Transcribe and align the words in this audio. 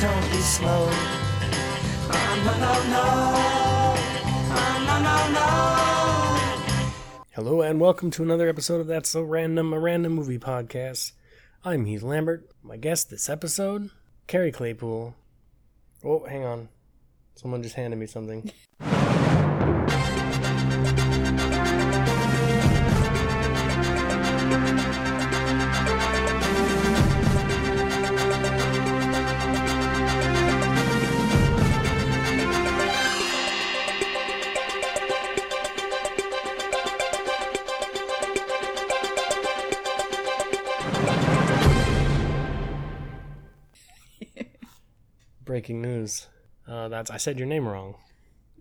Don't 0.00 0.30
be 0.30 0.38
slow. 0.38 0.88
Oh, 2.12 2.42
no, 2.44 2.52
no, 2.58 3.64
no. 3.64 3.69
Hello 7.42 7.62
and 7.62 7.80
welcome 7.80 8.10
to 8.10 8.22
another 8.22 8.50
episode 8.50 8.82
of 8.82 8.86
That's 8.86 9.08
So 9.08 9.22
Random, 9.22 9.72
a 9.72 9.80
random 9.80 10.12
movie 10.12 10.38
podcast. 10.38 11.12
I'm 11.64 11.86
Heath 11.86 12.02
Lambert. 12.02 12.46
My 12.62 12.76
guest 12.76 13.08
this 13.08 13.30
episode, 13.30 13.88
Carrie 14.26 14.52
Claypool. 14.52 15.14
Oh, 16.04 16.24
hang 16.26 16.44
on. 16.44 16.68
Someone 17.36 17.62
just 17.62 17.76
handed 17.76 17.98
me 17.98 18.06
something. 18.06 18.52
Breaking 45.60 45.82
news. 45.82 46.26
Uh, 46.66 46.88
that's 46.88 47.10
I 47.10 47.18
said 47.18 47.38
your 47.38 47.46
name 47.46 47.68
wrong. 47.68 47.96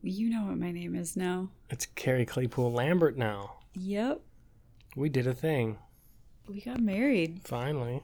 You 0.01 0.29
know 0.29 0.43
what 0.47 0.57
my 0.57 0.73
name 0.73 0.95
is 0.95 1.15
now. 1.15 1.47
It's 1.69 1.85
Carrie 1.85 2.25
Claypool 2.25 2.73
Lambert 2.73 3.17
now. 3.17 3.59
Yep. 3.73 4.19
We 4.97 5.07
did 5.07 5.25
a 5.25 5.33
thing. 5.33 5.77
We 6.49 6.59
got 6.59 6.81
married. 6.81 7.39
Finally. 7.45 8.03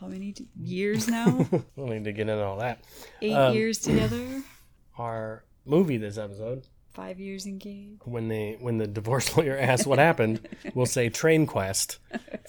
How 0.00 0.08
many 0.08 0.32
d- 0.32 0.48
years 0.60 1.06
now? 1.06 1.46
We'll 1.76 1.86
need 1.86 2.02
to 2.06 2.12
get 2.12 2.28
into 2.28 2.42
all 2.42 2.56
that. 2.58 2.80
Eight 3.22 3.34
Um, 3.34 3.54
years 3.54 3.78
together. 3.78 4.42
Our 4.98 5.44
movie 5.64 5.96
this 5.98 6.18
episode, 6.18 6.66
Five 6.92 7.20
years 7.20 7.46
engaged. 7.46 8.02
when 8.04 8.26
they 8.26 8.56
when 8.58 8.78
the 8.78 8.88
divorce 8.88 9.36
lawyer 9.36 9.56
asks 9.56 9.86
what 9.86 10.00
happened, 10.00 10.40
we'll 10.74 10.86
say 10.86 11.08
Train 11.08 11.46
Quest 11.46 11.98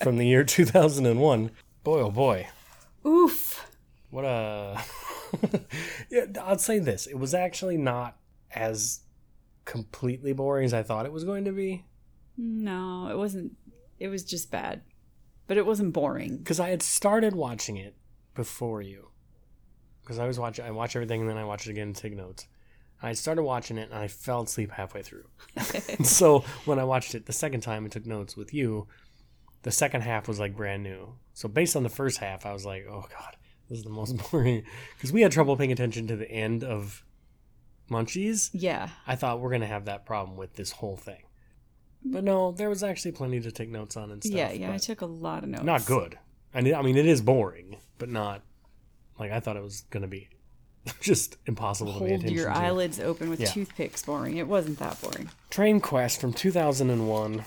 from 0.02 0.18
the 0.18 0.26
year 0.26 0.44
2001. 0.44 1.52
Boy, 1.84 2.00
oh 2.00 2.10
boy. 2.10 2.48
Oof. 3.06 3.70
What 4.10 4.26
a. 4.26 4.82
yeah, 6.10 6.26
I'll 6.42 6.58
say 6.58 6.80
this. 6.80 7.08
It 7.08 7.18
was 7.18 7.34
actually 7.34 7.78
not 7.78 8.18
as 8.52 9.02
completely 9.66 10.34
boring 10.34 10.66
as 10.66 10.74
I 10.74 10.84
thought 10.84 11.06
it 11.06 11.12
was 11.12 11.24
going 11.24 11.46
to 11.46 11.52
be. 11.52 11.86
No, 12.38 13.08
it 13.10 13.18
wasn't. 13.18 13.54
It 14.00 14.10
was 14.10 14.24
just 14.24 14.52
bad, 14.52 14.82
but 15.48 15.58
it 15.58 15.66
wasn't 15.66 15.94
boring. 15.94 16.38
Because 16.38 16.60
I 16.60 16.70
had 16.70 16.82
started 16.82 17.36
watching 17.36 17.78
it 17.78 17.96
before 18.34 18.82
you. 18.82 19.10
Because 20.02 20.20
I 20.20 20.28
was 20.28 20.38
watching, 20.38 20.66
I 20.66 20.72
watch 20.72 20.96
everything 20.96 21.22
and 21.22 21.30
then 21.30 21.38
I 21.38 21.46
watch 21.46 21.66
it 21.66 21.72
again 21.72 21.88
and 21.88 21.96
take 21.96 22.16
notes. 22.16 22.48
I 23.02 23.14
started 23.14 23.44
watching 23.44 23.78
it 23.78 23.90
and 23.90 24.00
I 24.00 24.08
fell 24.08 24.44
asleep 24.44 24.72
halfway 24.72 25.02
through. 25.02 25.26
so 26.04 26.40
when 26.66 26.80
I 26.80 26.84
watched 26.84 27.16
it 27.16 27.26
the 27.26 27.34
second 27.34 27.62
time 27.62 27.84
and 27.84 27.92
took 27.92 28.06
notes 28.06 28.38
with 28.38 28.54
you, 28.54 28.88
the 29.64 29.72
second 29.72 30.02
half 30.02 30.28
was 30.28 30.40
like 30.40 30.56
brand 30.56 30.84
new. 30.84 31.16
So 31.34 31.50
based 31.50 31.76
on 31.76 31.84
the 31.84 31.90
first 31.90 32.20
half, 32.20 32.46
I 32.46 32.54
was 32.54 32.66
like, 32.66 32.86
oh 32.90 33.06
god, 33.10 33.36
this 33.70 33.80
is 33.80 33.84
the 33.84 33.90
most 33.90 34.14
boring. 34.32 34.64
Because 34.96 35.12
we 35.12 35.22
had 35.22 35.32
trouble 35.32 35.56
paying 35.58 35.72
attention 35.72 36.08
to 36.08 36.16
the 36.16 36.30
end 36.30 36.64
of 36.64 37.04
Munchies. 37.90 38.50
Yeah. 38.54 38.90
I 39.08 39.16
thought 39.16 39.40
we're 39.40 39.52
gonna 39.52 39.68
have 39.68 39.86
that 39.86 40.06
problem 40.06 40.38
with 40.38 40.56
this 40.56 40.72
whole 40.72 40.98
thing. 40.98 41.24
But 42.04 42.24
no, 42.24 42.52
there 42.52 42.70
was 42.70 42.84
actually 42.84 43.14
plenty 43.14 43.40
to 43.42 43.52
take 43.52 43.70
notes 43.70 43.98
on 43.98 44.12
and 44.12 44.24
stuff. 44.24 44.36
yeah, 44.38 44.52
yeah. 44.52 44.72
I 44.72 44.78
took 44.78 45.02
a 45.02 45.06
lot 45.08 45.44
of 45.44 45.50
notes. 45.50 45.64
not 45.64 45.86
good. 45.86 46.18
I 46.54 46.62
mean, 46.62 46.76
I 46.76 46.82
mean, 46.82 46.98
it 46.98 47.06
is 47.06 47.22
boring, 47.22 47.78
but 47.98 48.10
not 48.10 48.42
like 49.20 49.32
I 49.32 49.40
thought 49.40 49.58
it 49.58 49.64
was 49.64 49.82
gonna 49.90 50.08
be. 50.08 50.30
Just 51.02 51.38
impossible 51.48 51.94
to 51.94 52.00
pay 52.00 52.10
Hold 52.10 52.20
attention 52.20 52.38
your 52.38 52.50
to. 52.50 52.56
eyelids 52.58 53.00
open 53.00 53.30
with 53.30 53.40
Yeah. 53.40 53.48
toothpicks. 53.48 54.04
Boring. 54.04 54.38
It 54.38 54.48
wasn't 54.48 54.78
that 54.80 55.02
boring. 55.02 55.30
Train 55.50 55.80
Quest 55.80 56.22
from 56.22 56.32
2001. 56.32 57.44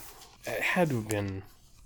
It 0.47 0.61
had 0.61 0.89
to 0.89 0.97
have 0.97 1.09
been 1.09 1.43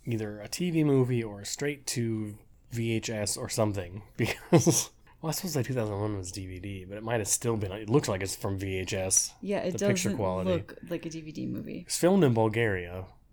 either 0.07 0.41
a 0.41 0.49
TV 0.49 0.83
movie 0.85 1.23
or 1.23 1.41
a 1.43 1.45
straight 1.47 1.87
to 1.89 2.37
VHS 2.73 3.37
or 3.39 3.49
something 3.49 4.03
because. 4.17 4.91
Well, 5.21 5.29
I 5.29 5.33
suppose 5.35 5.55
like 5.55 5.67
2001 5.67 6.17
was 6.17 6.33
DVD, 6.33 6.89
but 6.89 6.99
it 6.99 7.05
might 7.05 7.21
have 7.21 7.29
still 7.29 7.57
been. 7.57 7.71
It 7.71 7.89
looks 7.89 8.09
like 8.09 8.23
it's 8.23 8.35
from 8.35 8.59
VHS. 8.59 9.31
Yeah, 9.41 9.59
it 9.59 9.67
The 9.73 9.79
doesn't 9.79 9.89
picture 9.95 10.15
quality. 10.15 10.51
look 10.51 10.77
like 10.91 11.07
a 11.07 11.11
DVD 11.11 11.49
movie. 11.49 11.85
It's 11.87 11.97
filmed 11.97 12.25
in 12.25 12.35
Bulgaria, 12.35 13.05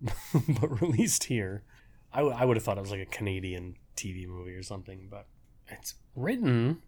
but 0.60 0.80
released 0.80 1.24
here. 1.24 1.64
I, 2.12 2.18
w- 2.18 2.36
I 2.38 2.44
would 2.44 2.56
have 2.56 2.62
thought 2.62 2.78
it 2.78 2.82
was 2.82 2.92
like 2.92 3.00
a 3.00 3.06
Canadian 3.06 3.74
TV 3.96 4.28
movie 4.28 4.52
or 4.54 4.62
something, 4.62 5.08
but 5.10 5.26
it's 5.66 5.94
written 6.14 6.80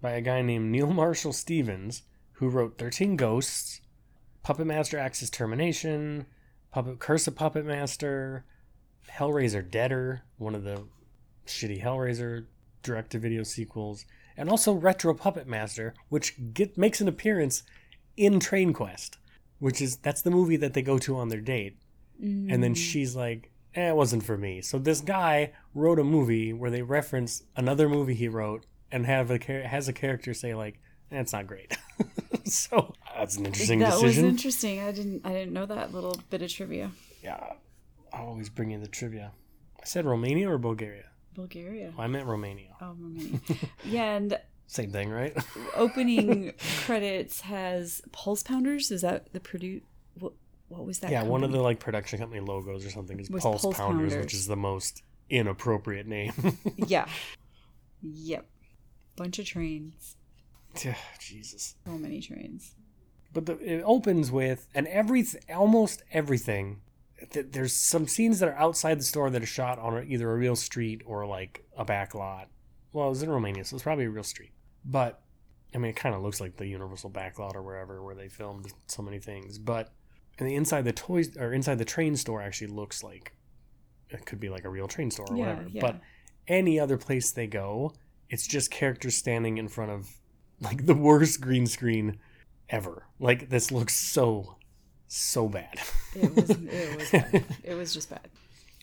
by 0.00 0.12
a 0.12 0.22
guy 0.22 0.40
named 0.40 0.70
Neil 0.72 0.90
Marshall 0.90 1.34
Stevens, 1.34 2.02
who 2.32 2.48
wrote 2.48 2.78
13 2.78 3.16
Ghosts, 3.16 3.82
Puppet 4.42 4.66
Master 4.66 4.98
Axis 4.98 5.28
Termination, 5.28 6.24
Puppet 6.72 6.98
Curse 6.98 7.26
of 7.26 7.36
Puppet 7.36 7.66
Master, 7.66 8.46
Hellraiser 9.10 9.68
Deader, 9.70 10.22
one 10.38 10.54
of 10.54 10.64
the 10.64 10.84
shitty 11.46 11.82
Hellraiser 11.82 12.46
direct 12.82 13.12
to 13.12 13.18
video 13.18 13.42
sequels, 13.42 14.06
and 14.36 14.48
also 14.48 14.72
Retro 14.72 15.14
Puppet 15.14 15.46
Master, 15.46 15.94
which 16.08 16.34
get, 16.52 16.76
makes 16.78 17.00
an 17.00 17.08
appearance 17.08 17.62
in 18.16 18.40
Train 18.40 18.72
Quest, 18.72 19.18
which 19.58 19.80
is 19.80 19.96
that's 19.96 20.22
the 20.22 20.30
movie 20.30 20.56
that 20.56 20.74
they 20.74 20.82
go 20.82 20.98
to 20.98 21.16
on 21.16 21.28
their 21.28 21.40
date. 21.40 21.78
And 22.18 22.62
then 22.62 22.74
she's 22.74 23.14
like, 23.14 23.50
eh, 23.74 23.90
it 23.90 23.96
wasn't 23.96 24.24
for 24.24 24.38
me. 24.38 24.62
So 24.62 24.78
this 24.78 25.02
guy 25.02 25.52
wrote 25.74 25.98
a 25.98 26.04
movie 26.04 26.52
where 26.54 26.70
they 26.70 26.82
reference 26.82 27.42
another 27.56 27.88
movie 27.88 28.14
he 28.14 28.28
wrote 28.28 28.64
and 28.90 29.04
have 29.04 29.30
a 29.30 29.38
has 29.66 29.86
a 29.88 29.92
character 29.92 30.32
say 30.32 30.54
like, 30.54 30.80
eh, 31.12 31.20
it's 31.20 31.34
not 31.34 31.46
great. 31.46 31.76
so 32.44 32.94
that's 33.14 33.36
an 33.36 33.46
interesting 33.46 33.80
that 33.80 34.00
was 34.00 34.16
interesting. 34.16 34.80
I 34.80 34.92
didn't. 34.92 35.26
I 35.26 35.32
didn't 35.32 35.52
know 35.52 35.66
that 35.66 35.92
little 35.92 36.18
bit 36.30 36.40
of 36.42 36.50
trivia. 36.50 36.90
yeah, 37.22 37.52
I'll 38.12 38.28
always 38.28 38.48
bring 38.48 38.70
in 38.70 38.80
the 38.80 38.88
trivia. 38.88 39.32
I 39.80 39.84
said 39.84 40.06
Romania 40.06 40.50
or 40.50 40.58
Bulgaria. 40.58 41.10
Bulgaria. 41.36 41.92
Oh, 41.96 42.02
I 42.02 42.06
meant 42.08 42.26
Romania. 42.26 42.74
Oh, 42.80 42.96
Romania. 42.98 43.40
yeah, 43.84 44.16
and 44.16 44.38
Same 44.66 44.90
thing, 44.90 45.10
right? 45.10 45.36
opening 45.76 46.52
credits 46.84 47.42
has 47.42 48.02
Pulse 48.12 48.42
Pounders. 48.42 48.90
Is 48.90 49.02
that 49.02 49.32
the 49.32 49.40
produce? 49.40 49.82
What, 50.18 50.32
what 50.68 50.84
was 50.84 50.98
that? 51.00 51.10
yeah, 51.10 51.22
one 51.22 51.44
of 51.44 51.52
the 51.52 51.60
like 51.60 51.78
production 51.78 52.18
company 52.18 52.40
logos 52.40 52.84
or 52.84 52.90
something 52.90 53.20
is 53.20 53.28
Pulse, 53.28 53.62
Pulse 53.62 53.76
Pounders, 53.76 54.12
Pounders. 54.12 54.24
which 54.24 54.34
is 54.34 54.46
the 54.48 54.56
most 54.56 55.02
inappropriate 55.30 56.06
name. 56.06 56.32
Yeah. 56.76 57.06
Yep. 58.02 58.46
Bunch 59.16 59.38
of 59.38 59.46
trains. 59.46 60.16
Jesus. 61.20 61.74
So 61.84 61.92
many 61.92 62.20
trains. 62.20 62.74
But 63.32 63.46
the, 63.46 63.58
it 63.58 63.82
opens 63.84 64.30
with 64.30 64.66
and 64.74 64.86
every 64.88 65.24
almost 65.54 66.02
everything. 66.12 66.80
Th- 67.30 67.46
There's 67.50 67.72
some 67.72 68.06
scenes 68.06 68.38
that 68.40 68.48
are 68.48 68.56
outside 68.58 68.98
the 68.98 69.04
store 69.04 69.30
that 69.30 69.42
are 69.42 69.46
shot 69.46 69.78
on 69.78 70.04
either 70.08 70.30
a 70.30 70.36
real 70.36 70.56
street 70.56 71.02
or 71.06 71.26
like 71.26 71.64
a 71.76 71.84
back 71.84 72.14
lot. 72.14 72.48
Well, 72.92 73.06
it 73.06 73.10
was 73.10 73.22
in 73.22 73.30
Romania, 73.30 73.64
so 73.64 73.76
it's 73.76 73.82
probably 73.82 74.04
a 74.06 74.10
real 74.10 74.22
street. 74.22 74.52
But 74.84 75.20
I 75.74 75.78
mean, 75.78 75.90
it 75.90 75.96
kind 75.96 76.14
of 76.14 76.22
looks 76.22 76.40
like 76.40 76.56
the 76.56 76.66
Universal 76.66 77.10
back 77.10 77.38
lot 77.38 77.56
or 77.56 77.62
wherever 77.62 78.02
where 78.02 78.14
they 78.14 78.28
filmed 78.28 78.72
so 78.86 79.02
many 79.02 79.18
things. 79.18 79.58
But 79.58 79.92
and 80.38 80.48
the 80.48 80.54
inside 80.54 80.84
the 80.84 80.92
toys 80.92 81.36
or 81.36 81.52
inside 81.52 81.78
the 81.78 81.84
train 81.84 82.16
store 82.16 82.40
actually 82.42 82.68
looks 82.68 83.02
like 83.02 83.32
it 84.10 84.24
could 84.24 84.38
be 84.40 84.48
like 84.48 84.64
a 84.64 84.68
real 84.68 84.86
train 84.88 85.10
store 85.10 85.26
or 85.30 85.36
Yeah, 85.36 85.48
whatever. 85.48 85.68
yeah. 85.68 85.80
But 85.80 86.00
any 86.48 86.78
other 86.78 86.96
place 86.96 87.32
they 87.32 87.46
go, 87.46 87.92
it's 88.30 88.46
just 88.46 88.70
characters 88.70 89.16
standing 89.16 89.58
in 89.58 89.68
front 89.68 89.90
of 89.90 90.08
like 90.60 90.86
the 90.86 90.94
worst 90.94 91.40
green 91.40 91.66
screen 91.66 92.18
ever. 92.70 93.06
Like 93.18 93.50
this 93.50 93.70
looks 93.72 93.96
so 93.96 94.56
so 95.08 95.48
bad. 95.48 95.78
It 96.14 96.34
was. 96.34 96.50
It 96.50 96.98
was. 96.98 97.10
Bad. 97.10 97.44
It 97.64 97.74
was 97.74 97.94
just 97.94 98.10
bad. 98.10 98.28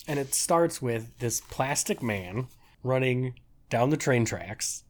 and 0.07 0.19
it 0.19 0.33
starts 0.33 0.81
with 0.81 1.17
this 1.19 1.41
plastic 1.41 2.01
man 2.03 2.47
running 2.83 3.33
down 3.69 3.89
the 3.89 3.97
train 3.97 4.25
tracks, 4.25 4.83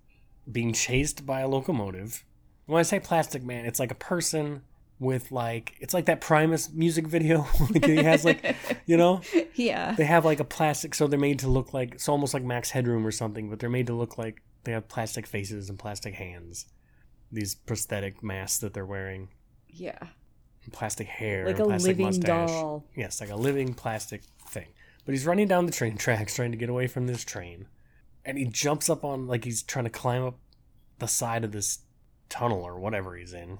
being 0.52 0.74
chased 0.74 1.26
by 1.26 1.42
a 1.42 1.48
locomotive. 1.48 2.24
When 2.66 2.80
I 2.80 2.84
say 2.84 3.00
plastic 3.00 3.44
man, 3.44 3.66
it's 3.66 3.80
like 3.80 3.92
a 3.92 3.96
person 3.96 4.64
with 5.00 5.32
like 5.32 5.76
it's 5.80 5.94
like 5.94 6.06
that 6.06 6.22
Primus 6.22 6.72
music 6.72 7.08
video. 7.08 7.46
like 7.72 7.86
he 7.86 7.98
has 7.98 8.24
like 8.24 8.56
you 8.86 8.96
know 8.98 9.22
Yeah. 9.56 9.94
they 9.96 10.06
have 10.06 10.24
like 10.26 10.40
a 10.40 10.46
plastic, 10.46 10.96
so 10.96 11.08
they're 11.08 11.20
made 11.20 11.40
to 11.40 11.48
look 11.50 11.74
like 11.74 11.96
it's 11.96 12.08
almost 12.10 12.34
like 12.34 12.44
Max 12.44 12.70
Headroom 12.72 13.06
or 13.06 13.12
something, 13.12 13.50
but 13.50 13.60
they're 13.60 13.70
made 13.70 13.88
to 13.88 13.94
look 13.94 14.18
like 14.18 14.42
they 14.64 14.72
have 14.72 14.88
plastic 14.88 15.28
faces 15.28 15.70
and 15.70 15.78
plastic 15.78 16.14
hands. 16.16 16.66
These 17.32 17.56
prosthetic 17.56 18.24
masks 18.24 18.60
that 18.60 18.74
they're 18.74 18.86
wearing, 18.86 19.30
Yeah. 19.68 19.98
Plastic 20.72 21.08
hair, 21.08 21.46
Like 21.46 21.56
and 21.56 21.62
a 21.62 21.66
plastic 21.66 21.88
living 21.90 22.06
mustache. 22.06 22.50
doll. 22.50 22.86
Yes, 22.96 23.22
like 23.22 23.30
a 23.30 23.36
living 23.36 23.74
plastic 23.74 24.22
thing. 24.48 24.68
But 25.06 25.14
he's 25.14 25.26
running 25.26 25.48
down 25.48 25.66
the 25.66 25.72
train 25.72 25.98
tracks 25.98 26.36
trying 26.36 26.52
to 26.52 26.58
get 26.58 26.70
away 26.70 26.88
from 26.88 27.08
this 27.08 27.24
train. 27.24 27.68
And 28.26 28.38
he 28.38 28.46
jumps 28.46 28.90
up 28.90 29.04
on, 29.04 29.28
like, 29.28 29.44
he's 29.44 29.62
trying 29.64 29.86
to 29.86 29.92
climb 29.92 30.24
up 30.24 30.40
the 31.00 31.08
side 31.08 31.44
of 31.44 31.52
this 31.52 31.80
tunnel 32.30 32.62
or 32.62 32.80
whatever 32.80 33.16
he's 33.16 33.34
in. 33.34 33.60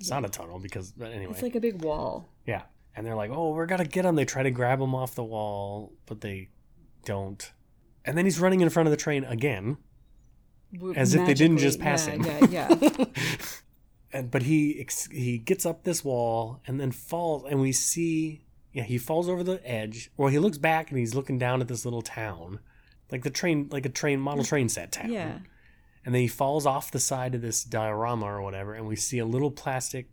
It's 0.00 0.10
not 0.10 0.24
a 0.24 0.28
tunnel 0.28 0.58
because, 0.58 0.90
but 0.92 1.12
anyway. 1.12 1.32
It's 1.32 1.42
like 1.42 1.54
a 1.54 1.60
big 1.60 1.82
wall. 1.82 2.28
Yeah. 2.46 2.62
And 2.96 3.06
they're 3.06 3.14
like, 3.14 3.30
oh, 3.30 3.50
we're 3.50 3.66
to 3.66 3.84
get 3.84 4.04
him. 4.04 4.16
They 4.16 4.24
try 4.24 4.42
to 4.42 4.50
grab 4.50 4.80
him 4.80 4.94
off 4.94 5.14
the 5.14 5.24
wall, 5.24 5.92
but 6.06 6.20
they 6.20 6.48
don't. 7.04 7.52
And 8.04 8.18
then 8.18 8.24
he's 8.24 8.40
running 8.40 8.60
in 8.60 8.70
front 8.70 8.88
of 8.88 8.90
the 8.90 8.96
train 8.96 9.24
again. 9.24 9.76
As 10.96 11.14
if 11.14 11.26
they 11.26 11.34
didn't 11.34 11.58
just 11.58 11.80
pass 11.80 12.06
yeah, 12.06 12.12
him. 12.12 12.50
Yeah, 12.50 12.76
yeah. 12.80 13.04
and 14.12 14.30
but 14.30 14.42
he 14.42 14.86
he 15.10 15.38
gets 15.38 15.64
up 15.66 15.84
this 15.84 16.04
wall 16.04 16.60
and 16.66 16.80
then 16.80 16.90
falls 16.92 17.44
and 17.48 17.60
we 17.60 17.72
see 17.72 18.44
yeah 18.72 18.82
he 18.82 18.98
falls 18.98 19.28
over 19.28 19.42
the 19.42 19.60
edge. 19.68 20.10
Well 20.16 20.28
he 20.28 20.38
looks 20.38 20.58
back 20.58 20.90
and 20.90 20.98
he's 20.98 21.14
looking 21.14 21.38
down 21.38 21.60
at 21.60 21.68
this 21.68 21.84
little 21.84 22.02
town 22.02 22.60
like 23.10 23.22
the 23.22 23.30
train 23.30 23.68
like 23.70 23.86
a 23.86 23.90
train 23.90 24.20
model 24.20 24.44
train 24.44 24.68
set 24.68 24.92
town. 24.92 25.10
Yeah. 25.12 25.38
and 26.04 26.14
then 26.14 26.22
he 26.22 26.28
falls 26.28 26.66
off 26.66 26.90
the 26.90 27.00
side 27.00 27.34
of 27.34 27.42
this 27.42 27.64
diorama 27.64 28.26
or 28.26 28.42
whatever 28.42 28.74
and 28.74 28.86
we 28.86 28.96
see 28.96 29.18
a 29.18 29.26
little 29.26 29.50
plastic 29.50 30.08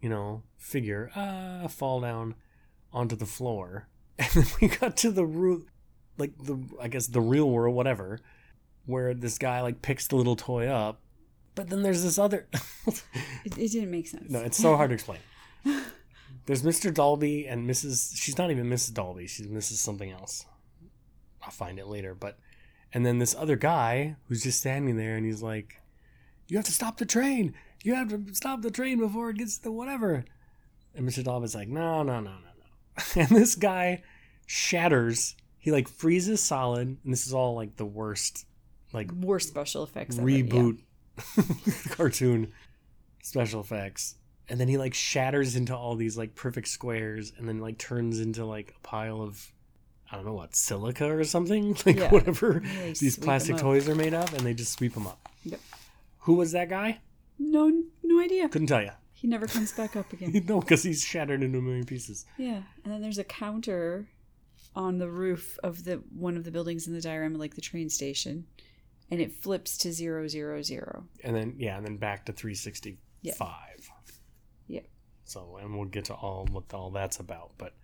you 0.00 0.08
know 0.08 0.42
figure 0.56 1.10
uh 1.14 1.68
fall 1.68 2.00
down 2.00 2.34
onto 2.92 3.16
the 3.16 3.26
floor. 3.26 3.88
And 4.18 4.30
then 4.32 4.46
we 4.62 4.68
got 4.68 4.96
to 4.98 5.10
the 5.10 5.26
roof 5.26 5.64
like 6.16 6.32
the 6.42 6.56
i 6.80 6.88
guess 6.88 7.06
the 7.08 7.20
real 7.20 7.50
world 7.50 7.74
whatever 7.74 8.18
where 8.86 9.12
this 9.12 9.36
guy 9.36 9.60
like 9.60 9.82
picks 9.82 10.06
the 10.06 10.16
little 10.16 10.36
toy 10.36 10.66
up 10.66 11.02
but 11.56 11.68
then 11.68 11.82
there's 11.82 12.04
this 12.04 12.18
other 12.18 12.46
It, 13.44 13.58
it 13.58 13.72
didn't 13.72 13.90
make 13.90 14.06
sense. 14.06 14.30
no 14.30 14.40
it's 14.40 14.56
so 14.56 14.76
hard 14.76 14.90
to 14.90 14.94
explain 14.94 15.18
there's 16.46 16.62
mr 16.62 16.94
dolby 16.94 17.46
and 17.46 17.68
mrs 17.68 18.12
she's 18.16 18.38
not 18.38 18.52
even 18.52 18.70
mrs 18.70 18.94
dolby 18.94 19.26
she's 19.26 19.48
mrs 19.48 19.78
something 19.78 20.12
else 20.12 20.46
i'll 21.42 21.50
find 21.50 21.80
it 21.80 21.88
later 21.88 22.14
but 22.14 22.38
and 22.92 23.04
then 23.04 23.18
this 23.18 23.34
other 23.34 23.56
guy 23.56 24.14
who's 24.28 24.42
just 24.44 24.60
standing 24.60 24.96
there 24.96 25.16
and 25.16 25.26
he's 25.26 25.42
like 25.42 25.80
you 26.46 26.56
have 26.56 26.66
to 26.66 26.72
stop 26.72 26.98
the 26.98 27.06
train 27.06 27.52
you 27.82 27.94
have 27.94 28.08
to 28.08 28.22
stop 28.34 28.62
the 28.62 28.70
train 28.70 28.98
before 28.98 29.30
it 29.30 29.36
gets 29.38 29.58
to 29.58 29.72
whatever 29.72 30.24
and 30.94 31.08
mr 31.08 31.24
dolby's 31.24 31.54
like 31.54 31.68
no 31.68 32.02
no 32.04 32.20
no 32.20 32.30
no 32.30 32.36
no 32.36 33.00
and 33.22 33.28
this 33.30 33.56
guy 33.56 34.02
shatters 34.46 35.34
he 35.58 35.72
like 35.72 35.88
freezes 35.88 36.40
solid 36.40 36.86
and 37.02 37.12
this 37.12 37.26
is 37.26 37.32
all 37.34 37.54
like 37.56 37.76
the 37.76 37.84
worst 37.86 38.46
like 38.92 39.10
Worst 39.12 39.48
special 39.48 39.82
effects. 39.82 40.16
ever, 40.16 40.24
yeah. 40.30 40.72
cartoon 41.90 42.52
special 43.22 43.60
effects 43.60 44.14
and 44.48 44.60
then 44.60 44.68
he 44.68 44.78
like 44.78 44.94
shatters 44.94 45.56
into 45.56 45.74
all 45.76 45.96
these 45.96 46.16
like 46.16 46.34
perfect 46.34 46.68
squares 46.68 47.32
and 47.38 47.48
then 47.48 47.58
like 47.58 47.78
turns 47.78 48.20
into 48.20 48.44
like 48.44 48.72
a 48.76 48.80
pile 48.86 49.20
of 49.20 49.52
i 50.10 50.16
don't 50.16 50.24
know 50.24 50.34
what 50.34 50.54
silica 50.54 51.10
or 51.10 51.24
something 51.24 51.76
like 51.86 51.96
Yeah. 51.96 52.10
whatever 52.10 52.62
these 53.00 53.18
plastic 53.18 53.56
toys 53.56 53.88
are 53.88 53.94
made 53.94 54.14
of 54.14 54.32
and 54.34 54.46
they 54.46 54.54
just 54.54 54.72
sweep 54.72 54.94
them 54.94 55.06
up 55.06 55.28
Yep. 55.44 55.60
who 56.20 56.34
was 56.34 56.52
that 56.52 56.68
guy 56.68 56.98
No, 57.38 57.72
no 58.02 58.20
idea. 58.20 58.48
couldn't 58.48 58.68
tell 58.68 58.82
you 58.82 58.90
He 59.12 59.26
never 59.26 59.46
comes 59.46 59.72
back 59.72 59.96
up 59.96 60.12
again. 60.12 60.44
no 60.48 60.60
because 60.60 60.82
he's 60.82 61.02
shattered 61.02 61.42
into 61.42 61.58
a 61.58 61.62
million 61.62 61.84
pieces 61.86 62.26
Yeah, 62.38 62.62
and 62.84 62.92
then 62.92 63.00
there's 63.02 63.18
a 63.18 63.24
counter 63.24 64.08
on 64.74 64.98
the 64.98 65.08
roof 65.08 65.58
of 65.64 65.84
the 65.84 66.02
one 66.14 66.36
of 66.36 66.44
the 66.44 66.50
buildings 66.50 66.86
in 66.86 66.92
the 66.92 67.00
diorama, 67.00 67.38
like 67.38 67.54
the 67.54 67.62
train 67.62 67.88
station, 67.88 68.44
and 69.10 69.20
it 69.20 69.32
flips 69.32 69.78
to 69.78 69.92
zero 69.92 70.26
zero 70.28 70.62
zero. 70.62 71.04
and 71.22 71.34
then 71.36 71.54
yeah 71.58 71.76
and 71.76 71.84
then 71.86 71.96
back 71.96 72.26
to 72.26 72.32
365 72.32 73.48
Yep. 74.68 74.84
so 75.24 75.56
and 75.60 75.74
we'll 75.76 75.84
get 75.86 76.06
to 76.06 76.14
all 76.14 76.46
what 76.50 76.72
all 76.74 76.90
that's 76.90 77.18
about 77.20 77.52
but 77.58 77.74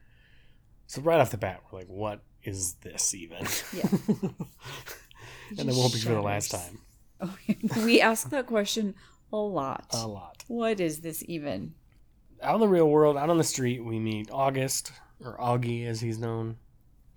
so 0.86 1.00
right 1.02 1.20
off 1.20 1.30
the 1.30 1.36
bat 1.38 1.60
we're 1.70 1.78
like 1.80 1.88
what 1.88 2.22
is 2.44 2.74
this 2.82 3.14
even 3.14 3.46
Yeah. 3.72 3.88
and 5.58 5.68
it 5.68 5.74
won't 5.74 5.92
be 5.92 5.98
for 6.00 6.12
the 6.14 6.20
last 6.22 6.50
time 6.50 6.78
oh, 7.20 7.36
we 7.84 8.00
ask 8.00 8.30
that 8.30 8.46
question 8.46 8.94
a 9.32 9.36
lot. 9.36 9.86
a 9.94 10.06
lot 10.06 10.44
What 10.48 10.78
is 10.80 11.00
this 11.00 11.24
even? 11.26 11.74
out 12.42 12.56
in 12.56 12.60
the 12.60 12.68
real 12.68 12.88
world 12.88 13.16
out 13.16 13.30
on 13.30 13.38
the 13.38 13.44
street 13.44 13.84
we 13.84 13.98
meet 13.98 14.28
august 14.30 14.92
or 15.24 15.36
augie 15.38 15.86
as 15.86 16.00
he's 16.00 16.18
known 16.18 16.56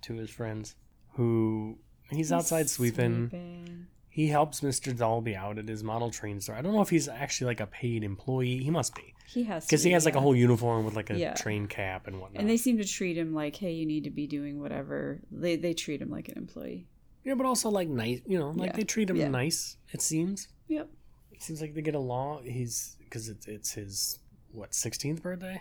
to 0.02 0.14
his 0.14 0.30
friends 0.30 0.76
who 1.14 1.78
he's 2.10 2.30
outside 2.32 2.70
sweeping 2.70 3.28
Sweeping. 3.28 3.86
He 4.16 4.28
helps 4.28 4.60
mr 4.62 4.96
dolby 4.96 5.34
out 5.36 5.58
at 5.58 5.68
his 5.68 5.82
model 5.84 6.10
train 6.10 6.40
store 6.40 6.56
i 6.56 6.62
don't 6.62 6.74
know 6.74 6.80
if 6.80 6.88
he's 6.96 7.06
actually 7.08 7.46
like 7.52 7.60
a 7.60 7.66
paid 7.66 8.02
employee 8.02 8.58
he 8.66 8.70
must 8.70 8.94
be 8.94 9.08
He 9.34 9.42
has 9.44 9.66
because 9.66 9.82
he 9.82 9.92
has 9.96 10.04
like 10.08 10.16
a 10.16 10.20
whole 10.20 10.34
uniform 10.46 10.84
with 10.86 10.94
like 11.00 11.10
a 11.10 11.18
Yeah. 11.18 11.34
train 11.34 11.66
cap 11.66 12.06
and 12.08 12.14
whatnot 12.20 12.40
And 12.40 12.48
they 12.50 12.56
seem 12.56 12.76
to 12.78 12.84
treat 12.98 13.16
him 13.22 13.30
like, 13.42 13.54
hey, 13.56 13.72
you 13.72 13.84
need 13.92 14.04
to 14.04 14.10
be 14.20 14.26
doing 14.36 14.54
whatever. 14.64 15.20
They 15.42 15.56
they 15.64 15.74
treat 15.74 16.00
him 16.04 16.10
like 16.16 16.28
an 16.32 16.38
employee. 16.44 16.82
Yeah, 17.26 17.34
but 17.38 17.44
also 17.52 17.68
like 17.78 17.88
nice, 18.04 18.20
you 18.32 18.38
know, 18.38 18.50
like 18.62 18.70
Yeah. 18.70 18.76
they 18.78 18.84
treat 18.94 19.10
him 19.10 19.16
Yeah. 19.16 19.28
nice. 19.42 19.76
It 19.96 20.00
seems. 20.10 20.38
Yep. 20.68 20.86
It 21.34 21.42
seems 21.42 21.60
like 21.60 21.72
they 21.74 21.82
get 21.90 21.94
along. 22.04 22.44
He's 22.58 22.96
because 23.04 23.24
it's 23.28 23.46
it's 23.56 23.70
his 23.80 24.20
what 24.58 24.70
sixteenth 24.74 25.20
birthday. 25.26 25.60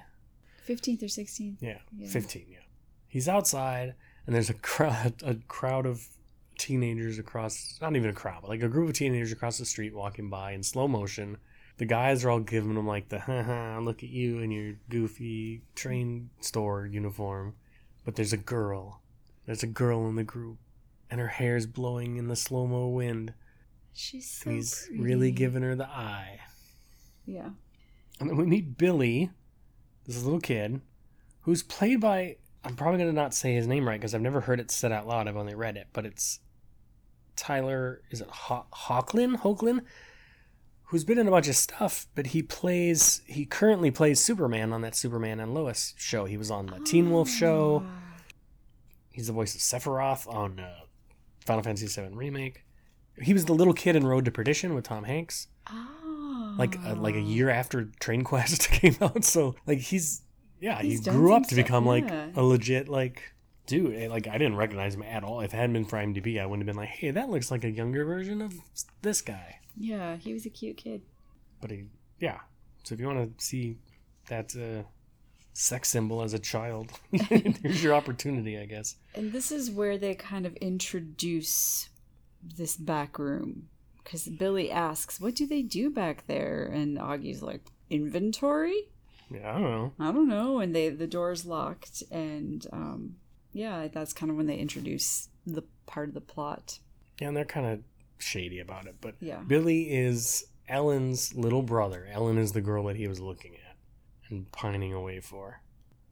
Fifteenth 0.71 1.01
or 1.03 1.09
sixteenth. 1.21 1.59
Yeah, 1.61 1.79
Yeah. 1.97 2.07
fifteen. 2.17 2.45
Yeah, 2.55 2.65
he's 3.15 3.27
outside, 3.27 3.95
and 4.25 4.31
there's 4.35 4.51
a 4.57 4.59
crowd 4.71 5.13
a 5.31 5.35
crowd 5.57 5.85
of 5.93 5.97
teenagers 6.57 7.19
across. 7.19 7.77
Not 7.81 7.95
even 7.95 8.09
a 8.09 8.13
crowd, 8.13 8.41
but 8.41 8.49
like 8.49 8.61
a 8.63 8.67
group 8.69 8.89
of 8.89 8.95
teenagers 8.95 9.31
across 9.31 9.57
the 9.57 9.65
street 9.65 9.93
walking 9.93 10.29
by 10.29 10.51
in 10.51 10.63
slow 10.63 10.87
motion. 10.87 11.37
The 11.77 11.85
guys 11.85 12.23
are 12.23 12.29
all 12.29 12.39
giving 12.39 12.75
them 12.75 12.87
like 12.87 13.09
the 13.09 13.19
haha, 13.19 13.79
look 13.79 14.01
at 14.03 14.09
you 14.09 14.39
in 14.39 14.51
your 14.51 14.75
goofy 14.89 15.61
train 15.75 16.29
store 16.39 16.85
uniform. 16.85 17.55
But 18.05 18.15
there's 18.15 18.33
a 18.33 18.37
girl. 18.37 19.01
There's 19.45 19.63
a 19.63 19.67
girl 19.67 20.07
in 20.07 20.15
the 20.15 20.23
group, 20.23 20.57
and 21.11 21.19
her 21.19 21.27
hair's 21.27 21.65
blowing 21.65 22.17
in 22.17 22.27
the 22.27 22.35
slow 22.35 22.65
mo 22.65 22.87
wind. 22.87 23.33
She's 23.93 24.29
so 24.29 24.49
And 24.49 24.57
he's 24.57 24.85
pretty. 24.87 25.01
really 25.03 25.31
giving 25.31 25.63
her 25.63 25.75
the 25.75 25.87
eye. 25.89 26.39
Yeah. 27.25 27.49
And 28.19 28.29
then 28.29 28.37
we 28.37 28.45
meet 28.45 28.77
Billy, 28.77 29.31
this 30.05 30.23
little 30.23 30.39
kid, 30.39 30.81
who's 31.41 31.63
played 31.63 31.99
by. 31.99 32.37
I'm 32.63 32.75
probably 32.75 32.97
going 32.99 33.09
to 33.09 33.15
not 33.15 33.33
say 33.33 33.53
his 33.53 33.67
name 33.67 33.87
right 33.87 33.99
because 33.99 34.15
I've 34.15 34.21
never 34.21 34.41
heard 34.41 34.59
it 34.59 34.71
said 34.71 34.91
out 34.91 35.07
loud. 35.07 35.27
I've 35.27 35.37
only 35.37 35.53
read 35.53 35.77
it. 35.77 35.87
But 35.93 36.05
it's 36.05 36.39
Tyler. 37.35 38.01
Is 38.11 38.21
it 38.21 38.29
Haw- 38.29 38.65
Hawklin? 38.73 39.37
Hoagland? 39.41 39.81
Who's 40.89 41.03
been 41.03 41.17
in 41.17 41.27
a 41.27 41.31
bunch 41.31 41.47
of 41.47 41.55
stuff, 41.55 42.05
but 42.15 42.27
he 42.27 42.43
plays. 42.43 43.21
He 43.25 43.45
currently 43.45 43.89
plays 43.91 44.19
Superman 44.19 44.71
on 44.71 44.81
that 44.81 44.95
Superman 44.95 45.39
and 45.39 45.53
Lois 45.53 45.93
show. 45.97 46.25
He 46.25 46.37
was 46.37 46.51
on 46.51 46.67
the 46.67 46.79
Teen 46.79 47.09
Wolf 47.11 47.27
show. 47.29 47.83
He's 49.11 49.27
the 49.27 49.33
voice 49.33 49.55
of 49.55 49.61
Sephiroth 49.61 50.27
on 50.31 50.59
uh, 50.59 50.75
Final 51.45 51.63
Fantasy 51.63 51.87
VII 51.87 52.09
Remake. 52.15 52.65
He 53.21 53.33
was 53.33 53.45
the 53.45 53.53
little 53.53 53.73
kid 53.73 53.95
in 53.95 54.05
Road 54.05 54.25
to 54.25 54.31
Perdition 54.31 54.75
with 54.75 54.83
Tom 54.85 55.05
Hanks 55.05 55.47
Oh. 55.71 56.55
like 56.59 56.77
uh, 56.85 56.95
like 56.95 57.15
a 57.15 57.21
year 57.21 57.49
after 57.49 57.85
Train 57.99 58.23
Quest 58.23 58.69
came 58.71 58.95
out. 59.01 59.23
So 59.23 59.55
like 59.65 59.79
he's 59.79 60.21
yeah, 60.59 60.81
He's 60.81 61.03
he 61.05 61.11
grew 61.11 61.33
up 61.33 61.43
to 61.43 61.47
stuff, 61.55 61.57
become 61.57 61.85
like 61.85 62.09
a 62.35 62.43
legit 62.43 62.89
like 62.89 63.33
dude. 63.65 63.95
eh, 63.95 64.07
Like 64.09 64.27
I 64.27 64.37
didn't 64.37 64.55
recognize 64.57 64.95
him 64.95 65.03
at 65.03 65.23
all. 65.23 65.41
If 65.41 65.53
it 65.53 65.57
hadn't 65.57 65.73
been 65.73 65.85
for 65.85 65.97
IMDb, 65.97 66.39
I 66.41 66.45
wouldn't 66.45 66.67
have 66.67 66.75
been 66.75 66.81
like, 66.81 66.89
hey, 66.89 67.11
that 67.11 67.29
looks 67.29 67.51
like 67.51 67.63
a 67.63 67.69
younger 67.71 68.05
version 68.05 68.41
of 68.41 68.53
this 69.01 69.21
guy. 69.21 69.59
Yeah, 69.77 70.15
he 70.17 70.33
was 70.33 70.45
a 70.45 70.49
cute 70.49 70.77
kid. 70.77 71.01
But 71.61 71.71
he 71.71 71.85
yeah. 72.19 72.39
So 72.83 72.93
if 72.93 72.99
you 73.01 73.07
want 73.07 73.37
to 73.37 73.43
see 73.45 73.77
that 74.29 74.55
uh, 74.55 74.83
sex 75.53 75.89
symbol 75.89 76.21
as 76.21 76.33
a 76.33 76.39
child, 76.39 76.91
here's 77.11 77.83
your 77.83 77.93
opportunity, 77.95 78.57
I 78.59 78.65
guess. 78.65 78.95
And 79.15 79.31
this 79.33 79.51
is 79.51 79.71
where 79.71 79.97
they 79.97 80.15
kind 80.15 80.45
of 80.45 80.55
introduce 80.57 81.89
this 82.41 82.75
back 82.75 83.17
room. 83.19 83.69
Because 84.03 84.27
Billy 84.27 84.69
asks, 84.69 85.19
What 85.19 85.33
do 85.35 85.47
they 85.47 85.63
do 85.63 85.89
back 85.89 86.27
there? 86.27 86.65
And 86.71 86.97
Augie's 86.99 87.41
like, 87.41 87.61
Inventory? 87.89 88.89
Yeah, 89.31 89.49
I 89.49 89.53
don't 89.59 89.63
know. 89.71 89.93
I 89.99 90.11
don't 90.11 90.27
know. 90.29 90.59
And 90.59 90.75
they 90.75 90.89
the 90.89 91.07
door's 91.07 91.43
locked. 91.45 92.03
And 92.11 92.65
um, 92.71 93.15
yeah, 93.55 93.87
that's 93.87 94.13
kind 94.13 94.29
of 94.29 94.35
when 94.35 94.47
they 94.47 94.57
introduce 94.57 95.29
the 95.47 95.63
part 95.85 96.09
of 96.09 96.13
the 96.13 96.21
plot. 96.21 96.79
Yeah, 97.19 97.29
and 97.29 97.37
they're 97.37 97.45
kind 97.45 97.65
of 97.65 97.79
shady 98.17 98.59
about 98.59 98.85
it. 98.85 98.95
But 98.99 99.15
Yeah. 99.21 99.39
Billy 99.39 99.83
is 99.83 100.45
Ellen's 100.67 101.33
little 101.35 101.61
brother. 101.61 102.07
Ellen 102.11 102.37
is 102.37 102.51
the 102.51 102.61
girl 102.61 102.83
that 102.85 102.97
he 102.97 103.07
was 103.07 103.19
looking 103.21 103.53
at 103.55 103.77
and 104.29 104.51
pining 104.51 104.91
away 104.93 105.21
for. 105.21 105.61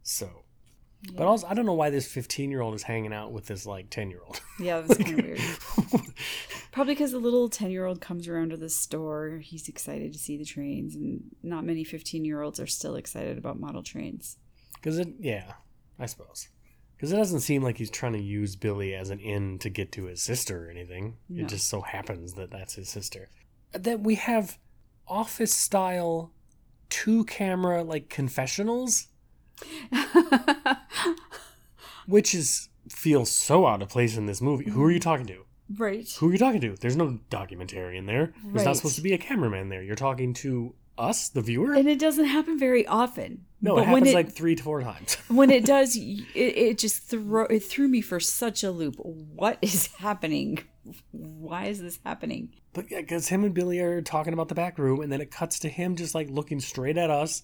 So, 0.04 0.44
but 1.16 1.26
also, 1.28 1.48
I 1.48 1.54
don't 1.54 1.66
know 1.66 1.74
why 1.74 1.90
this 1.90 2.08
15 2.08 2.50
year 2.50 2.62
old 2.62 2.76
is 2.76 2.84
hanging 2.84 3.12
out 3.14 3.34
with 3.34 3.46
this 3.48 3.66
like 3.66 3.90
10 3.90 4.10
year 4.10 4.22
old. 4.26 4.40
Yeah, 4.58 4.80
that's 4.88 5.04
kind 5.04 5.20
of 5.20 5.26
weird. 5.26 5.40
Probably 6.72 6.94
because 6.94 7.12
the 7.12 7.20
little 7.20 7.50
10 7.50 7.72
year 7.72 7.86
old 7.86 8.00
comes 8.00 8.28
around 8.28 8.52
to 8.52 8.58
the 8.58 8.70
store. 8.70 9.40
He's 9.44 9.68
excited 9.68 10.14
to 10.14 10.20
see 10.20 10.38
the 10.38 10.46
trains, 10.46 10.96
and 10.96 11.24
not 11.44 11.66
many 11.66 11.84
15 11.84 12.24
year 12.24 12.42
olds 12.42 12.60
are 12.60 12.68
still 12.68 12.96
excited 12.96 13.38
about 13.38 13.60
model 13.60 13.84
trains. 13.84 14.38
Because 14.76 14.98
it, 14.98 15.10
yeah, 15.20 15.54
I 16.00 16.06
suppose. 16.06 16.48
Because 17.04 17.12
it 17.12 17.18
doesn't 17.18 17.42
seem 17.42 17.64
like 17.64 17.80
he's 17.80 17.90
trying 17.90 18.14
to 18.14 18.22
use 18.22 18.56
Billy 18.56 18.96
as 18.96 19.10
an 19.10 19.20
in 19.20 19.60
to 19.60 19.70
get 19.70 19.92
to 19.92 20.06
his 20.06 20.22
sister 20.22 20.68
or 20.68 20.72
anything. 20.72 21.18
No. 21.28 21.44
It 21.44 21.50
just 21.50 21.68
so 21.68 21.82
happens 21.82 22.36
that 22.36 22.50
that's 22.50 22.76
his 22.76 22.88
sister. 22.88 23.28
That 23.74 24.00
we 24.00 24.16
have 24.16 24.58
office 25.06 25.54
style 25.54 26.32
two 26.88 27.26
camera 27.26 27.84
like 27.84 28.08
confessionals, 28.08 29.08
which 32.08 32.34
is 32.34 32.70
feel 32.88 33.26
so 33.26 33.68
out 33.68 33.82
of 33.82 33.90
place 33.90 34.16
in 34.16 34.26
this 34.26 34.42
movie. 34.42 34.70
Who 34.70 34.82
are 34.86 34.92
you 34.92 35.02
talking 35.02 35.26
to? 35.26 35.44
Right. 35.76 36.10
Who 36.20 36.30
are 36.30 36.32
you 36.32 36.38
talking 36.38 36.62
to? 36.62 36.78
There's 36.78 36.96
no 36.96 37.20
documentary 37.30 37.98
in 37.98 38.06
there. 38.06 38.34
There's 38.46 38.64
not 38.64 38.78
supposed 38.78 38.96
to 38.96 39.02
be 39.02 39.12
a 39.12 39.18
cameraman 39.18 39.68
there. 39.68 39.84
You're 39.84 39.98
talking 39.98 40.34
to 40.36 40.74
us, 40.98 41.30
the 41.30 41.42
viewer. 41.42 41.74
And 41.74 41.90
it 41.90 42.00
doesn't 42.00 42.26
happen 42.26 42.58
very 42.60 42.86
often. 42.88 43.46
no, 43.62 43.76
but 43.76 43.82
it 43.82 43.86
happens 43.86 44.08
it, 44.10 44.16
like 44.16 44.32
three 44.32 44.56
to 44.56 44.64
four 44.64 44.82
times. 44.82 45.16
when 45.28 45.50
it 45.50 45.66
does, 45.66 45.96
it, 45.96 46.26
it 46.36 46.78
just 46.78 47.04
throw 47.04 47.46
it 47.46 47.62
threw 47.62 47.88
me 47.88 48.02
for 48.02 48.20
such 48.20 48.64
a 48.64 48.72
loop. 48.72 48.96
What 48.98 49.58
is 49.62 49.88
happening? 49.98 50.60
Why 51.12 51.66
is 51.66 51.82
this 51.82 52.00
happening? 52.06 52.54
But 52.74 52.92
yeah, 52.92 53.02
because 53.02 53.30
him 53.30 53.44
and 53.44 53.54
Billy 53.54 53.80
are 53.80 54.02
talking 54.02 54.34
about 54.34 54.50
the 54.50 54.56
back 54.56 54.78
room, 54.78 55.02
and 55.02 55.12
then 55.12 55.22
it 55.22 55.32
cuts 55.32 55.60
to 55.60 55.70
him 55.70 55.96
just 55.96 56.16
like 56.16 56.30
looking 56.30 56.60
straight 56.60 56.98
at 56.98 57.10
us 57.10 57.44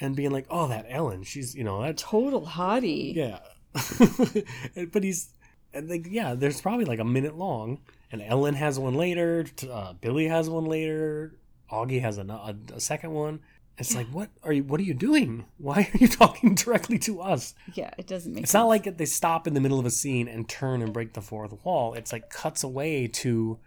and 0.00 0.16
being 0.16 0.30
like, 0.30 0.46
"Oh, 0.50 0.68
that 0.68 0.86
Ellen, 0.88 1.22
she's 1.22 1.54
you 1.54 1.64
know 1.64 1.82
that 1.82 1.98
Total 1.98 2.42
hottie. 2.42 3.14
yeah." 3.14 3.38
but 4.92 5.04
he's 5.04 5.28
and 5.72 5.88
like 5.88 6.06
yeah, 6.10 6.34
there's 6.34 6.60
probably 6.60 6.84
like 6.84 6.98
a 6.98 7.04
minute 7.04 7.36
long, 7.36 7.78
and 8.10 8.22
Ellen 8.22 8.54
has 8.54 8.78
one 8.78 8.94
later. 8.94 9.46
Uh, 9.70 9.92
Billy 9.94 10.26
has 10.26 10.50
one 10.50 10.64
later. 10.64 11.36
Augie 11.70 12.00
has 12.00 12.18
a, 12.18 12.22
a, 12.22 12.54
a 12.74 12.80
second 12.80 13.12
one. 13.12 13.40
It's 13.78 13.94
like, 13.94 14.08
what 14.08 14.28
are 14.42 14.52
you? 14.52 14.62
What 14.64 14.78
are 14.80 14.84
you 14.84 14.92
doing? 14.92 15.46
Why 15.56 15.88
are 15.94 15.98
you 15.98 16.08
talking 16.22 16.54
directly 16.54 16.98
to 17.00 17.20
us? 17.22 17.54
Yeah, 17.74 17.90
it 17.96 18.06
doesn't 18.06 18.34
make 18.34 18.42
It's 18.42 18.52
sense. 18.52 18.60
not 18.60 18.66
like 18.68 18.96
they 18.98 19.06
stop 19.06 19.46
in 19.46 19.54
the 19.54 19.60
middle 19.60 19.78
of 19.78 19.86
a 19.86 19.90
scene 19.90 20.28
and 20.28 20.46
turn 20.48 20.82
and 20.82 20.92
break 20.92 21.14
the 21.14 21.22
fourth 21.22 21.52
wall. 21.64 21.94
It's 21.94 22.12
like 22.12 22.28
cuts 22.28 22.62
away 22.62 23.06
to 23.08 23.58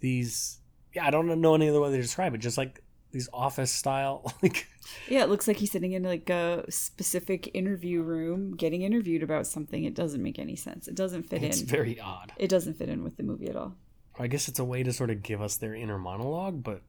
these. 0.00 0.58
Yeah, 0.94 1.06
I 1.06 1.10
don't 1.10 1.40
know 1.40 1.54
any 1.54 1.68
other 1.68 1.80
way 1.80 1.90
to 1.90 1.96
describe 1.96 2.34
it. 2.34 2.38
Just 2.38 2.58
like 2.58 2.82
these 3.12 3.28
office 3.32 3.72
style, 3.72 4.32
like 4.42 4.68
Yeah, 5.08 5.24
it 5.24 5.28
looks 5.30 5.48
like 5.48 5.56
he's 5.56 5.72
sitting 5.72 5.92
in 5.92 6.04
like 6.04 6.30
a 6.30 6.64
specific 6.68 7.50
interview 7.54 8.02
room 8.02 8.54
getting 8.56 8.82
interviewed 8.82 9.22
about 9.24 9.46
something. 9.48 9.82
It 9.84 9.94
doesn't 9.94 10.22
make 10.22 10.38
any 10.38 10.54
sense. 10.56 10.86
It 10.86 10.94
doesn't 10.94 11.24
fit 11.24 11.42
it's 11.42 11.58
in. 11.58 11.62
It's 11.64 11.70
very 11.72 11.98
odd. 11.98 12.32
it 12.36 12.48
doesn't 12.48 12.74
fit 12.74 12.88
in 12.88 13.02
with 13.02 13.16
the 13.16 13.24
movie 13.24 13.48
at 13.48 13.56
all. 13.56 13.74
I 14.18 14.26
guess 14.28 14.46
it's 14.48 14.58
a 14.58 14.64
way 14.64 14.82
to 14.84 14.92
sort 14.92 15.10
of 15.10 15.22
give 15.24 15.40
us 15.40 15.56
their 15.56 15.74
inner 15.74 15.98
monologue, 15.98 16.62
but 16.62 16.82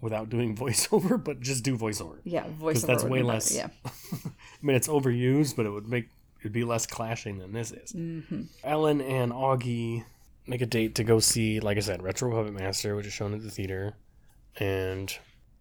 without 0.00 0.28
doing 0.30 0.56
voiceover, 0.64 1.22
but 1.22 1.40
just 1.40 1.64
do 1.64 1.76
voiceover. 1.76 2.18
Yeah, 2.24 2.44
voiceover. 2.60 2.86
that's 2.86 3.02
would 3.04 3.12
way 3.12 3.18
be 3.20 3.22
better, 3.24 3.34
less- 3.34 3.54
Yeah. 3.54 3.68
I 3.84 4.28
mean, 4.62 4.76
it's 4.76 4.88
overused, 4.88 5.56
but 5.56 5.66
it 5.66 5.70
would 5.70 5.88
make 5.88 6.08
it'd 6.40 6.52
be 6.52 6.64
less 6.64 6.86
clashing 6.86 7.38
than 7.38 7.52
this 7.52 7.72
is. 7.72 7.92
hmm 7.92 8.42
Ellen 8.62 9.00
and 9.00 9.32
Augie 9.32 10.04
make 10.46 10.60
a 10.60 10.66
date 10.66 10.94
to 10.96 11.04
go 11.04 11.18
see, 11.18 11.58
like 11.60 11.78
I 11.78 11.80
said, 11.80 12.02
Retro 12.02 12.30
Puppet 12.30 12.52
Master, 12.52 12.94
which 12.96 13.06
is 13.06 13.12
shown 13.14 13.32
at 13.32 13.42
the 13.42 13.50
theater, 13.50 13.94
and 14.58 15.10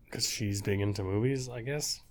because 0.05 0.27
she's 0.29 0.61
big 0.61 0.81
into 0.81 1.03
movies, 1.03 1.47
I 1.49 1.61
guess 1.61 2.01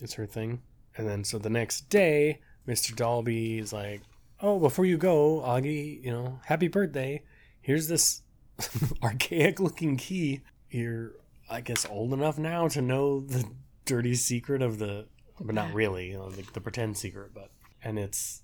it's 0.00 0.14
her 0.14 0.26
thing. 0.26 0.62
And 0.96 1.06
then 1.08 1.22
so 1.24 1.38
the 1.38 1.50
next 1.50 1.88
day, 1.90 2.40
Mr. 2.66 2.96
Dolby 2.96 3.58
is 3.58 3.72
like, 3.72 4.00
"Oh, 4.40 4.58
before 4.58 4.86
you 4.86 4.96
go, 4.96 5.40
Augie, 5.44 6.02
you 6.02 6.10
know, 6.10 6.40
happy 6.46 6.68
birthday. 6.68 7.22
Here's 7.60 7.88
this 7.88 8.22
archaic-looking 9.02 9.96
key. 9.96 10.40
You're, 10.70 11.12
I 11.50 11.60
guess, 11.60 11.86
old 11.86 12.12
enough 12.12 12.38
now 12.38 12.68
to 12.68 12.82
know 12.82 13.20
the 13.20 13.44
dirty 13.84 14.14
secret 14.14 14.62
of 14.62 14.78
the, 14.78 15.06
but 15.40 15.54
not 15.54 15.72
really, 15.74 16.10
you 16.10 16.18
know, 16.18 16.30
the, 16.30 16.42
the 16.52 16.60
pretend 16.60 16.96
secret, 16.96 17.32
but 17.34 17.50
and 17.82 17.98
it's." 17.98 18.42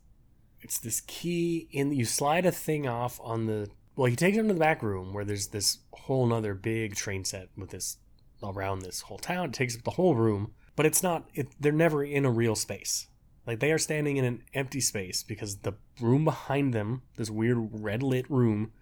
it's 0.62 0.78
this 0.78 1.00
key 1.06 1.68
in 1.70 1.92
you 1.92 2.04
slide 2.04 2.46
a 2.46 2.52
thing 2.52 2.86
off 2.86 3.20
on 3.22 3.46
the 3.46 3.68
well 3.96 4.06
he 4.06 4.16
takes 4.16 4.36
him 4.36 4.48
to 4.48 4.54
the 4.54 4.60
back 4.60 4.82
room 4.82 5.12
where 5.12 5.24
there's 5.24 5.48
this 5.48 5.78
whole 5.92 6.26
nother 6.26 6.54
big 6.54 6.94
train 6.94 7.24
set 7.24 7.48
with 7.56 7.70
this 7.70 7.98
around 8.42 8.80
this 8.80 9.02
whole 9.02 9.18
town 9.18 9.46
it 9.46 9.52
takes 9.52 9.76
up 9.76 9.82
the 9.84 9.90
whole 9.92 10.14
room 10.14 10.52
but 10.76 10.86
it's 10.86 11.02
not 11.02 11.28
it, 11.34 11.48
they're 11.58 11.72
never 11.72 12.02
in 12.04 12.24
a 12.24 12.30
real 12.30 12.54
space 12.54 13.08
like 13.46 13.60
they 13.60 13.72
are 13.72 13.78
standing 13.78 14.16
in 14.16 14.24
an 14.24 14.42
empty 14.54 14.80
space 14.80 15.22
because 15.22 15.58
the 15.58 15.74
room 16.00 16.24
behind 16.24 16.72
them 16.72 17.02
this 17.16 17.30
weird 17.30 17.58
red 17.72 18.02
lit 18.02 18.30
room 18.30 18.72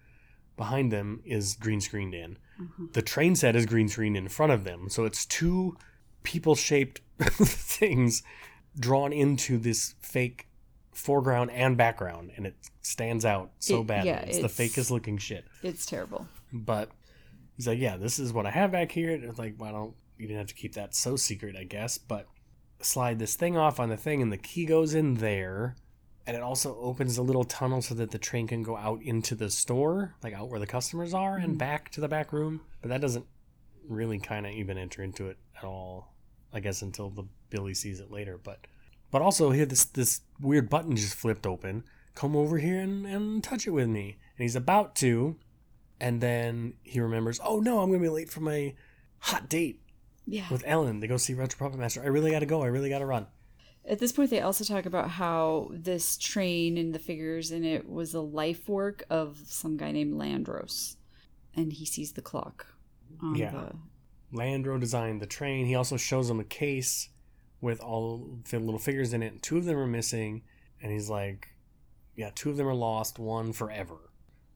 behind 0.57 0.91
them 0.91 1.21
is 1.25 1.55
green 1.55 1.81
screened 1.81 2.13
in 2.13 2.37
Mm-hmm. 2.59 2.87
the 2.93 3.01
train 3.01 3.35
set 3.35 3.55
is 3.55 3.65
green 3.65 3.87
screen 3.87 4.15
in 4.15 4.27
front 4.27 4.51
of 4.51 4.63
them 4.65 4.89
so 4.89 5.05
it's 5.05 5.25
two 5.25 5.77
people 6.23 6.55
shaped 6.55 6.99
things 7.19 8.21
drawn 8.77 9.13
into 9.13 9.57
this 9.57 9.95
fake 10.01 10.47
foreground 10.93 11.51
and 11.51 11.77
background 11.77 12.31
and 12.35 12.45
it 12.45 12.55
stands 12.81 13.23
out 13.23 13.51
so 13.59 13.79
It- 13.81 13.87
bad 13.87 14.05
yeah, 14.05 14.19
it's, 14.19 14.37
the 14.39 14.45
it's- 14.45 14.57
fakest 14.57 14.91
looking 14.91 15.17
shit. 15.17 15.45
It's 15.63 15.85
terrible. 15.85 16.27
but 16.51 16.89
he's 17.55 17.67
like 17.67 17.79
yeah 17.79 17.95
this 17.97 18.19
is 18.19 18.33
what 18.33 18.45
i 18.45 18.51
have 18.51 18.71
back 18.71 18.91
here. 18.91 19.13
And 19.13 19.23
it's 19.23 19.39
like 19.39 19.55
why 19.57 19.71
don't 19.71 19.93
you 20.17 20.27
didn't 20.27 20.39
have 20.39 20.47
to 20.47 20.55
keep 20.55 20.73
that 20.73 20.93
so 20.95 21.15
secret 21.15 21.55
i 21.57 21.63
guess. 21.63 21.97
But 21.97 22.27
slide 22.81 23.19
this 23.19 23.35
thing 23.35 23.55
off 23.57 23.79
on 23.79 23.87
the 23.89 23.97
thing 23.97 24.21
and 24.21 24.31
the 24.31 24.37
key 24.37 24.65
goes 24.65 24.93
in 24.93 25.15
there 25.15 25.75
and 26.29 26.37
it 26.37 26.43
also 26.43 26.77
opens 26.79 27.17
a 27.17 27.23
little 27.23 27.43
tunnel 27.43 27.81
so 27.81 27.95
that 27.95 28.11
the 28.11 28.19
train 28.19 28.45
can 28.45 28.61
go 28.61 28.77
out 28.77 29.01
into 29.01 29.33
the 29.33 29.49
store 29.49 30.13
like 30.21 30.31
out 30.31 30.47
where 30.47 30.59
the 30.59 30.67
customers 30.67 31.11
are 31.11 31.37
and 31.37 31.55
mm. 31.55 31.57
back 31.57 31.89
to 31.89 31.99
the 31.99 32.07
back 32.07 32.31
room. 32.31 32.61
But 32.81 32.89
that 32.89 33.01
doesn't 33.01 33.25
really 33.87 34.19
kind 34.19 34.45
of 34.45 34.51
even 34.51 34.77
enter 34.77 35.01
into 35.01 35.29
it 35.29 35.37
at 35.57 35.63
all 35.63 36.13
i 36.53 36.59
guess 36.59 36.83
until 36.83 37.09
the 37.09 37.23
billy 37.49 37.73
sees 37.73 37.99
it 37.99 38.11
later. 38.11 38.39
But 38.41 38.67
but 39.09 39.23
also 39.23 39.49
here 39.49 39.65
this 39.65 39.85
this 39.85 40.21
weird 40.39 40.69
button 40.69 40.95
just 40.95 41.15
flipped 41.15 41.47
open. 41.47 41.83
Come 42.13 42.35
over 42.35 42.59
here 42.59 42.79
and, 42.79 43.07
and 43.07 43.43
touch 43.43 43.65
it 43.65 43.71
with 43.71 43.87
me. 43.87 44.19
And 44.37 44.43
he's 44.43 44.55
about 44.55 44.95
to 44.97 45.35
and 45.99 46.21
then 46.21 46.75
he 46.83 46.99
remembers 46.99 47.39
oh 47.43 47.59
no 47.59 47.79
i'm 47.81 47.89
gonna 47.89 48.03
be 48.03 48.07
late 48.07 48.29
for 48.29 48.41
my 48.41 48.75
hot 49.17 49.49
date 49.49 49.81
Yeah. 50.27 50.45
with 50.51 50.63
ellen 50.67 51.01
to 51.01 51.07
go 51.07 51.17
see 51.17 51.33
retro 51.33 51.57
puppet 51.57 51.79
master. 51.79 52.03
I 52.03 52.07
really 52.07 52.29
gotta 52.29 52.45
go. 52.45 52.61
I 52.61 52.67
really 52.67 52.89
gotta 52.89 53.07
run 53.07 53.25
At 53.89 53.99
this 53.99 54.11
point, 54.11 54.29
they 54.29 54.41
also 54.41 54.63
talk 54.63 54.85
about 54.85 55.09
how 55.09 55.69
this 55.73 56.15
train 56.17 56.77
and 56.77 56.93
the 56.93 56.99
figures 56.99 57.51
in 57.51 57.65
it 57.65 57.89
was 57.89 58.13
a 58.13 58.21
life 58.21 58.69
work 58.69 59.03
of 59.09 59.39
some 59.47 59.75
guy 59.77 59.91
named 59.91 60.13
Landros, 60.13 60.95
and 61.55 61.73
he 61.73 61.85
sees 61.85 62.13
the 62.13 62.21
clock 62.21 62.67
on 63.21 63.35
Yeah. 63.35 63.51
the 63.51 63.75
landro 64.37 64.79
designed 64.79 65.19
the 65.19 65.25
train 65.25 65.65
he 65.65 65.73
also 65.73 65.97
shows 65.97 66.29
him 66.29 66.39
a 66.39 66.43
case 66.43 67.09
with 67.61 67.81
all 67.81 68.37
the 68.51 68.59
little 68.59 68.77
figures 68.79 69.11
in 69.11 69.23
it 69.23 69.41
two 69.41 69.57
of 69.57 69.65
them 69.65 69.75
are 69.75 69.87
missing 69.87 70.43
and 70.83 70.91
he's 70.91 71.09
like 71.09 71.47
yeah 72.15 72.29
two 72.35 72.51
of 72.51 72.55
them 72.57 72.67
are 72.67 72.75
lost 72.75 73.17
one 73.17 73.51
forever 73.51 73.97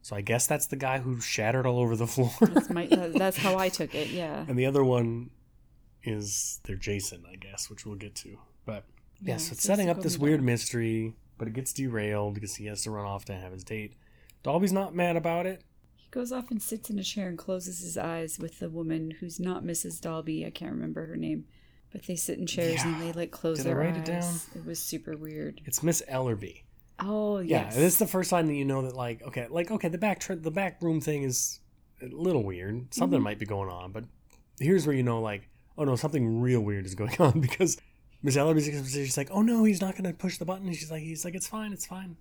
so 0.03 0.15
i 0.15 0.21
guess 0.21 0.45
that's 0.45 0.67
the 0.67 0.75
guy 0.75 0.99
who 0.99 1.19
shattered 1.19 1.65
all 1.65 1.79
over 1.79 1.95
the 1.95 2.05
floor 2.15 2.29
That's, 2.41 2.69
my, 2.69 2.85
that's 2.85 3.37
how 3.37 3.57
I 3.57 3.69
took 3.69 3.95
it. 3.95 4.09
Yeah. 4.11 4.45
and 4.47 4.59
the 4.59 4.67
other 4.67 4.83
one 4.83 5.31
is 6.03 6.59
their 6.65 6.75
Jason, 6.75 7.23
I 7.31 7.35
guess, 7.35 7.69
which 7.69 7.83
we'll 7.85 7.95
get 7.95 8.13
to. 8.17 8.37
But 8.65 8.83
Yeah, 9.21 9.33
yeah, 9.33 9.37
so 9.37 9.53
it's 9.53 9.63
setting 9.63 9.89
up 9.89 10.01
this 10.01 10.17
weird 10.17 10.39
down. 10.39 10.45
mystery, 10.45 11.15
but 11.37 11.47
it 11.47 11.53
gets 11.53 11.73
derailed 11.73 12.33
because 12.33 12.55
he 12.55 12.65
has 12.65 12.83
to 12.83 12.91
run 12.91 13.05
off 13.05 13.25
to 13.25 13.33
have 13.33 13.51
his 13.53 13.63
date. 13.63 13.95
Dolby's 14.43 14.73
not 14.73 14.93
mad 14.93 15.15
about 15.15 15.45
it. 15.45 15.63
He 15.95 16.07
goes 16.11 16.31
off 16.31 16.51
and 16.51 16.61
sits 16.61 16.89
in 16.89 16.99
a 16.99 17.03
chair 17.03 17.29
and 17.29 17.37
closes 17.37 17.79
his 17.79 17.97
eyes 17.97 18.37
with 18.39 18.59
the 18.59 18.69
woman 18.69 19.11
who's 19.19 19.39
not 19.39 19.63
Mrs. 19.63 20.01
Dalby. 20.01 20.45
I 20.45 20.49
can't 20.49 20.71
remember 20.71 21.05
her 21.07 21.15
name. 21.15 21.45
But 21.91 22.03
they 22.07 22.15
sit 22.15 22.39
in 22.39 22.47
chairs 22.47 22.81
and 22.83 22.99
they 23.01 23.11
like 23.13 23.29
close 23.31 23.57
Did 23.57 23.67
I 23.67 23.69
their 23.69 23.77
write 23.77 23.93
eyes. 23.93 23.97
it 23.99 24.05
down? 24.05 24.33
It 24.55 24.65
was 24.65 24.79
super 24.79 25.15
weird. 25.15 25.61
It's 25.65 25.83
Miss 25.83 26.01
Ellerby. 26.09 26.63
Oh 26.99 27.39
Yeah, 27.39 27.65
yes. 27.65 27.75
this 27.75 27.93
is 27.93 27.99
the 27.99 28.07
first 28.07 28.29
time 28.31 28.47
that 28.47 28.55
you 28.55 28.65
know 28.65 28.81
that, 28.81 28.95
like, 28.95 29.21
okay, 29.23 29.47
like, 29.49 29.69
okay, 29.71 29.89
the 29.89 29.97
back 29.99 30.19
tr- 30.19 30.33
the 30.33 30.51
back 30.51 30.81
room 30.81 31.01
thing 31.01 31.23
is 31.23 31.59
a 32.01 32.07
little 32.07 32.43
weird. 32.43 32.93
Something 32.93 33.17
Mm-hmm. 33.19 33.23
might 33.23 33.39
be 33.39 33.45
going 33.45 33.69
on, 33.69 33.91
but 33.91 34.05
here's 34.59 34.85
where 34.87 34.95
you 34.95 35.03
know, 35.03 35.21
like, 35.21 35.47
oh 35.77 35.83
no, 35.83 35.95
something 35.95 36.39
real 36.41 36.61
weird 36.61 36.85
is 36.85 36.95
going 36.95 37.15
on 37.19 37.39
because 37.39 37.77
Miss 38.23 38.37
Ellerby's 38.37 38.65
she's 38.91 39.17
like, 39.17 39.29
oh 39.31 39.41
no, 39.41 39.65
he's 39.65 39.81
not 39.81 39.95
gonna 39.97 40.13
push 40.13 40.37
the 40.37 40.45
button. 40.45 40.67
And 40.67 40.75
she's 40.75 40.89
like, 40.89 41.03
he's 41.03 41.25
like, 41.25 41.35
it's 41.35 41.47
fine, 41.47 41.73
it's 41.73 41.85
fine. 41.85 42.15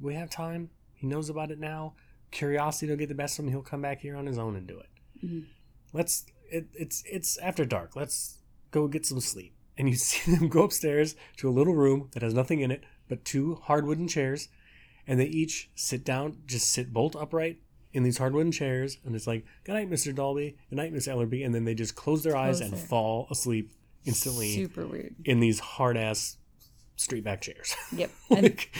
We 0.00 0.14
have 0.14 0.30
time. 0.30 0.70
He 0.94 1.06
knows 1.06 1.28
about 1.28 1.50
it 1.50 1.58
now. 1.58 1.94
Curiosity 2.30 2.88
will 2.90 2.96
get 2.96 3.08
the 3.08 3.14
best 3.14 3.38
of 3.38 3.44
him. 3.44 3.50
He'll 3.50 3.62
come 3.62 3.82
back 3.82 4.00
here 4.00 4.16
on 4.16 4.26
his 4.26 4.38
own 4.38 4.54
and 4.54 4.66
do 4.66 4.78
it. 4.78 4.88
Mhm. 5.26 5.46
Let's. 5.92 6.24
It, 6.50 6.68
it's 6.74 7.02
it's 7.10 7.36
after 7.38 7.64
dark. 7.64 7.96
Let's 7.96 8.38
go 8.70 8.86
get 8.86 9.04
some 9.04 9.20
sleep. 9.20 9.54
And 9.76 9.88
you 9.88 9.94
see 9.96 10.34
them 10.36 10.48
go 10.48 10.62
upstairs 10.62 11.16
to 11.38 11.48
a 11.48 11.50
little 11.50 11.74
room 11.74 12.10
that 12.12 12.22
has 12.22 12.32
nothing 12.34 12.60
in 12.60 12.70
it 12.70 12.84
but 13.08 13.24
two 13.24 13.56
hard 13.64 13.86
wooden 13.86 14.06
chairs, 14.06 14.48
and 15.06 15.18
they 15.18 15.26
each 15.26 15.70
sit 15.74 16.04
down, 16.04 16.38
just 16.46 16.70
sit 16.70 16.92
bolt 16.92 17.16
upright 17.16 17.58
in 17.92 18.04
these 18.04 18.18
hard 18.18 18.34
wooden 18.34 18.52
chairs, 18.52 18.98
and 19.04 19.16
it's 19.16 19.26
like, 19.26 19.44
"Good 19.64 19.72
night, 19.72 19.90
Mister 19.90 20.12
Dolby. 20.12 20.56
Good 20.68 20.76
night, 20.76 20.92
Miss 20.92 21.08
Ellerby," 21.08 21.44
and 21.44 21.52
then 21.52 21.64
they 21.64 21.74
just 21.74 21.96
close 21.96 22.22
their 22.22 22.36
eyes 22.36 22.60
Close 22.60 22.70
and 22.70 22.80
fall 22.80 23.26
asleep 23.32 23.72
instantly 24.04 24.52
super 24.54 24.86
weird. 24.86 25.14
in 25.24 25.40
these 25.40 25.58
hard 25.60 25.96
ass 25.96 26.36
straight 26.96 27.24
back 27.24 27.40
chairs. 27.40 27.74
Yep. 27.96 28.10
And 28.30 28.42
Like, 28.42 28.74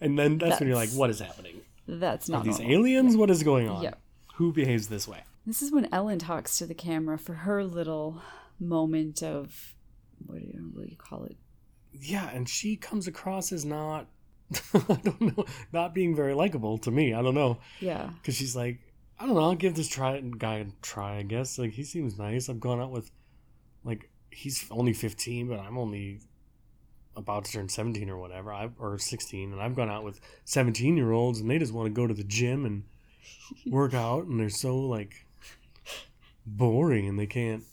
and 0.00 0.18
then 0.18 0.38
that's, 0.38 0.60
when 0.60 0.68
you're 0.68 0.76
like, 0.76 0.90
"What 0.90 1.10
is 1.10 1.20
happening? 1.20 1.60
that's 1.86 2.28
Are 2.28 2.32
not 2.32 2.44
these 2.44 2.58
normal. 2.58 2.76
aliens? 2.78 3.16
What 3.16 3.30
is 3.30 3.42
going 3.42 3.68
on? 3.68 3.82
Yeah. 3.82 3.94
Who 4.36 4.52
behaves 4.52 4.88
this 4.88 5.06
way?" 5.08 5.24
This 5.46 5.60
is 5.62 5.72
when 5.72 5.88
Ellen 5.92 6.18
talks 6.20 6.58
to 6.58 6.66
the 6.66 6.74
camera 6.74 7.18
for 7.18 7.34
her 7.34 7.64
little 7.64 8.22
moment 8.60 9.22
of 9.22 9.74
what 10.26 10.38
do 10.40 10.46
you, 10.46 10.70
what 10.72 10.84
do 10.84 10.90
you 10.90 10.96
call 10.96 11.24
it? 11.24 11.36
Yeah, 11.92 12.30
and 12.30 12.48
she 12.48 12.76
comes 12.76 13.06
across 13.08 13.50
as 13.52 13.64
not. 13.64 14.06
I 14.74 14.98
don't 15.02 15.20
know, 15.36 15.44
not 15.72 15.94
being 15.94 16.14
very 16.14 16.34
likable 16.34 16.78
to 16.78 16.90
me. 16.90 17.12
I 17.14 17.22
don't 17.22 17.34
know. 17.34 17.58
Yeah. 17.80 18.10
because 18.20 18.36
she's 18.36 18.54
like, 18.54 18.78
I 19.18 19.26
don't 19.26 19.34
know, 19.34 19.40
I'll 19.42 19.54
give 19.54 19.74
this 19.74 19.88
try 19.88 20.20
guy 20.20 20.56
a 20.58 20.66
try. 20.82 21.16
I 21.18 21.22
guess 21.22 21.58
like 21.58 21.72
he 21.72 21.82
seems 21.84 22.18
nice. 22.18 22.48
I've 22.48 22.60
gone 22.60 22.80
out 22.80 22.90
with, 22.92 23.10
like, 23.84 24.10
he's 24.32 24.66
only 24.70 24.92
fifteen, 24.92 25.48
but 25.48 25.60
I'm 25.60 25.78
only 25.78 26.20
about 27.14 27.44
to 27.44 27.52
turn 27.52 27.68
17 27.68 28.08
or 28.08 28.16
whatever, 28.16 28.50
I 28.54 28.70
or 28.78 28.96
16, 28.96 29.52
and 29.52 29.60
I've 29.60 29.76
gone 29.76 29.90
out 29.90 30.02
with 30.02 30.18
17 30.46 30.96
year 30.96 31.12
olds, 31.12 31.40
and 31.40 31.50
they 31.50 31.58
just 31.58 31.72
want 31.74 31.86
to 31.86 31.92
go 31.92 32.06
to 32.06 32.14
the 32.14 32.24
gym 32.24 32.64
and 32.64 32.84
work 33.66 33.92
out, 33.92 34.24
and 34.24 34.40
they're 34.40 34.48
so 34.48 34.78
like 34.78 35.26
boring, 36.46 37.06
and 37.08 37.18
they 37.18 37.26
can't, 37.26 37.64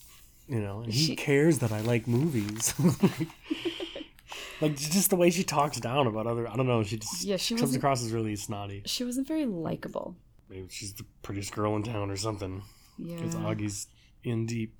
you 0.47 0.59
know. 0.59 0.81
And 0.81 0.91
he 0.91 1.05
She- 1.07 1.15
cares 1.15 1.59
that 1.59 1.71
I 1.71 1.79
like 1.81 2.05
movies. 2.07 2.73
like 4.61 4.75
just 4.75 5.09
the 5.09 5.15
way 5.15 5.29
she 5.29 5.43
talks 5.43 5.79
down 5.79 6.07
about 6.07 6.27
other, 6.27 6.47
I 6.47 6.55
don't 6.55 6.67
know. 6.67 6.83
She 6.83 6.97
just 6.97 7.23
Yeah, 7.23 7.37
she 7.37 7.55
comes 7.55 7.75
across 7.75 8.03
as 8.03 8.11
really 8.11 8.35
snotty. 8.35 8.83
She 8.85 9.03
wasn't 9.03 9.27
very 9.27 9.45
likable. 9.45 10.15
Maybe 10.49 10.67
she's 10.69 10.93
the 10.93 11.05
prettiest 11.21 11.53
girl 11.53 11.75
in 11.75 11.83
town 11.83 12.09
or 12.09 12.17
something. 12.17 12.63
Yeah. 12.97 13.15
Because 13.17 13.35
Augie's 13.35 13.87
in 14.23 14.45
deep. 14.45 14.73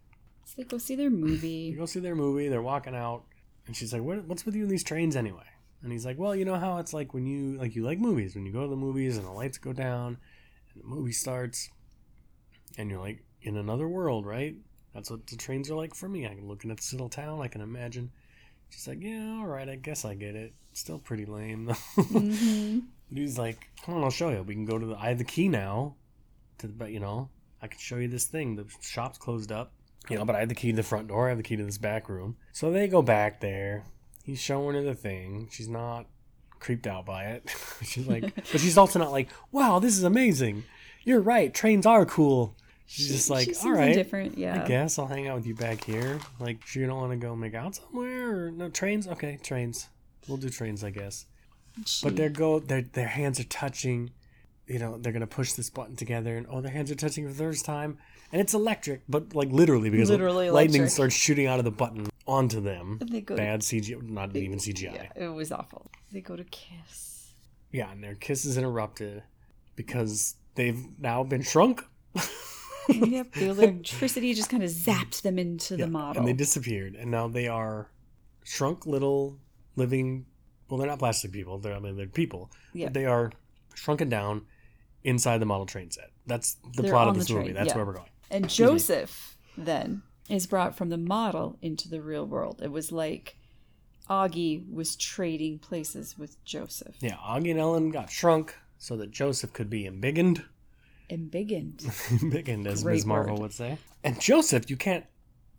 So 0.49 0.55
they 0.57 0.63
go 0.63 0.79
see 0.79 0.95
their 0.95 1.11
They 1.11 1.15
movie. 1.15 1.71
go 1.73 1.85
see 1.85 1.99
their 1.99 2.15
movie. 2.15 2.47
They're 2.49 2.61
walking 2.63 2.95
out, 2.95 3.25
and 3.67 3.75
she's 3.75 3.93
like, 3.93 4.01
what, 4.01 4.25
"What's 4.25 4.47
with 4.47 4.55
you 4.55 4.63
in 4.63 4.69
these 4.69 4.83
trains 4.83 5.15
anyway?" 5.15 5.45
And 5.83 5.91
he's 5.91 6.07
like, 6.07 6.17
"Well, 6.17 6.35
you 6.35 6.43
know 6.43 6.55
how 6.55 6.79
it's 6.79 6.91
like 6.91 7.13
when 7.13 7.27
you 7.27 7.55
like 7.59 7.75
you 7.75 7.83
like 7.83 7.99
movies. 7.99 8.33
When 8.33 8.47
you 8.47 8.51
go 8.51 8.63
to 8.63 8.67
the 8.67 8.75
movies 8.75 9.15
and 9.17 9.27
the 9.27 9.31
lights 9.31 9.59
go 9.59 9.73
down, 9.73 10.17
and 10.73 10.83
the 10.83 10.87
movie 10.87 11.11
starts, 11.11 11.69
and 12.79 12.89
you're 12.89 12.99
like 12.99 13.23
in 13.43 13.57
another 13.57 13.87
world, 13.87 14.25
right? 14.25 14.55
That's 14.95 15.11
what 15.11 15.27
the 15.27 15.35
trains 15.37 15.69
are 15.69 15.75
like 15.75 15.93
for 15.93 16.09
me. 16.09 16.25
I'm 16.25 16.47
looking 16.47 16.71
at 16.71 16.77
this 16.77 16.91
little 16.93 17.09
town. 17.09 17.41
I 17.41 17.47
can 17.47 17.61
imagine." 17.61 18.09
She's 18.69 18.87
like, 18.87 19.01
"Yeah, 19.01 19.37
all 19.39 19.45
right. 19.47 19.69
I 19.69 19.75
guess 19.75 20.03
I 20.03 20.15
get 20.15 20.35
it. 20.35 20.53
Still 20.73 20.97
pretty 20.97 21.25
lame 21.25 21.65
though." 21.65 21.73
hmm 22.03 22.79
He's 23.13 23.37
like, 23.37 23.67
"Come 23.85 23.95
on, 23.95 24.03
I'll 24.03 24.09
show 24.09 24.29
you. 24.29 24.41
We 24.41 24.55
can 24.55 24.65
go 24.65 24.79
to 24.79 24.85
the. 24.87 24.95
I 24.95 25.09
have 25.09 25.19
the 25.19 25.23
key 25.23 25.47
now, 25.47 25.95
to 26.57 26.65
the, 26.67 26.73
but 26.73 26.91
you 26.91 26.99
know, 26.99 27.29
I 27.61 27.67
can 27.67 27.79
show 27.79 27.97
you 27.97 28.07
this 28.07 28.25
thing. 28.25 28.55
The 28.55 28.65
shop's 28.81 29.17
closed 29.19 29.51
up, 29.51 29.73
you 30.09 30.17
know, 30.17 30.25
but 30.25 30.35
I 30.35 30.39
have 30.39 30.49
the 30.49 30.55
key 30.55 30.71
to 30.71 30.75
the 30.75 30.83
front 30.83 31.07
door. 31.07 31.27
I 31.27 31.29
have 31.29 31.37
the 31.37 31.43
key 31.43 31.55
to 31.55 31.63
this 31.63 31.77
back 31.77 32.09
room. 32.09 32.35
So 32.51 32.71
they 32.71 32.87
go 32.87 33.01
back 33.01 33.39
there. 33.41 33.83
He's 34.23 34.39
showing 34.39 34.75
her 34.75 34.81
the 34.83 34.95
thing. 34.95 35.47
She's 35.51 35.69
not 35.69 36.05
creeped 36.59 36.87
out 36.87 37.05
by 37.05 37.25
it. 37.25 37.49
she's 37.83 38.07
like, 38.07 38.33
but 38.51 38.59
she's 38.61 38.77
also 38.77 38.99
not 38.99 39.11
like, 39.11 39.29
wow, 39.51 39.79
this 39.79 39.97
is 39.97 40.03
amazing. 40.03 40.63
You're 41.03 41.21
right. 41.21 41.53
Trains 41.53 41.85
are 41.85 42.05
cool. 42.05 42.55
She's 42.85 43.07
just 43.07 43.29
like, 43.29 43.45
she 43.45 43.53
all 43.53 43.61
seems 43.61 43.77
Yeah. 44.35 44.63
I 44.63 44.67
guess 44.67 44.97
I'll 44.97 45.05
hang 45.07 45.27
out 45.27 45.35
with 45.35 45.45
you 45.45 45.53
back 45.53 45.83
here. 45.83 46.19
Like, 46.39 46.65
sure 46.65 46.81
you 46.81 46.87
don't 46.87 46.97
want 46.97 47.11
to 47.11 47.17
go 47.17 47.35
make 47.35 47.53
out 47.53 47.75
somewhere 47.75 48.45
or 48.47 48.51
no 48.51 48.69
trains? 48.69 49.07
Okay, 49.07 49.37
trains. 49.43 49.89
We'll 50.27 50.37
do 50.37 50.49
trains, 50.49 50.83
I 50.83 50.89
guess. 50.89 51.25
She- 51.85 52.03
But 52.05 52.15
their 52.15 52.29
go 52.29 52.59
their 52.59 52.81
their 52.81 53.07
hands 53.07 53.39
are 53.39 53.43
touching. 53.45 54.09
You 54.65 54.79
know, 54.79 54.97
they're 54.97 55.13
gonna 55.13 55.27
push 55.27 55.53
this 55.53 55.69
button 55.69 55.95
together, 55.95 56.35
and 56.35 56.45
oh, 56.49 56.61
their 56.61 56.71
hands 56.71 56.91
are 56.91 56.95
touching 56.95 57.25
for 57.25 57.31
the 57.33 57.37
first 57.37 57.63
time, 57.65 57.97
and 58.31 58.41
it's 58.41 58.53
electric, 58.53 59.01
but 59.09 59.33
like 59.35 59.49
literally 59.49 59.89
because 59.89 60.09
Literally 60.09 60.49
lightning 60.49 60.81
electric. 60.81 60.91
starts 60.93 61.15
shooting 61.15 61.47
out 61.47 61.59
of 61.59 61.65
the 61.65 61.71
button 61.71 62.07
onto 62.27 62.61
them. 62.61 62.97
And 63.01 63.09
they 63.09 63.21
go- 63.21 63.35
Bad 63.35 63.61
CGI, 63.61 64.01
not 64.09 64.35
even 64.35 64.59
CGI. 64.59 64.93
yeah, 64.93 65.11
it 65.15 65.33
was 65.33 65.51
awful. 65.51 65.89
They 66.11 66.21
go 66.21 66.35
to 66.35 66.43
kiss. 66.45 67.31
Yeah, 67.71 67.91
and 67.91 68.03
their 68.03 68.15
kiss 68.15 68.45
is 68.45 68.57
interrupted 68.57 69.23
because 69.75 70.35
they've 70.55 70.85
now 70.99 71.23
been 71.23 71.41
shrunk. 71.41 71.83
yep. 72.89 73.31
The 73.33 73.49
electricity 73.49 74.33
just 74.33 74.49
kind 74.49 74.63
of 74.63 74.69
zapped 74.69 75.21
them 75.21 75.37
into 75.37 75.75
Yeah, 75.75 75.85
the 75.85 75.91
model. 75.91 76.19
and 76.21 76.27
they 76.27 76.33
disappeared, 76.33 76.95
and 76.95 77.11
now 77.11 77.27
they 77.27 77.47
are 77.47 77.89
shrunk 78.43 78.85
little 78.85 79.37
living. 79.75 80.25
Well, 80.67 80.77
they're 80.79 80.87
not 80.87 80.99
plastic 80.99 81.31
people. 81.31 81.57
They're 81.59 81.75
I 81.75 81.79
mean 81.79 81.97
they're 81.97 82.07
people. 82.07 82.51
Yeah. 82.73 82.89
They 82.89 83.05
are 83.05 83.31
shrunken 83.75 84.09
down 84.09 84.45
inside 85.03 85.39
the 85.39 85.45
model 85.45 85.65
train 85.65 85.89
set. 85.91 86.09
That's 86.27 86.55
the 86.75 86.81
They're 86.83 86.91
plot 86.91 87.07
of 87.07 87.15
this 87.15 87.29
movie. 87.29 87.51
That's 87.53 87.69
yeah. 87.69 87.75
where 87.75 87.85
we're 87.85 87.93
going. 87.93 88.09
And 88.31 88.49
Joseph 88.49 89.37
then 89.57 90.03
is 90.29 90.47
brought 90.47 90.75
from 90.75 90.89
the 90.89 90.97
model 90.97 91.57
into 91.61 91.89
the 91.89 92.01
real 92.01 92.25
world. 92.25 92.61
It 92.63 92.71
was 92.71 92.91
like 92.91 93.35
Augie 94.09 94.71
was 94.71 94.95
trading 94.95 95.59
places 95.59 96.17
with 96.17 96.43
Joseph. 96.43 96.95
Yeah, 96.99 97.15
Augie 97.15 97.51
and 97.51 97.59
Ellen 97.59 97.91
got 97.91 98.09
shrunk 98.09 98.55
so 98.77 98.95
that 98.97 99.11
Joseph 99.11 99.53
could 99.53 99.69
be 99.69 99.83
embiggened. 99.85 100.43
Embiggened. 101.09 101.83
embiggened, 102.21 102.67
as 102.67 102.83
Great 102.83 102.95
Ms. 102.95 103.05
Marvel 103.05 103.35
word. 103.35 103.41
would 103.41 103.53
say. 103.53 103.77
And 104.03 104.19
Joseph, 104.19 104.69
you 104.69 104.77
can't, 104.77 105.05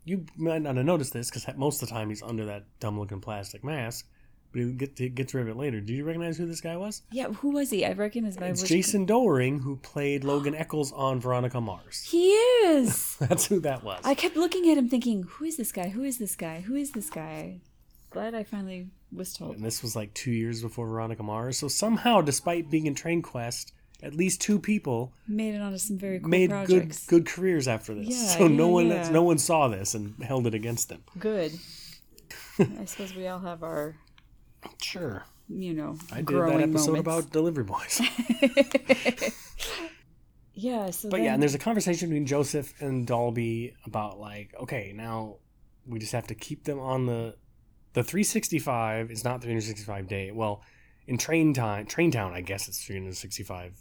you 0.05 0.25
might 0.37 0.61
not 0.61 0.77
have 0.77 0.85
noticed 0.85 1.13
this 1.13 1.29
because 1.29 1.45
most 1.57 1.81
of 1.81 1.89
the 1.89 1.93
time 1.93 2.09
he's 2.09 2.23
under 2.23 2.45
that 2.45 2.63
dumb 2.79 2.99
looking 2.99 3.21
plastic 3.21 3.63
mask, 3.63 4.07
but 4.51 4.61
he 4.61 4.71
get, 4.73 4.97
he 4.97 5.09
gets 5.09 5.33
rid 5.33 5.41
of 5.43 5.49
it 5.49 5.57
later. 5.57 5.79
Do 5.81 5.93
you 5.93 6.03
recognize 6.03 6.37
who 6.37 6.45
this 6.45 6.61
guy 6.61 6.75
was? 6.77 7.01
Yeah, 7.11 7.27
who 7.29 7.51
was 7.51 7.69
he? 7.69 7.85
I 7.85 7.93
recognize 7.93 8.39
my 8.39 8.47
It's 8.47 8.61
was- 8.61 8.69
Jason 8.69 9.05
Dohring 9.07 9.61
who 9.61 9.77
played 9.77 10.23
Logan 10.31 10.53
Echolls 10.55 10.91
on 10.91 11.19
Veronica 11.19 11.61
Mars. 11.61 12.03
He 12.09 12.31
is. 12.31 13.15
That's 13.19 13.47
who 13.47 13.59
that 13.61 13.83
was. 13.83 14.01
I 14.03 14.13
kept 14.13 14.35
looking 14.35 14.69
at 14.69 14.77
him 14.77 14.89
thinking, 14.89 15.23
who 15.23 15.45
is 15.45 15.57
this 15.57 15.71
guy? 15.71 15.89
Who 15.89 16.03
is 16.03 16.17
this 16.17 16.35
guy? 16.35 16.61
Who 16.61 16.75
is 16.75 16.91
this 16.91 17.09
guy? 17.09 17.59
Glad 18.09 18.35
I 18.35 18.43
finally 18.43 18.87
was 19.13 19.33
told. 19.33 19.55
And 19.55 19.63
this 19.63 19.81
was 19.81 19.95
like 19.95 20.13
two 20.13 20.31
years 20.31 20.61
before 20.61 20.87
Veronica 20.87 21.23
Mars. 21.23 21.57
So 21.57 21.67
somehow, 21.69 22.21
despite 22.21 22.69
being 22.69 22.85
in 22.87 22.93
Train 22.95 23.21
Quest, 23.21 23.71
at 24.03 24.13
least 24.15 24.41
two 24.41 24.57
people 24.59 25.13
Made 25.27 25.53
it 25.55 25.61
onto 25.61 25.77
some 25.77 25.97
very 25.97 26.19
cool 26.19 26.27
made 26.29 26.49
projects. 26.49 27.05
good 27.05 27.23
good 27.23 27.31
careers 27.33 27.67
after 27.67 27.93
this. 27.93 28.09
Yeah, 28.09 28.37
so 28.37 28.47
no 28.47 28.67
one 28.67 28.87
yeah. 28.87 29.09
no 29.11 29.21
one 29.23 29.37
saw 29.37 29.67
this 29.67 29.93
and 29.93 30.21
held 30.23 30.45
it 30.47 30.53
against 30.55 30.89
them. 30.89 31.03
Good. 31.19 31.53
I 32.59 32.85
suppose 32.85 33.15
we 33.15 33.27
all 33.27 33.39
have 33.39 33.63
our, 33.63 33.95
Sure. 34.81 35.23
you 35.49 35.73
know, 35.73 35.97
I 36.11 36.17
did 36.21 36.27
that 36.27 36.61
episode 36.61 36.97
moments. 36.97 36.99
about 36.99 37.31
delivery 37.31 37.63
boys. 37.63 38.01
yeah. 40.53 40.89
So 40.91 41.09
but 41.09 41.17
then, 41.17 41.25
yeah, 41.25 41.33
and 41.33 41.41
there's 41.41 41.55
a 41.55 41.59
conversation 41.59 42.09
between 42.09 42.25
Joseph 42.25 42.73
and 42.81 43.05
Dolby 43.07 43.73
about 43.85 44.19
like, 44.19 44.53
okay, 44.61 44.93
now 44.95 45.37
we 45.85 45.99
just 45.99 46.11
have 46.11 46.27
to 46.27 46.35
keep 46.35 46.63
them 46.65 46.79
on 46.79 47.05
the 47.05 47.35
the 47.93 48.03
365 48.03 49.11
is 49.11 49.23
not 49.23 49.41
365 49.41 50.07
day. 50.07 50.31
Well, 50.31 50.63
in 51.07 51.17
train 51.17 51.53
time, 51.53 51.85
train 51.85 52.11
town, 52.11 52.33
I 52.33 52.41
guess 52.41 52.67
it's 52.67 52.83
365 52.85 53.73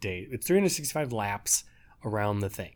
day. 0.00 0.26
It's 0.30 0.46
365 0.46 1.12
laps 1.12 1.64
around 2.04 2.40
the 2.40 2.50
thing. 2.50 2.74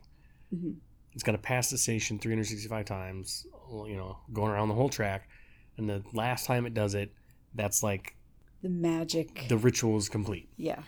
Mhm. 0.54 0.76
It's 1.14 1.22
got 1.24 1.32
to 1.32 1.38
pass 1.38 1.70
the 1.70 1.78
station 1.78 2.18
365 2.20 2.84
times, 2.86 3.44
you 3.86 3.96
know, 3.96 4.18
going 4.32 4.52
around 4.52 4.68
the 4.68 4.74
whole 4.74 4.88
track. 4.88 5.28
And 5.76 5.88
the 5.88 6.02
last 6.12 6.46
time 6.46 6.64
it 6.64 6.74
does 6.74 6.94
it, 6.94 7.12
that's 7.54 7.82
like 7.82 8.16
the 8.62 8.68
magic. 8.68 9.46
the 9.48 9.56
ritual 9.56 9.96
is 9.98 10.08
complete. 10.08 10.48
yeah. 10.56 10.80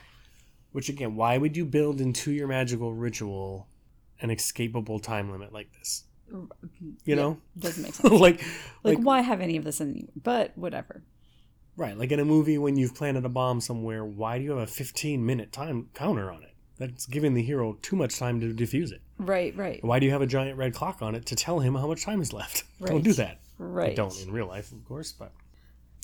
Which 0.73 0.88
again, 0.88 1.16
why 1.16 1.37
would 1.37 1.57
you 1.57 1.64
build 1.64 2.01
into 2.01 2.31
your 2.31 2.46
magical 2.46 2.92
ritual 2.94 3.66
an 4.20 4.31
escapable 4.31 5.03
time 5.03 5.31
limit 5.33 5.53
like 5.53 5.73
this? 5.77 6.05
You 6.31 6.49
Yeah, 7.05 7.14
know, 7.16 7.38
Doesn't 7.59 7.83
make 7.83 7.94
sense. 7.96 8.09
like, 8.12 8.20
like, 8.85 8.96
like, 8.96 8.99
why 8.99 9.20
have 9.20 9.40
any 9.40 9.57
of 9.57 9.64
this 9.64 9.81
in 9.81 10.09
But 10.23 10.57
whatever. 10.57 11.03
right, 11.77 11.99
like 11.99 12.12
in 12.12 12.20
a 12.20 12.25
movie 12.25 12.57
when 12.57 12.77
you've 12.77 12.94
planted 12.94 13.25
a 13.25 13.29
bomb 13.29 13.61
somewhere, 13.61 14.05
why 14.05 14.38
do 14.38 14.44
you 14.44 14.51
have 14.53 14.61
a 14.61 14.66
15 14.68 15.27
minute 15.27 15.51
time 15.53 15.88
counter 15.94 16.31
on 16.31 16.44
it? 16.44 16.55
That's 16.79 17.05
giving 17.07 17.35
the 17.35 17.42
hero 17.42 17.77
too 17.83 17.96
much 17.96 18.16
time 18.16 18.40
to 18.40 18.55
defuse 18.55 18.92
it. 18.92 19.03
Right, 19.18 19.55
right, 19.57 19.83
Why 19.85 19.99
do 19.99 20.07
you 20.07 20.12
have 20.12 20.23
a 20.23 20.27
giant 20.27 20.57
red 20.57 20.73
clock 20.73 21.03
on 21.03 21.14
it 21.16 21.27
to 21.27 21.35
tell 21.37 21.59
him 21.59 21.75
how 21.75 21.88
much 21.88 22.05
time 22.05 22.23
is 22.23 22.33
left? 22.33 22.62
Don't 22.85 23.03
do 23.03 23.12
that. 23.14 23.40
right. 23.59 23.90
I 23.90 23.94
don't 23.94 24.16
in 24.23 24.31
real 24.33 24.46
life, 24.46 24.70
of 24.70 24.85
course, 24.87 25.11
but. 25.12 25.33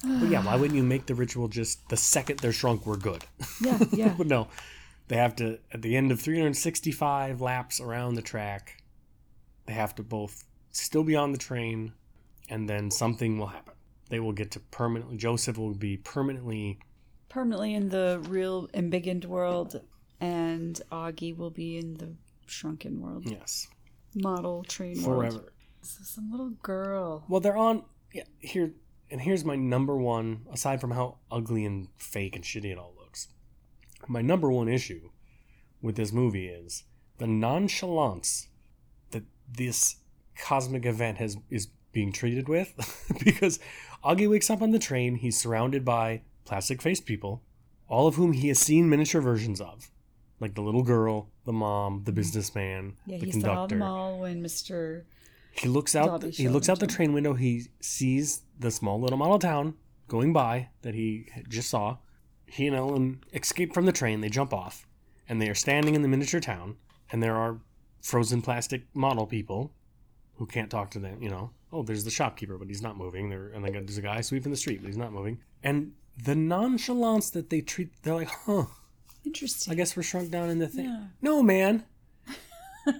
But 0.02 0.28
yeah, 0.28 0.44
why 0.44 0.56
wouldn't 0.60 0.76
you 0.76 0.82
make 0.82 1.06
the 1.06 1.14
ritual 1.14 1.48
just 1.48 1.88
the 1.88 1.96
second 1.96 2.40
they're 2.40 2.52
shrunk, 2.52 2.86
we're 2.86 2.96
good? 2.96 3.24
Yeah, 3.60 3.78
yeah. 3.92 4.14
but 4.16 4.26
no, 4.26 4.48
they 5.08 5.16
have 5.16 5.36
to 5.36 5.58
at 5.72 5.82
the 5.82 5.96
end 5.96 6.10
of 6.12 6.20
365 6.20 7.40
laps 7.40 7.80
around 7.80 8.14
the 8.14 8.22
track. 8.22 8.82
They 9.66 9.72
have 9.72 9.94
to 9.96 10.02
both 10.02 10.44
still 10.70 11.02
be 11.04 11.16
on 11.16 11.32
the 11.32 11.38
train, 11.38 11.92
and 12.48 12.68
then 12.68 12.90
something 12.90 13.38
will 13.38 13.48
happen. 13.48 13.74
They 14.08 14.20
will 14.20 14.32
get 14.32 14.52
to 14.52 14.60
permanently. 14.60 15.16
Joseph 15.16 15.58
will 15.58 15.74
be 15.74 15.96
permanently. 15.96 16.78
Permanently 17.28 17.74
in 17.74 17.88
the 17.88 18.22
real 18.28 18.68
embiggened 18.72 19.24
world, 19.24 19.80
and 20.20 20.80
Augie 20.92 21.36
will 21.36 21.50
be 21.50 21.76
in 21.76 21.94
the 21.94 22.10
shrunken 22.46 23.00
world. 23.00 23.28
Yes, 23.28 23.66
Model 24.14 24.62
train 24.62 25.02
world. 25.02 25.32
forever. 25.32 25.52
So 25.82 26.04
some 26.04 26.30
little 26.30 26.50
girl. 26.50 27.24
Well, 27.28 27.40
they're 27.40 27.56
on. 27.56 27.82
Yeah, 28.12 28.22
here 28.38 28.72
and 29.10 29.20
here's 29.20 29.44
my 29.44 29.56
number 29.56 29.96
one. 29.96 30.46
Aside 30.52 30.80
from 30.80 30.92
how 30.92 31.18
ugly 31.30 31.64
and 31.64 31.88
fake 31.96 32.34
and 32.34 32.44
shitty 32.44 32.72
it 32.72 32.78
all 32.78 32.94
looks, 32.98 33.28
my 34.06 34.22
number 34.22 34.50
one 34.50 34.68
issue 34.68 35.10
with 35.80 35.96
this 35.96 36.12
movie 36.12 36.48
is 36.48 36.84
the 37.18 37.26
nonchalance 37.26 38.48
that 39.10 39.24
this 39.50 39.96
cosmic 40.38 40.84
event 40.84 41.18
has 41.18 41.36
is 41.50 41.68
being 41.92 42.12
treated 42.12 42.48
with. 42.48 42.74
because 43.24 43.58
Augie 44.04 44.28
wakes 44.28 44.50
up 44.50 44.62
on 44.62 44.70
the 44.70 44.78
train. 44.78 45.16
He's 45.16 45.40
surrounded 45.40 45.84
by 45.84 46.22
plastic 46.44 46.82
faced 46.82 47.06
people, 47.06 47.42
all 47.88 48.06
of 48.06 48.16
whom 48.16 48.32
he 48.32 48.48
has 48.48 48.58
seen 48.58 48.88
miniature 48.88 49.20
versions 49.20 49.60
of, 49.60 49.90
like 50.38 50.54
the 50.54 50.60
little 50.60 50.82
girl, 50.82 51.30
the 51.44 51.52
mom, 51.52 52.02
the 52.04 52.10
mm-hmm. 52.10 52.16
businessman, 52.16 52.96
Yeah, 53.06 53.18
the 53.18 53.26
he 53.26 53.40
saw 53.40 53.66
them 53.66 53.82
all 53.82 54.20
when 54.20 54.42
Mr. 54.42 55.04
He 55.58 55.68
looks 55.68 55.94
out. 55.94 56.06
Dobby 56.06 56.30
he 56.30 56.48
looks 56.48 56.68
out 56.68 56.80
the 56.80 56.86
train 56.86 57.12
window. 57.12 57.34
He 57.34 57.66
sees 57.80 58.42
the 58.58 58.70
small 58.70 59.00
little 59.00 59.18
model 59.18 59.38
town 59.38 59.74
going 60.08 60.32
by 60.32 60.68
that 60.82 60.94
he 60.94 61.28
just 61.48 61.70
saw. 61.70 61.98
He 62.46 62.66
and 62.66 62.76
Ellen 62.76 63.24
escape 63.32 63.74
from 63.74 63.86
the 63.86 63.92
train. 63.92 64.20
They 64.20 64.28
jump 64.28 64.52
off, 64.52 64.86
and 65.28 65.40
they 65.40 65.48
are 65.48 65.54
standing 65.54 65.94
in 65.94 66.02
the 66.02 66.08
miniature 66.08 66.40
town. 66.40 66.76
And 67.10 67.22
there 67.22 67.36
are 67.36 67.58
frozen 68.02 68.42
plastic 68.42 68.82
model 68.94 69.26
people 69.26 69.72
who 70.34 70.46
can't 70.46 70.70
talk 70.70 70.90
to 70.92 70.98
them. 70.98 71.22
You 71.22 71.30
know, 71.30 71.50
oh, 71.72 71.82
there's 71.82 72.04
the 72.04 72.10
shopkeeper, 72.10 72.58
but 72.58 72.68
he's 72.68 72.82
not 72.82 72.96
moving. 72.96 73.30
There, 73.30 73.48
and 73.48 73.64
then 73.64 73.72
there's 73.72 73.98
a 73.98 74.02
guy 74.02 74.20
sweeping 74.20 74.50
the 74.50 74.56
street, 74.56 74.80
but 74.82 74.88
he's 74.88 74.96
not 74.96 75.12
moving. 75.12 75.38
And 75.62 75.92
the 76.22 76.34
nonchalance 76.34 77.30
that 77.30 77.50
they 77.50 77.60
treat, 77.60 77.90
they're 78.02 78.14
like, 78.14 78.28
huh, 78.28 78.66
Interesting. 79.26 79.72
I 79.72 79.76
guess 79.76 79.96
we're 79.96 80.04
shrunk 80.04 80.30
down 80.30 80.48
in 80.48 80.60
the 80.60 80.68
thing. 80.68 80.84
Yeah. 80.84 81.04
No, 81.20 81.42
man. 81.42 81.84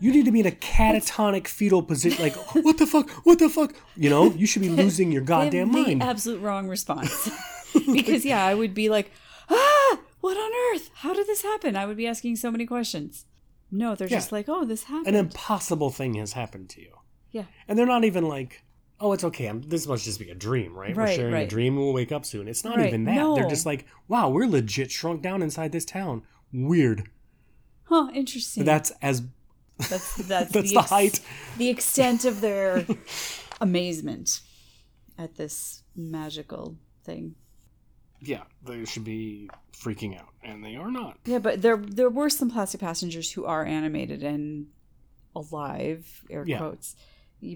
You 0.01 0.12
need 0.12 0.25
to 0.25 0.33
be 0.33 0.40
in 0.40 0.46
a 0.46 0.51
catatonic 0.51 1.46
fetal 1.46 1.83
position. 1.83 2.22
Like, 2.22 2.35
what 2.64 2.79
the 2.79 2.87
fuck? 2.87 3.09
What 3.25 3.38
the 3.38 3.49
fuck? 3.49 3.75
You 3.96 4.11
know, 4.11 4.31
you 4.33 4.46
should 4.46 4.62
be 4.62 4.68
losing 4.68 5.12
your 5.12 5.22
goddamn 5.33 5.70
mind. 5.72 6.03
absolute 6.03 6.40
wrong 6.40 6.68
response. 6.68 7.31
because 7.92 8.25
yeah, 8.25 8.44
I 8.44 8.55
would 8.55 8.75
be 8.75 8.88
like, 8.88 9.11
ah, 9.51 9.99
what 10.20 10.37
on 10.37 10.51
earth? 10.75 10.90
How 10.94 11.12
did 11.14 11.27
this 11.27 11.42
happen? 11.42 11.77
I 11.77 11.87
would 11.87 11.96
be 11.96 12.07
asking 12.07 12.37
so 12.37 12.51
many 12.51 12.66
questions. 12.66 13.27
No, 13.70 13.94
they're 13.94 14.09
Yeah. 14.09 14.16
just 14.18 14.33
like, 14.33 14.49
oh, 14.49 14.64
this 14.64 14.85
happened. 14.85 15.09
An 15.09 15.14
impossible 15.14 15.90
thing 15.90 16.14
has 16.14 16.33
happened 16.33 16.68
to 16.70 16.81
you. 16.81 16.92
yeah, 17.31 17.44
And 17.68 17.79
they're 17.79 17.85
not 17.87 18.05
even 18.05 18.25
like, 18.29 18.62
oh, 19.01 19.12
it's 19.12 19.25
okay. 19.25 19.46
I'm, 19.46 19.61
this 19.62 19.87
must 19.87 20.05
just 20.05 20.18
be 20.18 20.31
a 20.31 20.35
dream, 20.35 20.72
right? 20.75 20.96
We're 20.96 21.03
Right, 21.03 21.16
sharing 21.16 21.35
a 21.35 21.46
dream 21.46 21.75
and 21.75 21.83
we'll 21.85 21.92
wake 21.92 22.12
up 22.12 22.25
soon. 22.25 22.49
It's 22.49 22.64
not 22.64 22.77
Right, 22.79 22.87
even 22.87 23.05
that. 23.05 23.35
They're 23.35 23.49
just 23.49 23.66
like, 23.66 23.85
wow, 24.09 24.31
we're 24.31 24.46
legit 24.46 24.90
shrunk 24.90 25.20
down 25.22 25.42
inside 25.42 25.72
this 25.72 25.85
town. 25.85 26.22
Weird. 26.53 27.11
huh? 27.85 28.09
Interesting. 28.14 28.64
That's 28.64 28.90
as 29.03 29.22
that's 29.79 30.17
that's, 30.17 30.27
that's 30.29 30.53
the, 30.53 30.62
the 30.62 30.77
ex- 30.79 30.91
height. 30.91 31.21
the 31.59 31.69
extent 31.69 32.25
of 32.25 32.41
their 32.41 32.87
amazement 33.61 34.41
at 35.19 35.37
this 35.37 35.83
magical 35.95 36.77
thing. 37.05 37.35
Yeah, 38.21 38.45
they 38.65 38.85
should 38.87 39.05
be 39.05 39.51
freaking 39.73 40.19
out, 40.19 40.29
and 40.43 40.65
they 40.65 40.77
are 40.77 40.91
not. 40.91 41.19
Yeah, 41.27 41.39
but 41.39 41.61
there 41.62 41.77
there 41.77 42.09
were 42.11 42.31
some 42.31 42.51
plastic 42.51 42.81
passengers 42.81 43.33
who 43.33 43.45
are 43.45 43.65
animated 43.65 44.23
and 44.23 44.67
alive, 45.35 46.23
air 46.31 46.45
Yeah. 46.47 46.59
quotes, 46.59 46.97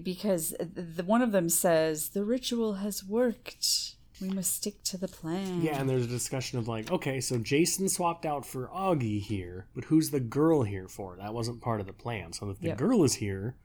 because 0.03 0.53
the, 0.59 1.03
one 1.03 1.21
of 1.23 1.31
them 1.31 1.49
says 1.49 2.09
the 2.09 2.23
ritual 2.23 2.75
has 2.75 3.03
worked. 3.03 3.95
We 4.21 4.29
must 4.29 4.53
stick 4.55 4.83
to 4.85 4.97
the 4.97 5.07
plan. 5.07 5.61
Yeah, 5.61 5.79
and 5.79 5.89
there's 5.89 6.05
a 6.05 6.09
discussion 6.09 6.59
of 6.59 6.67
like, 6.67 6.91
okay, 6.91 7.19
so 7.21 7.37
Jason 7.39 7.89
swapped 7.89 8.25
out 8.25 8.45
for 8.45 8.67
Augie 8.67 9.19
here, 9.21 9.65
but 9.73 9.85
who's 9.85 10.11
the 10.11 10.19
girl 10.19 10.63
here 10.63 10.87
for? 10.87 11.15
That 11.17 11.33
wasn't 11.33 11.61
part 11.61 11.79
of 11.81 11.87
the 11.87 11.93
plan. 11.93 12.31
So 12.33 12.49
if 12.51 12.59
the 12.59 12.67
Yep. 12.67 12.77
girl 12.77 13.03
is 13.03 13.15
here, 13.15 13.55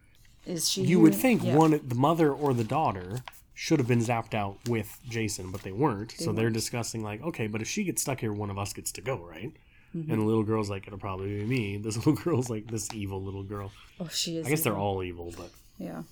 is 0.47 0.69
she? 0.71 0.83
you 0.85 1.01
would 1.01 1.15
think 1.15 1.45
Yeah. 1.45 1.57
one, 1.57 1.81
the 1.87 1.95
mother 1.95 2.33
or 2.33 2.55
the 2.55 2.65
daughter, 2.65 3.23
should 3.53 3.79
have 3.79 3.89
been 3.89 4.01
zapped 4.01 4.35
out 4.35 4.59
with 4.69 4.99
Jason, 5.09 5.51
but 5.51 5.63
they 5.63 5.73
weren't. 5.73 6.13
so 6.13 6.33
they're 6.33 6.45
weren't. 6.45 6.55
discussing 6.55 7.03
like, 7.03 7.23
okay, 7.23 7.47
but 7.47 7.61
if 7.63 7.69
she 7.69 7.85
gets 7.85 8.03
stuck 8.03 8.21
here, 8.21 8.33
one 8.33 8.51
of 8.51 8.59
us 8.59 8.73
gets 8.73 8.93
to 8.93 9.01
go, 9.01 9.17
right? 9.19 9.53
Mm-hmm. 9.97 10.11
And 10.13 10.21
the 10.21 10.27
little 10.27 10.43
girl's 10.43 10.69
like, 10.71 10.87
it'll 10.87 10.99
probably 10.99 11.39
be 11.39 11.45
me. 11.45 11.77
This 11.83 11.97
little 11.97 12.13
girl's 12.15 12.49
like 12.51 12.67
this 12.71 12.89
evil 12.95 13.23
little 13.23 13.43
girl. 13.45 13.73
Oh, 14.01 14.09
she 14.09 14.37
is. 14.39 14.47
I 14.47 14.51
guess 14.51 14.63
they're 14.63 14.77
all 14.77 15.03
evil, 15.03 15.33
but 15.37 15.51
Yeah. 15.79 16.03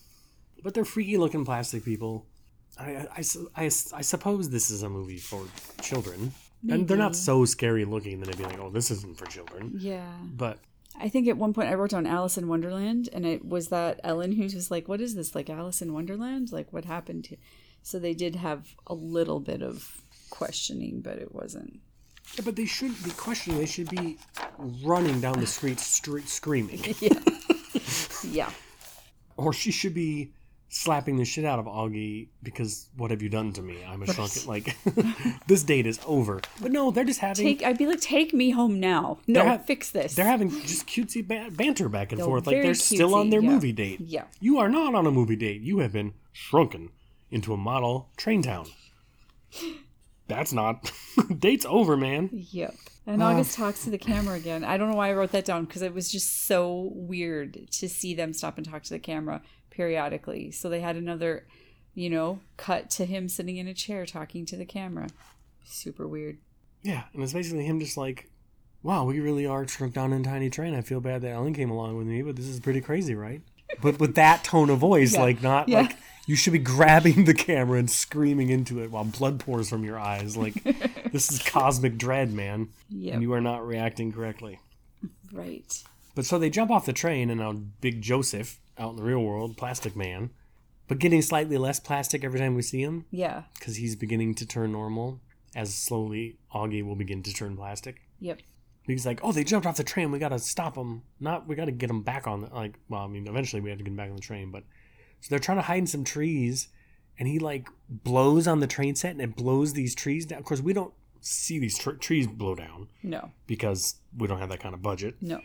but 0.63 0.73
they're 0.75 0.85
freaky 0.87 1.17
looking 1.19 1.45
plastic 1.45 1.85
people. 1.85 2.25
I, 2.79 3.07
I, 3.17 3.25
I 3.57 3.65
I, 3.65 3.69
suppose 3.69 4.51
this 4.51 4.71
is 4.71 4.83
a 4.83 4.89
movie 4.89 5.19
for 5.19 5.45
children. 5.81 6.33
And 6.69 6.89
they're 6.89 6.97
not 6.97 7.15
so 7.15 7.45
scary 7.45 7.85
looking 7.85 8.21
that 8.21 8.29
it'd 8.29 8.39
be 8.39 8.45
like, 8.45 8.59
oh, 8.59 8.71
this 8.71 8.91
isn't 8.91 9.19
for 9.19 9.27
children. 9.27 9.73
Yeah. 9.77 10.11
But 10.23 10.59
I 10.99 11.09
think 11.09 11.29
at 11.29 11.37
one 11.37 11.53
point 11.53 11.69
I 11.69 11.75
wrote 11.75 11.91
down 11.91 12.07
Alice 12.07 12.39
in 12.39 12.49
Wonderland, 12.49 13.09
and 13.13 13.27
it 13.27 13.45
was 13.47 13.69
that 13.69 14.01
Ellen 14.05 14.33
who 14.33 14.45
was 14.45 14.71
like, 14.71 14.89
"What 14.89 15.01
is 15.01 15.15
this? 15.15 15.35
Like 15.35 15.51
Alice 15.51 15.83
in 15.83 15.93
Wonderland? 15.93 16.53
Like 16.53 16.73
what 16.73 16.85
happened 16.85 17.25
to?" 17.25 17.37
So 17.83 17.99
they 17.99 18.15
did 18.15 18.37
have 18.37 18.75
a 18.87 18.95
little 18.95 19.41
bit 19.41 19.61
of 19.63 20.01
questioning, 20.31 21.01
but 21.01 21.19
it 21.19 21.35
wasn't. 21.35 21.81
yeah, 22.37 22.43
but 22.45 22.57
they 22.57 22.65
shouldn't 22.65 23.03
be 23.05 23.11
questioning. 23.11 23.59
They 23.59 23.67
should 23.67 23.91
be 23.91 24.19
running 24.83 25.21
down 25.21 25.41
the 25.41 25.47
street, 25.47 25.81
street 25.81 26.29
screaming, 26.29 26.95
yeah. 27.01 27.19
Yeah. 28.23 28.51
or 29.37 29.53
she 29.53 29.71
should 29.73 29.95
be 29.95 30.31
slapping 30.77 31.17
the 31.17 31.25
shit 31.25 31.45
out 31.45 31.61
of 31.61 31.67
Augie 31.67 32.27
because 32.43 32.89
what 32.97 33.13
have 33.13 33.23
you 33.23 33.29
done 33.29 33.53
to 33.53 33.63
me? 33.63 33.79
I'm 33.89 34.03
a 34.03 34.13
shrunken. 34.13 34.43
Like 34.47 34.77
this 35.47 35.63
date 35.63 35.87
is 35.87 36.01
over. 36.05 36.41
But 36.61 36.73
no, 36.73 36.91
they're 36.91 37.05
just 37.05 37.21
having 37.21 37.45
Take. 37.47 37.63
I'd 37.63 37.79
be 37.79 37.87
like, 37.87 38.01
take 38.01 38.35
me 38.35 38.51
home 38.51 38.81
now. 38.81 39.19
No, 39.29 39.45
ha- 39.45 39.59
fix 39.59 39.91
this. 39.91 40.17
They're 40.17 40.27
having 40.27 40.51
just 40.51 40.89
cutesy 40.89 41.27
ba- 41.27 41.51
banter 41.53 41.89
back 41.89 42.11
and 42.11 42.19
They're 42.19 42.27
forth, 42.27 42.49
like 42.49 42.61
they're 42.63 42.75
still 42.75 43.15
on 43.15 43.31
their 43.31 43.41
yeah. 43.41 43.51
movie 43.51 43.73
date. 43.73 44.01
Yeah. 44.01 44.25
You 44.41 44.59
are 44.59 44.69
not 44.69 44.97
on 44.97 45.07
a 45.07 45.13
movie 45.13 45.37
date. 45.37 45.63
You 45.63 45.79
have 45.79 45.93
been 45.93 46.13
shrunken 46.33 46.91
into 47.31 47.53
a 47.53 47.57
model 47.57 48.11
train 48.17 48.43
town. 48.43 48.67
That's 50.27 50.53
not. 50.53 50.91
Date's 51.39 51.67
over, 51.67 51.97
man. 51.97 52.31
Yep. 52.33 52.75
And 53.07 53.23
Uh. 53.23 53.27
August 53.27 53.57
talks 53.57 53.85
to 53.85 53.91
the 53.91 53.99
camera 53.99 54.35
again. 54.37 54.65
I 54.65 54.77
don't 54.77 54.91
know 54.91 54.97
why 54.97 55.11
I 55.11 55.13
wrote 55.13 55.33
that 55.33 55.45
down 55.45 55.67
because 55.67 55.83
it 55.83 55.95
was 55.95 56.11
just 56.11 56.47
so 56.47 56.91
weird 56.95 57.71
to 57.73 57.89
see 57.89 58.15
them 58.15 58.33
stop 58.33 58.57
and 58.57 58.67
talk 58.69 58.83
to 58.85 58.91
the 58.91 58.99
camera 58.99 59.43
periodically. 59.75 60.51
So 60.51 60.69
they 60.69 60.81
had 60.81 60.97
another, 60.97 61.47
you 61.95 62.11
know, 62.11 62.41
cut 62.57 62.91
to 62.91 63.05
him 63.05 63.29
sitting 63.29 63.57
in 63.57 63.69
a 63.69 63.75
chair 63.75 64.07
talking 64.07 64.47
to 64.47 64.57
the 64.57 64.65
camera. 64.65 65.09
Super 65.65 66.07
weird. 66.07 66.39
Yeah, 66.83 67.05
and 67.13 67.23
it's 67.23 67.33
basically 67.33 67.65
him 67.65 67.81
just 67.81 67.97
like, 67.97 68.29
wow, 68.83 69.05
we 69.05 69.19
really 69.21 69.47
are 69.47 69.67
shrunk 69.67 69.95
down 69.95 70.13
in 70.13 70.21
a 70.21 70.25
tiny 70.25 70.51
train. 70.51 70.75
I 70.75 70.83
feel 70.83 71.01
bad 71.01 71.23
that 71.23 71.31
Ellen 71.33 71.55
came 71.55 71.71
along 71.71 71.97
with 71.97 72.07
me, 72.07 72.23
but 72.23 72.37
this 72.37 72.47
is 72.47 72.61
pretty 72.61 72.81
crazy, 72.83 73.15
right? 73.15 73.41
But 73.81 73.99
with 73.99 74.15
that 74.17 74.45
tone 74.45 74.71
of 74.71 74.79
voice, 74.79 75.15
Yeah. 75.15 75.23
like 75.23 75.43
not 75.43 75.69
Yeah. 75.69 75.81
like 75.83 75.97
you 76.27 76.37
should 76.37 76.53
be 76.53 76.59
grabbing 76.59 77.25
the 77.25 77.35
camera 77.35 77.79
and 77.79 77.91
screaming 77.91 78.51
into 78.51 78.83
it 78.83 78.91
while 78.91 79.05
blood 79.05 79.41
pours 79.41 79.69
from 79.71 79.85
your 79.85 79.99
eyes. 79.99 80.37
Like 80.37 80.55
this 81.13 81.33
is 81.33 81.43
cosmic 81.43 81.97
dread, 81.97 82.33
man. 82.33 82.69
Yep. 82.91 83.15
And 83.15 83.23
you 83.23 83.33
are 83.33 83.41
not 83.41 83.67
reacting 83.67 84.13
correctly. 84.13 84.61
Right. 85.33 85.83
But 86.15 86.27
so 86.27 86.39
they 86.39 86.51
jump 86.51 86.71
off 86.71 86.87
the 86.87 86.93
train, 86.93 87.31
and 87.31 87.41
now 87.41 87.53
Big 87.81 88.01
Joseph, 88.03 88.61
out 88.79 88.91
in 88.91 88.97
the 88.97 89.03
real 89.03 89.21
world, 89.23 89.57
Plastic 89.57 89.95
Man, 89.97 90.31
but 90.89 90.99
getting 90.99 91.23
slightly 91.23 91.57
less 91.59 91.81
plastic 91.81 92.25
every 92.25 92.39
time 92.41 92.55
we 92.55 92.63
see 92.63 92.83
him 92.83 93.07
Yeah. 93.11 93.45
because 93.59 93.77
he's 93.77 93.97
beginning 93.97 94.35
to 94.37 94.47
turn 94.47 94.73
normal. 94.73 95.21
As 95.57 95.73
slowly 95.75 96.39
Augie 96.53 96.85
will 96.85 96.97
begin 96.97 97.23
to 97.23 97.33
turn 97.33 97.57
plastic. 97.57 98.01
Yep. 98.21 98.41
He's 98.87 99.07
like, 99.07 99.21
"Oh, 99.23 99.31
they 99.33 99.45
jumped 99.45 99.67
off 99.67 99.77
the 99.77 99.85
train. 99.85 100.11
We 100.11 100.19
gotta 100.19 100.39
stop 100.41 100.75
them. 100.75 101.03
Not, 101.21 101.47
we 101.47 101.55
gotta 101.55 101.71
get 101.73 101.87
them 101.87 102.03
back 102.03 102.27
on 102.27 102.41
the 102.43 102.49
like. 102.49 102.79
Well, 102.89 103.03
I 103.03 103.07
mean, 103.07 103.27
eventually 103.29 103.63
we 103.63 103.71
have 103.71 103.79
to 103.79 103.85
get 103.85 103.91
them 103.91 103.97
back 103.97 104.11
on 104.11 104.17
the 104.17 104.21
train. 104.21 104.51
But 104.51 104.65
so 105.21 105.29
they're 105.31 105.39
trying 105.39 105.59
to 105.59 105.63
hide 105.63 105.79
in 105.79 105.87
some 105.87 106.05
trees, 106.05 106.69
and 107.19 107.29
he 107.29 107.39
like 107.39 107.69
blows 107.89 108.47
on 108.49 108.61
the 108.61 108.67
train 108.67 108.95
set, 108.97 109.13
and 109.13 109.23
it 109.23 109.37
blows 109.37 109.73
these 109.73 109.95
trees 109.95 110.27
down. 110.27 110.41
Of 110.41 110.45
course, 110.45 110.61
we 110.61 110.73
don't 110.75 110.93
see 111.21 111.59
these 111.59 111.79
tr- 111.79 111.93
trees 111.93 112.27
blow 112.27 112.55
down 112.55 112.89
No. 113.03 113.31
because 113.47 113.95
we 114.19 114.27
don't 114.29 114.41
have 114.41 114.51
that 114.51 114.61
kind 114.61 114.75
of 114.75 114.83
budget. 114.83 115.15
No. 115.23 115.41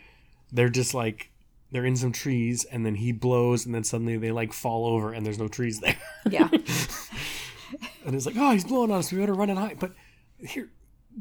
they're 0.52 0.68
just 0.68 0.92
like 0.92 1.29
they're 1.72 1.86
in 1.86 1.96
some 1.96 2.12
trees 2.12 2.64
and 2.64 2.84
then 2.84 2.94
he 2.96 3.12
blows 3.12 3.64
and 3.66 3.74
then 3.74 3.84
suddenly 3.84 4.16
they 4.16 4.30
like 4.32 4.52
fall 4.52 4.86
over 4.86 5.12
and 5.12 5.24
there's 5.24 5.38
no 5.38 5.48
trees 5.48 5.80
there 5.80 5.96
Yeah. 6.28 6.48
and 8.04 8.14
it's 8.14 8.26
like 8.26 8.36
oh 8.38 8.50
he's 8.52 8.64
blowing 8.64 8.90
on 8.90 8.98
us 8.98 9.12
we 9.12 9.18
better 9.18 9.34
run 9.34 9.50
and 9.50 9.58
hide 9.58 9.78
but 9.78 9.92
here 10.38 10.70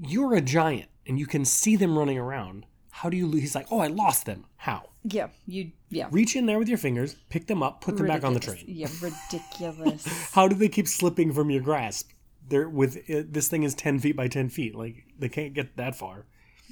you're 0.02 0.34
a 0.36 0.42
giant 0.42 0.90
and 1.08 1.20
you 1.20 1.26
can 1.26 1.46
see 1.46 1.76
them 1.76 1.98
running 1.98 2.18
around 2.18 2.66
how 2.92 3.10
do 3.10 3.18
you 3.18 3.28
lo- 3.28 3.38
he's 3.40 3.56
like 3.56 3.68
oh 3.72 3.80
i 3.80 3.88
lost 3.88 4.26
them 4.26 4.46
how 4.58 4.90
yeah. 5.04 5.28
You. 5.48 5.72
Yeah. 5.90 6.08
reach 6.12 6.36
in 6.36 6.46
there 6.46 6.60
with 6.60 6.68
your 6.68 6.78
fingers 6.78 7.16
pick 7.30 7.48
them 7.48 7.64
up 7.64 7.82
put 7.82 7.96
them 7.98 8.08
back 8.08 8.24
on 8.24 8.34
the 8.34 8.40
Ridiculous. 8.40 8.64
train 8.64 8.76
Yeah. 8.76 9.68
Ridiculous. 9.82 10.32
how 10.34 10.48
do 10.48 10.56
they 10.56 10.68
keep 10.70 10.88
slipping 10.88 11.32
from 11.32 11.50
your 11.50 11.62
grasp 11.62 12.12
they're 12.48 12.68
with 12.68 13.08
it, 13.10 13.32
this 13.32 13.48
thing 13.48 13.64
is 13.64 13.74
10 13.76 14.00
feet 14.00 14.16
by 14.16 14.28
10 14.28 14.50
feet 14.50 14.76
like 14.76 15.06
they 15.18 15.30
can't 15.30 15.54
get 15.54 15.78
that 15.78 15.96
far 15.96 16.26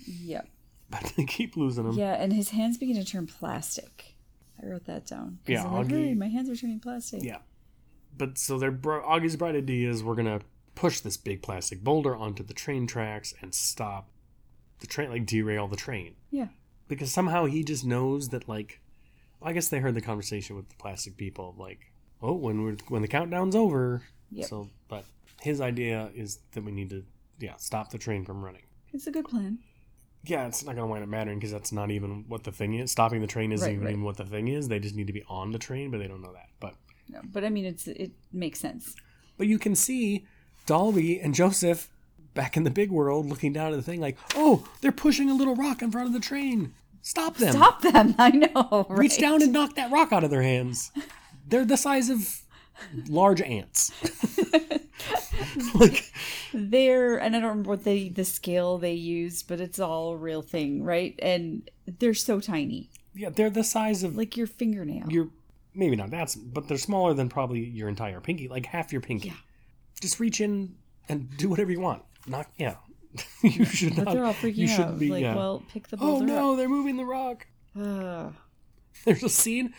yeah. 0.05 0.41
But 0.89 1.13
they 1.17 1.25
keep 1.25 1.55
losing 1.57 1.85
them 1.85 1.97
Yeah. 1.97 2.13
And 2.13 2.33
his 2.33 2.49
hands 2.51 2.77
begin 2.77 2.95
to 2.95 3.05
turn 3.05 3.27
plastic. 3.27 4.15
I 4.61 4.65
wrote 4.65 4.85
that 4.85 5.05
down. 5.05 5.39
Yeah, 5.45 5.65
I'm 5.65 5.73
like, 5.73 5.89
"Hey, 5.89 6.13
my 6.15 6.27
hands 6.27 6.49
are 6.49 6.55
turning 6.55 6.79
plastic. 6.79 7.23
Yeah. 7.23 7.39
But 8.17 8.37
so 8.39 8.57
their 8.57 8.71
bro- 8.71 9.03
Augie's 9.07 9.35
bright 9.35 9.55
idea 9.55 9.89
is 9.89 10.03
we're 10.03 10.15
gonna 10.15 10.41
push 10.73 10.99
this 11.01 11.17
big 11.17 11.41
plastic 11.43 11.83
boulder 11.83 12.15
onto 12.15 12.43
the 12.43 12.53
train 12.53 12.87
tracks 12.87 13.33
and 13.41 13.53
stop 13.53 14.09
the 14.79 14.87
train, 14.87 15.09
like 15.09 15.25
derail 15.25 15.67
the 15.67 15.75
train. 15.75 16.15
Yeah. 16.31 16.47
Because 16.87 17.11
somehow 17.11 17.45
he 17.45 17.63
just 17.63 17.85
knows 17.85 18.29
that, 18.29 18.47
like, 18.47 18.81
I 19.41 19.53
guess 19.53 19.67
they 19.67 19.79
heard 19.79 19.93
the 19.93 20.01
conversation 20.01 20.55
with 20.55 20.69
the 20.69 20.75
plastic 20.75 21.17
people, 21.17 21.53
like, 21.57 21.91
oh, 22.21 22.33
when 22.33 22.63
we're 22.63 22.77
when 22.87 23.01
the 23.03 23.07
countdown's 23.07 23.55
over. 23.55 24.01
Yep. 24.31 24.47
So, 24.47 24.69
but 24.87 25.05
his 25.41 25.61
idea 25.61 26.09
is 26.15 26.39
that 26.53 26.63
we 26.63 26.71
need 26.71 26.89
to, 26.89 27.03
yeah, 27.39 27.55
stop 27.57 27.91
the 27.91 27.97
train 27.99 28.25
from 28.25 28.43
running. 28.43 28.63
It's 28.93 29.05
a 29.05 29.11
good 29.11 29.25
plan. 29.25 29.59
Yeah, 30.23 30.45
it's 30.47 30.65
not 30.65 30.75
gonna 30.75 30.87
wind 30.87 31.03
up 31.03 31.09
mattering 31.09 31.37
because 31.39 31.51
that's 31.51 31.71
not 31.71 31.89
even 31.91 32.25
what 32.27 32.43
the 32.43 32.51
thing 32.51 32.73
is. 32.75 32.91
Stopping 32.91 33.21
the 33.21 33.27
train 33.27 33.51
isn't 33.51 33.65
Right, 33.65 33.73
even, 33.73 33.85
right. 33.85 33.91
even 33.91 34.03
what 34.03 34.17
the 34.17 34.25
thing 34.25 34.47
is. 34.49 34.67
They 34.67 34.79
just 34.79 34.95
need 34.95 35.07
to 35.07 35.13
be 35.13 35.23
on 35.29 35.51
the 35.51 35.59
train, 35.59 35.89
but 35.91 35.99
they 35.99 36.07
don't 36.07 36.21
know 36.21 36.33
that. 36.33 36.49
But 36.59 36.73
No, 37.09 37.21
but 37.31 37.43
I 37.45 37.49
mean, 37.49 37.65
it's 37.65 37.87
it 37.87 38.11
makes 38.33 38.59
sense. 38.59 38.95
But 39.37 39.47
you 39.47 39.57
can 39.59 39.75
see 39.75 40.25
Dolby 40.65 41.19
and 41.21 41.33
Joseph 41.33 41.89
back 42.33 42.57
in 42.57 42.63
the 42.63 42.69
big 42.71 42.91
world 42.91 43.25
looking 43.27 43.53
down 43.53 43.71
at 43.71 43.75
the 43.77 43.81
thing 43.81 44.01
like, 44.01 44.17
oh, 44.35 44.67
they're 44.81 44.91
pushing 44.91 45.29
a 45.29 45.33
little 45.33 45.55
rock 45.55 45.81
in 45.81 45.91
front 45.91 46.07
of 46.07 46.13
the 46.13 46.19
train. 46.19 46.73
Stop 47.01 47.37
them. 47.37 47.53
Stop 47.53 47.81
them! 47.81 48.15
I 48.19 48.31
know. 48.31 48.85
Right? 48.89 48.99
Reach 48.99 49.17
down 49.19 49.41
and 49.41 49.53
knock 49.53 49.75
that 49.75 49.91
rock 49.91 50.11
out 50.11 50.23
of 50.25 50.29
their 50.29 50.41
hands. 50.41 50.91
They're 51.47 51.63
the 51.65 51.77
size 51.77 52.09
of 52.09 52.41
large 53.07 53.41
ants. 53.41 53.91
like, 55.75 56.11
They're 56.53 57.17
and 57.17 57.35
I 57.35 57.39
don't 57.39 57.49
remember 57.49 57.69
what 57.69 57.83
they 57.83 58.09
the 58.09 58.25
scale 58.25 58.77
they 58.77 58.93
used, 58.93 59.47
but 59.47 59.59
it's 59.59 59.79
all 59.79 60.11
a 60.11 60.17
real 60.17 60.41
thing, 60.41 60.83
right? 60.83 61.15
And 61.21 61.69
they're 61.85 62.13
so 62.13 62.39
tiny, 62.39 62.89
yeah, 63.15 63.29
they're 63.29 63.49
the 63.49 63.63
size 63.63 64.03
of 64.03 64.15
like 64.15 64.37
your 64.37 64.47
fingernail. 64.47 65.07
your 65.09 65.29
maybe 65.73 65.95
not 65.95 66.09
that's, 66.09 66.35
but 66.35 66.67
they're 66.67 66.77
smaller 66.77 67.13
than 67.13 67.29
probably 67.29 67.59
your 67.63 67.89
entire 67.89 68.19
pinky, 68.21 68.47
like 68.47 68.65
half 68.65 68.91
your 68.91 69.01
pinky. 69.01 69.29
Yeah. 69.29 69.33
Just 70.01 70.19
reach 70.19 70.41
in 70.41 70.75
and 71.09 71.35
do 71.37 71.49
whatever 71.49 71.71
you 71.71 71.79
want. 71.79 72.03
Not 72.27 72.47
yeah. 72.57 72.75
you 73.43 73.65
should 73.65 73.95
But 73.95 74.05
not. 74.05 74.13
they're 74.13 74.25
all 74.25 74.33
freaking 74.33 74.57
you 74.57 74.67
out. 74.69 74.75
shouldn't 74.75 74.99
be. 74.99 75.09
like, 75.09 75.23
yeah. 75.23 75.35
well, 75.35 75.63
pick 75.71 75.87
the 75.87 75.97
oh 75.97 76.19
boulder 76.19 76.25
no, 76.25 76.51
up. 76.51 76.57
they're 76.57 76.69
moving 76.69 76.97
the 76.97 77.05
rock. 77.05 77.47
There's 79.05 79.23
a 79.23 79.29
scene 79.29 79.73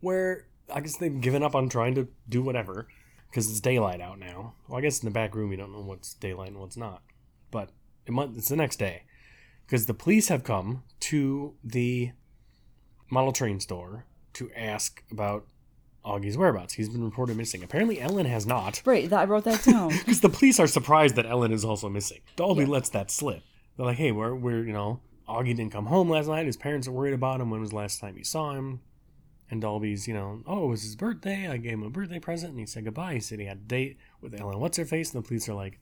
where 0.00 0.46
I 0.72 0.80
guess 0.80 0.96
they've 0.96 1.20
given 1.20 1.42
up 1.42 1.54
on 1.54 1.68
trying 1.68 1.94
to 1.96 2.08
do 2.28 2.42
whatever 2.42 2.86
because 3.30 3.50
it's 3.50 3.60
daylight 3.60 4.00
out 4.00 4.18
now. 4.18 4.54
Well, 4.68 4.78
I 4.78 4.80
guess 4.82 5.00
in 5.00 5.06
the 5.06 5.12
back 5.12 5.34
room 5.34 5.50
you 5.50 5.56
don't 5.56 5.72
know 5.72 5.80
what's 5.80 6.14
daylight 6.14 6.48
and 6.48 6.58
what's 6.58 6.76
not, 6.76 7.02
but 7.50 7.70
it 8.06 8.12
might, 8.12 8.30
it's 8.36 8.48
the 8.48 8.56
next 8.56 8.76
day 8.76 9.04
because 9.66 9.86
the 9.86 9.94
police 9.94 10.28
have 10.28 10.42
come 10.44 10.82
to 11.00 11.54
the 11.62 12.10
model 13.10 13.32
train 13.32 13.60
store 13.60 14.04
to 14.34 14.50
ask 14.56 15.02
about 15.10 15.46
Augie's 16.04 16.36
whereabouts. 16.36 16.74
He's 16.74 16.88
been 16.88 17.04
reported 17.04 17.36
missing. 17.36 17.62
Apparently, 17.62 18.00
Ellen 18.00 18.26
has 18.26 18.46
not. 18.46 18.80
Right, 18.84 19.08
that, 19.10 19.20
I 19.20 19.24
wrote 19.24 19.44
that 19.44 19.62
down. 19.64 19.88
Because 19.98 20.20
the 20.20 20.28
police 20.30 20.58
are 20.58 20.66
surprised 20.66 21.14
that 21.16 21.26
Ellen 21.26 21.52
is 21.52 21.64
also 21.64 21.88
missing. 21.88 22.20
Dolby 22.36 22.62
Yeah. 22.62 22.68
lets 22.68 22.88
that 22.90 23.10
slip. 23.10 23.42
They're 23.76 23.86
like, 23.86 23.98
hey, 23.98 24.10
we're, 24.12 24.34
we're, 24.34 24.64
you 24.64 24.72
know, 24.72 25.00
Augie 25.28 25.54
didn't 25.54 25.70
come 25.70 25.86
home 25.86 26.08
last 26.08 26.26
night. 26.28 26.46
His 26.46 26.56
parents 26.56 26.88
are 26.88 26.92
worried 26.92 27.12
about 27.14 27.40
him. 27.40 27.50
When 27.50 27.60
was 27.60 27.70
the 27.70 27.76
last 27.76 28.00
time 28.00 28.16
you 28.16 28.24
saw 28.24 28.52
him? 28.54 28.80
And 29.50 29.60
Dolby's, 29.60 30.06
you 30.06 30.14
know, 30.14 30.42
oh, 30.46 30.64
it 30.64 30.68
was 30.68 30.82
his 30.84 30.94
birthday. 30.96 31.48
I 31.48 31.56
gave 31.56 31.72
him 31.72 31.82
a 31.82 31.90
birthday 31.90 32.20
present 32.20 32.50
and 32.52 32.60
he 32.60 32.66
said 32.66 32.84
goodbye. 32.84 33.14
He 33.14 33.20
said 33.20 33.40
he 33.40 33.46
had 33.46 33.56
a 33.56 33.60
date 33.60 33.98
with 34.20 34.38
Ellen. 34.40 34.60
What's 34.60 34.76
her 34.78 34.84
face? 34.84 35.12
And 35.12 35.22
the 35.24 35.26
police 35.26 35.48
are 35.48 35.54
like, 35.54 35.80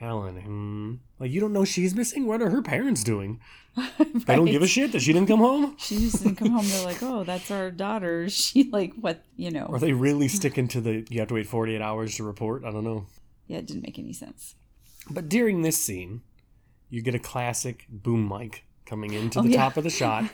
Ellen, 0.00 0.40
hmm. 0.40 0.94
Like, 1.20 1.30
you 1.30 1.40
don't 1.40 1.52
know 1.52 1.64
she's 1.64 1.94
missing? 1.94 2.26
What 2.26 2.42
are 2.42 2.50
her 2.50 2.62
parents 2.62 3.04
doing? 3.04 3.40
They 4.26 4.36
don't 4.36 4.46
give 4.46 4.62
a 4.62 4.66
shit 4.66 4.92
that 4.92 5.02
she 5.02 5.12
didn't 5.12 5.28
come 5.28 5.38
home? 5.40 5.76
She 5.78 5.98
just 5.98 6.22
didn't 6.22 6.36
come 6.36 6.50
home. 6.50 6.66
They're 6.66 6.84
like, 6.84 7.02
oh, 7.02 7.22
that's 7.24 7.50
our 7.52 7.70
daughter. 7.70 8.28
She 8.28 8.68
like 8.70 8.92
what 9.00 9.24
you 9.36 9.50
know. 9.52 9.66
Are 9.66 9.78
they 9.78 9.92
really 9.92 10.26
sticking 10.28 10.66
to 10.68 10.80
the 10.80 11.06
you 11.08 11.20
have 11.20 11.28
to 11.28 11.34
wait 11.34 11.46
48 11.46 11.80
hours 11.80 12.16
to 12.16 12.24
report? 12.24 12.64
I 12.64 12.72
don't 12.72 12.84
know. 12.84 13.06
Yeah, 13.46 13.58
it 13.58 13.66
didn't 13.66 13.82
make 13.82 13.98
any 13.98 14.12
sense. 14.12 14.56
But 15.10 15.28
during 15.28 15.62
this 15.62 15.76
scene, 15.76 16.22
you 16.90 17.00
get 17.02 17.14
a 17.14 17.18
classic 17.20 17.86
boom 17.88 18.26
mic 18.28 18.64
coming 18.86 19.12
into 19.12 19.38
Oh, 19.38 19.42
the 19.42 19.50
yeah. 19.50 19.62
top 19.62 19.76
of 19.76 19.84
the 19.84 19.90
shot, 19.90 20.24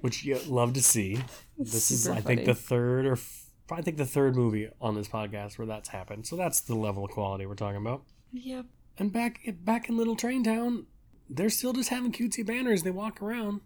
which 0.00 0.24
you 0.24 0.38
love 0.46 0.72
to 0.74 0.82
see. 0.82 1.18
This 1.58 1.90
is, 1.90 2.04
super 2.04 2.16
I 2.16 2.20
think, 2.20 2.44
the 2.44 2.54
third 2.54 3.06
or 3.06 3.12
f- 3.12 3.46
I 3.70 3.82
think 3.82 3.96
the 3.96 4.06
third 4.06 4.36
movie 4.36 4.68
on 4.80 4.94
this 4.94 5.08
podcast 5.08 5.58
where 5.58 5.66
that's 5.66 5.88
happened. 5.88 6.26
So 6.26 6.36
that's 6.36 6.60
the 6.60 6.74
level 6.74 7.04
of 7.04 7.10
quality 7.10 7.46
we're 7.46 7.54
talking 7.54 7.80
about. 7.80 8.02
Yep. 8.32 8.66
And 8.98 9.12
back 9.12 9.40
back 9.64 9.88
in 9.88 9.96
Little 9.96 10.16
Train 10.16 10.44
Town, 10.44 10.86
they're 11.28 11.50
still 11.50 11.72
just 11.72 11.88
having 11.88 12.12
cutesy 12.12 12.44
banners. 12.44 12.82
They 12.82 12.90
walk 12.90 13.22
around, 13.22 13.60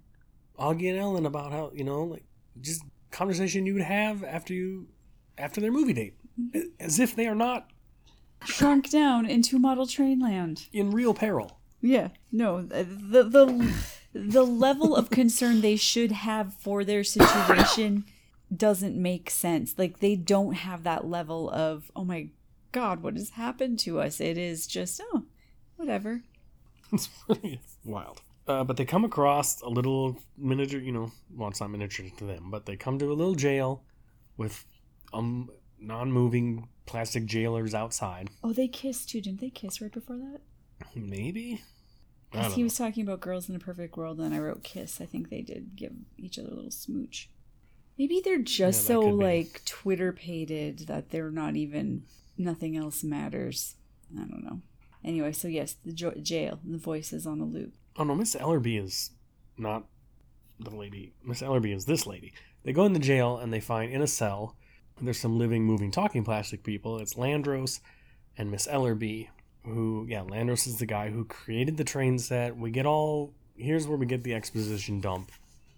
Augie 0.59 0.89
and 0.91 0.99
Ellen 0.99 1.27
about 1.27 1.53
how 1.53 1.73
you 1.75 1.85
know, 1.85 2.05
like 2.05 2.25
just 2.61 2.83
conversation 3.11 3.67
you 3.67 3.75
would 3.75 3.83
have 3.83 4.23
after 4.23 4.55
you 4.55 4.89
after 5.39 5.61
their 5.61 5.73
movie 5.73 5.93
date, 5.93 6.17
mm-hmm. 6.41 6.61
as 6.79 6.99
if 6.99 7.17
they 7.17 7.27
are 7.27 7.35
not 7.35 7.69
Shrunk 8.45 8.91
down 8.91 9.27
into 9.27 9.59
model 9.59 9.87
train 9.87 10.21
land. 10.21 10.69
in 10.73 10.91
real 10.91 11.15
peril. 11.15 11.59
Yeah. 11.81 12.09
No, 12.31 12.59
uh, 12.59 12.85
the 12.87 13.25
the 13.25 13.75
the 14.17 14.45
level 14.45 14.97
of 14.97 15.11
concern 15.11 15.61
they 15.61 15.77
should 15.77 16.11
have 16.11 16.55
for 16.55 16.85
their 16.85 17.05
situation 17.05 18.05
doesn't 18.55 18.97
make 18.97 19.29
sense. 19.29 19.75
Like 19.77 19.99
they 19.99 20.17
don't 20.17 20.55
have 20.55 20.85
that 20.85 21.07
level 21.07 21.51
of, 21.51 21.91
oh 21.95 22.05
my 22.05 22.29
god, 22.73 23.03
what 23.03 23.17
has 23.17 23.31
happened 23.31 23.79
to 23.81 24.01
us? 24.01 24.21
It 24.21 24.39
is 24.39 24.67
just, 24.67 25.01
oh, 25.13 25.25
whatever. 25.77 26.23
It's 26.93 27.09
wild. 27.85 28.23
Uh, 28.49 28.63
but 28.65 28.77
they 28.77 28.85
come 28.85 29.05
across 29.05 29.61
a 29.61 29.69
little 29.69 30.17
miniature, 30.39 30.81
you 30.81 30.93
know, 30.93 31.11
well, 31.35 31.49
it's 31.49 31.61
not 31.61 31.71
miniature 31.71 32.07
to 32.17 32.25
them, 32.25 32.51
but 32.51 32.65
they 32.65 32.77
come 32.77 32.99
to 33.01 33.11
a 33.11 33.13
little 33.13 33.35
jail 33.35 33.83
with 34.37 34.65
um 35.13 35.51
non-moving 35.79 36.69
plastic 36.87 37.27
jailers 37.27 37.75
outside. 37.75 38.31
Oh, 38.43 38.53
they 38.53 38.69
kissed 38.69 39.11
too, 39.11 39.21
didn't 39.21 39.41
they 39.41 39.51
kiss 39.51 39.81
right 39.81 39.93
before 39.93 40.17
that? 40.17 40.41
Maybe. 40.95 41.61
Don't 42.43 42.53
he 42.53 42.61
know. 42.63 42.65
was 42.67 42.77
talking 42.77 43.03
about 43.03 43.21
girls 43.21 43.49
in 43.49 43.57
a 43.57 43.59
perfect 43.59 43.97
world, 43.97 44.21
and 44.21 44.35
I 44.35 44.39
wrote 44.39 44.63
kiss. 44.63 45.01
I 45.01 45.07
think 45.07 45.29
they 45.29 45.43
did 45.43 45.77
give 45.77 45.93
each 46.19 46.39
other 46.39 46.49
a 46.49 46.55
little 46.55 46.71
smooch. 46.71 47.31
Maybe 47.99 48.21
they're 48.25 48.43
just 48.43 48.83
Yeah, 48.83 48.95
so 48.95 49.01
like 49.01 49.63
Twitter 49.65 50.13
pated 50.13 50.81
that 50.81 51.11
they're 51.11 51.31
not 51.31 51.57
even 51.57 52.05
nothing 52.37 52.77
else 52.77 53.03
matters. 53.03 53.77
I 54.15 54.21
don't 54.25 54.45
know. 54.45 54.61
Anyway, 55.05 55.33
so 55.33 55.49
yes, 55.49 55.77
the 55.85 55.93
jo- 55.93 56.15
jail, 56.21 56.61
the 56.65 56.79
voices 56.79 57.27
on 57.27 57.41
a 57.41 57.45
loop. 57.45 57.75
Oh 57.97 58.05
no, 58.05 58.15
Miss 58.15 58.35
Ellerby 58.35 58.83
is 58.83 59.11
not 59.57 59.87
the 60.61 60.75
lady. 60.75 61.15
Miss 61.25 61.43
Ellerby 61.43 61.75
is 61.75 61.87
this 61.87 62.07
lady. 62.07 62.33
They 62.65 62.73
go 62.73 62.85
in 62.85 62.93
the 62.93 62.99
jail 62.99 63.39
and 63.39 63.53
they 63.53 63.61
find 63.61 63.93
in 63.93 64.03
a 64.03 64.07
cell 64.07 64.57
there's 65.01 65.21
some 65.21 65.39
living, 65.39 65.65
moving, 65.65 65.91
talking 65.91 66.25
plastic 66.25 66.63
people. 66.63 66.99
It's 66.99 67.15
Landros 67.15 67.81
and 68.39 68.51
Miss 68.51 68.67
Ellerby, 68.67 69.29
who 69.67 70.07
yeah, 70.09 70.21
Landros 70.21 70.67
is 70.67 70.79
the 70.79 70.87
guy 70.87 71.11
who 71.11 71.25
created 71.25 71.77
the 71.77 71.85
train 71.85 72.19
set. 72.19 72.57
We 72.57 72.71
get 72.71 72.87
all 72.87 73.35
here's 73.57 73.87
where 73.87 73.99
we 73.99 74.07
get 74.07 74.25
the 74.25 74.35
exposition 74.35 75.01
dump, 75.01 75.31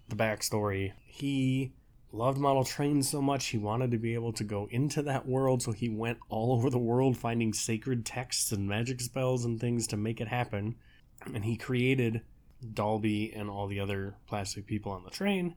the 0.07 0.15
backstory. 0.15 0.93
He 1.05 1.73
loved 2.11 2.37
model 2.37 2.63
trains 2.63 3.09
so 3.09 3.21
much 3.21 3.47
he 3.47 3.57
wanted 3.57 3.91
to 3.91 3.97
be 3.97 4.13
able 4.13 4.33
to 4.33 4.43
go 4.43 4.67
into 4.71 5.01
that 5.03 5.27
world, 5.27 5.61
so 5.61 5.71
he 5.71 5.89
went 5.89 6.17
all 6.29 6.53
over 6.53 6.69
the 6.69 6.79
world 6.79 7.17
finding 7.17 7.53
sacred 7.53 8.05
texts 8.05 8.51
and 8.51 8.67
magic 8.67 9.01
spells 9.01 9.45
and 9.45 9.59
things 9.59 9.87
to 9.87 9.97
make 9.97 10.21
it 10.21 10.27
happen 10.27 10.75
and 11.33 11.45
he 11.45 11.55
created 11.55 12.21
Dalby 12.73 13.33
and 13.33 13.49
all 13.49 13.67
the 13.67 13.79
other 13.79 14.15
plastic 14.27 14.65
people 14.65 14.91
on 14.91 15.03
the 15.03 15.09
train 15.09 15.55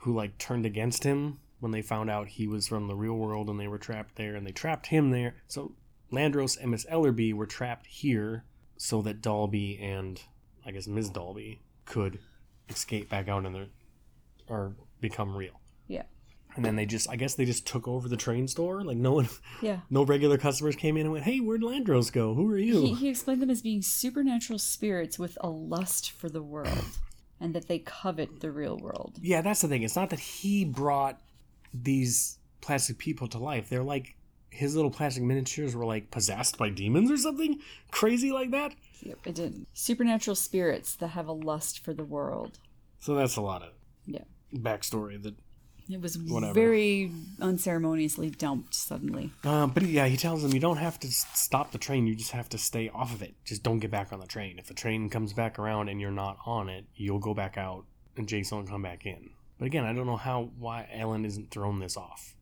who 0.00 0.14
like 0.14 0.38
turned 0.38 0.66
against 0.66 1.04
him 1.04 1.38
when 1.60 1.72
they 1.72 1.82
found 1.82 2.10
out 2.10 2.28
he 2.28 2.46
was 2.46 2.68
from 2.68 2.86
the 2.86 2.94
real 2.94 3.14
world 3.14 3.48
and 3.48 3.60
they 3.60 3.68
were 3.68 3.78
trapped 3.78 4.16
there 4.16 4.34
and 4.34 4.46
they 4.46 4.52
trapped 4.52 4.86
him 4.86 5.10
there. 5.10 5.34
So 5.46 5.72
Landros 6.12 6.60
and 6.60 6.70
Miss 6.70 6.84
Ellerby 6.86 7.32
were 7.32 7.46
trapped 7.46 7.86
here 7.86 8.44
so 8.76 9.02
that 9.02 9.20
Dalby 9.20 9.78
and 9.80 10.20
I 10.64 10.70
guess 10.70 10.86
Ms. 10.86 11.10
Dalby 11.10 11.60
could 11.84 12.18
escape 12.68 13.08
back 13.08 13.28
out 13.28 13.44
in 13.44 13.52
the 13.52 13.68
or 14.48 14.74
become 15.00 15.36
real. 15.36 15.60
Yeah. 15.86 16.02
And 16.56 16.64
then 16.64 16.76
they 16.76 16.86
just 16.86 17.08
I 17.08 17.16
guess 17.16 17.34
they 17.34 17.44
just 17.44 17.66
took 17.66 17.86
over 17.86 18.08
the 18.08 18.16
train 18.16 18.48
store. 18.48 18.82
Like 18.82 18.96
no 18.96 19.12
one 19.12 19.28
Yeah. 19.62 19.80
no 19.90 20.04
regular 20.04 20.36
customers 20.38 20.76
came 20.76 20.96
in 20.96 21.02
and 21.02 21.12
went, 21.12 21.24
Hey, 21.24 21.38
where'd 21.38 21.62
Landros 21.62 22.12
go? 22.12 22.34
Who 22.34 22.50
are 22.50 22.58
you? 22.58 22.80
He, 22.82 22.94
he 22.94 23.08
explained 23.08 23.40
them 23.40 23.50
as 23.50 23.62
being 23.62 23.82
supernatural 23.82 24.58
spirits 24.58 25.18
with 25.18 25.38
a 25.40 25.48
lust 25.48 26.10
for 26.10 26.28
the 26.28 26.42
world, 26.42 26.98
and 27.40 27.54
that 27.54 27.68
they 27.68 27.78
covet 27.78 28.40
the 28.40 28.50
real 28.50 28.76
world. 28.78 29.18
Yeah, 29.22 29.42
that's 29.42 29.60
the 29.62 29.68
thing. 29.68 29.82
It's 29.82 29.96
not 29.96 30.10
that 30.10 30.20
he 30.20 30.64
brought 30.64 31.20
these 31.72 32.38
plastic 32.60 32.98
people 32.98 33.28
to 33.28 33.38
life. 33.38 33.68
They're 33.68 33.82
like 33.84 34.16
his 34.50 34.74
little 34.76 34.90
plastic 34.90 35.22
miniatures 35.22 35.74
were 35.74 35.84
like 35.86 36.10
possessed 36.10 36.58
by 36.58 36.68
demons 36.70 37.10
or 37.10 37.16
something 37.16 37.60
crazy 37.90 38.30
like 38.32 38.50
that. 38.50 38.74
Yep, 39.02 39.18
it 39.26 39.34
did. 39.34 39.66
Supernatural 39.72 40.34
spirits 40.34 40.94
that 40.96 41.08
have 41.08 41.26
a 41.28 41.32
lust 41.32 41.78
for 41.84 41.92
the 41.94 42.04
world. 42.04 42.58
So 42.98 43.14
that's 43.14 43.36
a 43.36 43.40
lot 43.40 43.62
of 43.62 43.72
Yeah. 44.06 44.24
backstory. 44.52 45.22
That, 45.22 45.34
It 45.88 46.00
was 46.00 46.16
Whatever. 46.18 46.52
very 46.54 47.10
unceremoniously 47.40 48.30
dumped 48.30 48.74
suddenly. 48.74 49.32
um, 49.44 49.70
but 49.70 49.82
yeah, 49.84 50.06
he 50.06 50.16
tells 50.16 50.42
them 50.42 50.52
you 50.52 50.60
don't 50.60 50.76
have 50.76 51.00
to 51.00 51.10
stop 51.10 51.72
the 51.72 51.78
train. 51.78 52.06
You 52.06 52.14
just 52.14 52.30
have 52.32 52.48
to 52.50 52.58
stay 52.58 52.88
off 52.90 53.12
of 53.12 53.22
it. 53.22 53.34
Just 53.44 53.62
don't 53.62 53.78
get 53.80 53.90
back 53.90 54.12
on 54.12 54.20
the 54.20 54.26
train. 54.26 54.58
If 54.58 54.66
the 54.68 54.74
train 54.74 55.08
comes 55.10 55.32
back 55.32 55.58
around 55.58 55.88
and 55.88 56.00
you're 56.00 56.10
not 56.12 56.38
on 56.46 56.68
it, 56.68 56.84
you'll 56.94 57.18
go 57.18 57.34
back 57.34 57.56
out 57.58 57.86
and 58.16 58.28
Jason 58.28 58.58
will 58.58 58.66
come 58.66 58.82
back 58.82 59.04
in. 59.06 59.30
But 59.58 59.66
again, 59.66 59.84
I 59.84 59.92
don't 59.92 60.06
know 60.06 60.16
how 60.16 60.50
why 60.58 60.88
Ellen 60.92 61.24
isn't 61.24 61.50
thrown 61.50 61.80
this 61.80 61.96
off. 61.96 62.34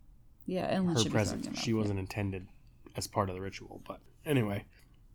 Yeah, 0.48 0.66
Ellen 0.70 0.96
her 0.96 1.10
presence. 1.10 1.60
She 1.60 1.74
wasn't 1.74 1.98
intended 1.98 2.46
as 2.96 3.06
part 3.06 3.28
of 3.28 3.34
the 3.34 3.42
ritual. 3.42 3.82
But 3.86 4.00
anyway, 4.24 4.64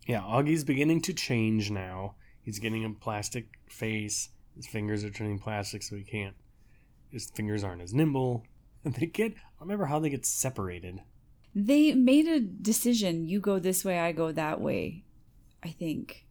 yeah, 0.06 0.22
Augie's 0.22 0.64
beginning 0.64 1.02
to 1.02 1.14
change 1.14 1.72
now. 1.72 2.14
He's 2.44 2.60
getting 2.60 2.86
a 2.86 2.92
plastic 2.92 3.48
face. 3.68 4.30
His 4.56 4.68
fingers 4.68 5.04
are 5.04 5.10
turning 5.10 5.40
plastic, 5.40 5.82
so 5.82 5.96
he 5.96 6.04
can't. 6.04 6.36
His 7.10 7.32
fingers 7.32 7.64
aren't 7.64 7.82
as 7.82 7.96
nimble. 7.96 8.46
And 8.86 8.94
they 9.00 9.08
get. 9.08 9.34
I 9.34 9.62
remember 9.62 9.86
how 9.86 9.98
they 9.98 10.12
get 10.12 10.24
separated. 10.24 11.02
They 11.56 11.94
made 11.94 12.28
a 12.28 12.40
decision. 12.40 13.28
You 13.28 13.40
go 13.40 13.58
this 13.58 13.84
way, 13.84 14.00
I 14.00 14.12
go 14.12 14.32
that 14.32 14.62
way. 14.62 15.04
I 15.64 15.70
think 15.70 16.28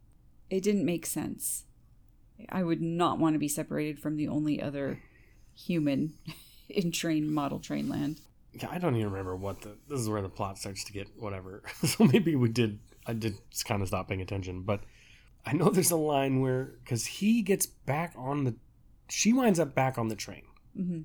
it 0.49 0.63
didn't 0.63 0.85
make 0.85 1.05
sense. 1.05 1.65
I 2.47 2.63
would 2.63 2.81
not 2.81 3.19
want 3.19 3.33
to 3.33 3.39
be 3.39 3.49
separated 3.49 3.99
from 3.99 4.15
the 4.15 4.29
only 4.29 4.61
other 4.61 5.01
human 5.53 6.13
in 6.69 6.93
train 6.93 7.33
model 7.33 7.59
train 7.59 7.89
land. 7.89 8.21
Yeah, 8.53 8.69
I 8.71 8.77
don't 8.77 8.95
even 8.95 9.11
remember 9.11 9.35
what 9.35 9.61
the. 9.61 9.77
This 9.87 9.99
is 9.99 10.09
where 10.09 10.21
the 10.21 10.29
plot 10.29 10.57
starts 10.57 10.83
to 10.85 10.93
get 10.93 11.07
whatever. 11.17 11.63
so 11.83 12.03
maybe 12.05 12.35
we 12.35 12.49
did. 12.49 12.79
I 13.05 13.13
did 13.13 13.35
kind 13.65 13.81
of 13.81 13.87
stop 13.87 14.07
paying 14.07 14.21
attention, 14.21 14.61
but 14.61 14.81
I 15.45 15.53
know 15.53 15.69
there's 15.69 15.91
a 15.91 15.97
line 15.97 16.39
where 16.41 16.75
because 16.83 17.05
he 17.05 17.41
gets 17.41 17.65
back 17.65 18.13
on 18.17 18.43
the, 18.45 18.55
she 19.09 19.33
winds 19.33 19.59
up 19.59 19.75
back 19.75 19.97
on 19.97 20.07
the 20.07 20.15
train 20.15 20.43
hmm 20.75 21.01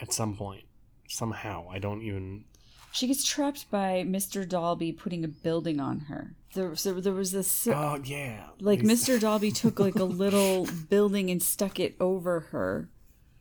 at 0.00 0.12
some 0.12 0.36
point 0.36 0.64
somehow. 1.08 1.66
I 1.70 1.78
don't 1.78 2.02
even. 2.02 2.44
She 2.90 3.06
gets 3.06 3.24
trapped 3.24 3.70
by 3.70 4.02
Mr. 4.06 4.48
Dalby 4.48 4.92
putting 4.92 5.22
a 5.24 5.28
building 5.28 5.78
on 5.78 6.00
her. 6.00 6.34
There, 6.54 6.74
so 6.74 6.94
there 7.00 7.12
was 7.12 7.32
this 7.32 7.68
Oh 7.68 8.00
yeah, 8.02 8.46
like 8.60 8.80
He's- 8.80 9.06
Mr. 9.06 9.20
Dalby 9.20 9.50
took 9.52 9.78
like 9.78 9.96
a 9.96 10.04
little 10.04 10.66
building 10.88 11.30
and 11.30 11.42
stuck 11.42 11.78
it 11.78 11.94
over 12.00 12.40
her, 12.40 12.88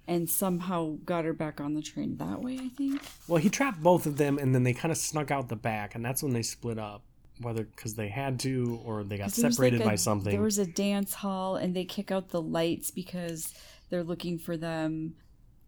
and 0.07 0.29
somehow 0.29 0.97
got 1.05 1.25
her 1.25 1.33
back 1.33 1.59
on 1.59 1.73
the 1.73 1.81
train 1.81 2.17
that 2.17 2.41
way, 2.41 2.57
I 2.61 2.69
think. 2.69 3.01
Well, 3.27 3.41
he 3.41 3.49
trapped 3.49 3.83
both 3.83 4.05
of 4.05 4.17
them, 4.17 4.37
and 4.37 4.55
then 4.55 4.63
they 4.63 4.73
kind 4.73 4.91
of 4.91 4.97
snuck 4.97 5.31
out 5.31 5.49
the 5.49 5.55
back, 5.55 5.95
and 5.95 6.03
that's 6.03 6.23
when 6.23 6.33
they 6.33 6.43
split 6.43 6.79
up. 6.79 7.03
Whether 7.39 7.65
because 7.65 7.93
they 7.93 8.07
had 8.07 8.39
to 8.39 8.81
or 8.83 9.03
they 9.03 9.17
got 9.19 9.29
separated 9.31 9.81
like, 9.81 9.85
a- 9.85 9.89
by 9.91 9.95
something. 9.95 10.31
There 10.31 10.41
was 10.41 10.57
a 10.57 10.65
dance 10.65 11.13
hall, 11.13 11.55
and 11.55 11.75
they 11.75 11.85
kick 11.85 12.09
out 12.11 12.29
the 12.29 12.41
lights 12.41 12.89
because 12.89 13.53
they're 13.89 14.03
looking 14.03 14.39
for 14.39 14.57
them. 14.57 15.15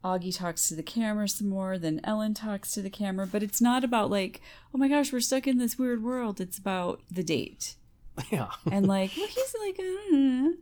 Augie 0.03 0.35
talks 0.35 0.67
to 0.69 0.75
the 0.75 0.81
camera 0.81 1.27
some 1.27 1.49
more, 1.49 1.77
then 1.77 1.99
Ellen 2.05 2.33
talks 2.33 2.71
to 2.71 2.81
the 2.81 2.89
camera, 2.89 3.27
but 3.27 3.43
it's 3.43 3.61
not 3.61 3.83
about 3.83 4.09
like, 4.09 4.41
oh 4.73 4.77
my 4.77 4.87
gosh, 4.87 5.11
we're 5.11 5.19
stuck 5.19 5.45
in 5.45 5.57
this 5.57 5.77
weird 5.77 6.01
world. 6.01 6.39
It's 6.39 6.57
about 6.57 7.01
the 7.11 7.21
date. 7.23 7.75
yeah. 8.31 8.49
And 8.71 8.87
like, 8.87 9.11
well, 9.15 9.27
he's 9.27 9.55
like, 9.61 9.79
uh, 9.79 10.55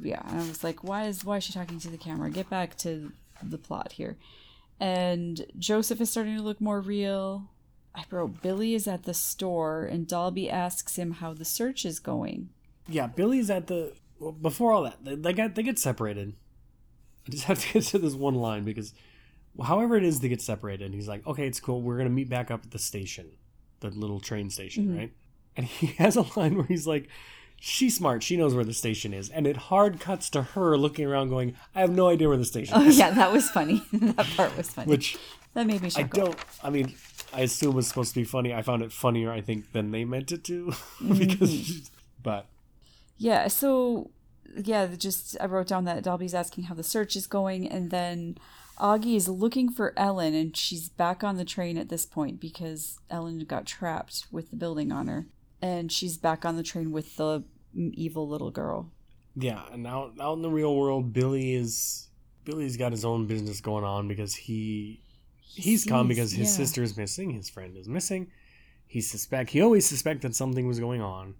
yeah. 0.00 0.22
And 0.28 0.40
I 0.40 0.48
was 0.48 0.64
like, 0.64 0.84
why 0.84 1.04
is 1.04 1.24
why 1.24 1.38
is 1.38 1.44
she 1.44 1.52
talking 1.52 1.78
to 1.80 1.88
the 1.88 1.96
camera? 1.96 2.30
Get 2.30 2.50
back 2.50 2.76
to 2.78 3.12
the 3.42 3.58
plot 3.58 3.92
here. 3.92 4.16
And 4.80 5.44
Joseph 5.58 6.00
is 6.00 6.10
starting 6.10 6.36
to 6.36 6.42
look 6.42 6.60
more 6.60 6.80
real. 6.80 7.48
I 7.94 8.04
wrote 8.10 8.42
Billy 8.42 8.74
is 8.74 8.86
at 8.86 9.04
the 9.04 9.14
store, 9.14 9.82
and 9.82 10.06
Dalby 10.06 10.48
asks 10.48 10.96
him 10.96 11.12
how 11.12 11.34
the 11.34 11.44
search 11.44 11.84
is 11.84 11.98
going. 11.98 12.50
yeah, 12.88 13.06
Billy's 13.08 13.50
at 13.50 13.66
the. 13.66 13.92
Well, 14.20 14.32
before 14.32 14.72
all 14.72 14.82
that, 14.84 15.04
they, 15.04 15.14
they 15.14 15.32
get 15.32 15.54
they 15.54 15.62
get 15.62 15.78
separated. 15.78 16.34
I 17.26 17.30
just 17.30 17.44
have 17.44 17.60
to 17.60 17.72
get 17.72 17.84
to 17.84 17.98
this 17.98 18.14
one 18.14 18.34
line 18.34 18.64
because, 18.64 18.94
however 19.62 19.96
it 19.96 20.04
is, 20.04 20.20
they 20.20 20.28
get 20.28 20.42
separated. 20.42 20.94
He's 20.94 21.08
like, 21.08 21.26
"Okay, 21.26 21.46
it's 21.46 21.60
cool. 21.60 21.82
We're 21.82 21.98
gonna 21.98 22.10
meet 22.10 22.28
back 22.28 22.50
up 22.50 22.64
at 22.64 22.70
the 22.70 22.78
station, 22.78 23.30
the 23.80 23.90
little 23.90 24.20
train 24.20 24.50
station, 24.50 24.86
mm-hmm. 24.86 24.98
right?" 24.98 25.12
And 25.56 25.66
he 25.66 25.86
has 25.98 26.16
a 26.16 26.24
line 26.38 26.56
where 26.56 26.66
he's 26.66 26.86
like, 26.86 27.08
"She's 27.60 27.96
smart. 27.96 28.22
She 28.22 28.36
knows 28.36 28.54
where 28.54 28.64
the 28.64 28.74
station 28.74 29.12
is," 29.12 29.28
and 29.28 29.46
it 29.46 29.56
hard 29.56 30.00
cuts 30.00 30.30
to 30.30 30.42
her 30.42 30.76
looking 30.76 31.04
around, 31.06 31.28
going, 31.28 31.56
"I 31.74 31.80
have 31.80 31.90
no 31.90 32.08
idea 32.08 32.28
where 32.28 32.36
the 32.36 32.44
station 32.44 32.74
Oh 32.76 32.84
is." 32.84 32.98
yeah, 32.98 33.10
that 33.10 33.32
was 33.32 33.50
funny. 33.50 33.82
that 33.92 34.26
part 34.36 34.56
was 34.56 34.70
funny. 34.70 34.88
Which 34.88 35.16
that 35.54 35.66
made 35.66 35.82
me 35.82 35.90
I 35.96 36.02
don't. 36.02 36.36
I 36.62 36.70
mean, 36.70 36.94
I 37.32 37.40
assume 37.42 37.74
was 37.74 37.88
supposed 37.88 38.14
to 38.14 38.20
be 38.20 38.24
funny. 38.24 38.54
I 38.54 38.62
found 38.62 38.82
it 38.82 38.92
funnier, 38.92 39.32
I 39.32 39.40
think, 39.40 39.72
than 39.72 39.90
they 39.90 40.04
meant 40.04 40.32
it 40.32 40.44
to, 40.44 40.66
Mm-hmm. 41.00 41.18
because. 41.18 41.90
But 42.22 42.46
Yeah, 43.16 43.48
so 43.48 44.10
yeah, 44.56 44.86
just 44.96 45.36
I 45.40 45.46
wrote 45.46 45.68
down 45.68 45.84
that 45.84 46.02
Dalby's 46.02 46.34
asking 46.34 46.64
how 46.64 46.74
the 46.74 46.82
search 46.82 47.16
is 47.16 47.26
going, 47.26 47.68
and 47.68 47.90
then 47.90 48.38
Augie 48.78 49.16
is 49.16 49.28
looking 49.28 49.70
for 49.70 49.92
Ellen, 49.96 50.34
and 50.34 50.56
she's 50.56 50.88
back 50.88 51.24
on 51.24 51.36
the 51.36 51.44
train 51.44 51.76
at 51.76 51.88
this 51.88 52.06
point 52.06 52.40
because 52.40 52.98
Ellen 53.10 53.40
got 53.40 53.66
trapped 53.66 54.26
with 54.30 54.50
the 54.50 54.56
building 54.56 54.92
on 54.92 55.08
her, 55.08 55.26
and 55.62 55.90
she's 55.90 56.16
back 56.16 56.44
on 56.44 56.56
the 56.56 56.62
train 56.62 56.92
with 56.92 57.16
the 57.16 57.44
evil 57.74 58.28
little 58.28 58.50
girl. 58.50 58.90
yeah, 59.36 59.62
and 59.72 59.86
out 59.86 60.14
out 60.20 60.34
in 60.34 60.42
the 60.42 60.50
real 60.50 60.74
world, 60.76 61.12
Billy 61.12 61.54
is 61.54 62.08
Billy's 62.44 62.76
got 62.76 62.92
his 62.92 63.04
own 63.04 63.26
business 63.26 63.60
going 63.60 63.84
on 63.84 64.08
because 64.08 64.34
he 64.34 65.00
he's 65.42 65.84
come 65.84 66.06
sees- 66.06 66.16
because 66.16 66.30
his 66.32 66.50
yeah. 66.50 66.56
sister 66.64 66.82
is 66.82 66.96
missing, 66.96 67.30
his 67.30 67.48
friend 67.50 67.76
is 67.76 67.88
missing. 67.88 68.30
He 68.86 69.00
suspect 69.02 69.50
he 69.50 69.60
always 69.60 69.84
suspected 69.86 70.34
something 70.34 70.66
was 70.66 70.80
going 70.80 71.02
on. 71.02 71.26
In 71.28 71.34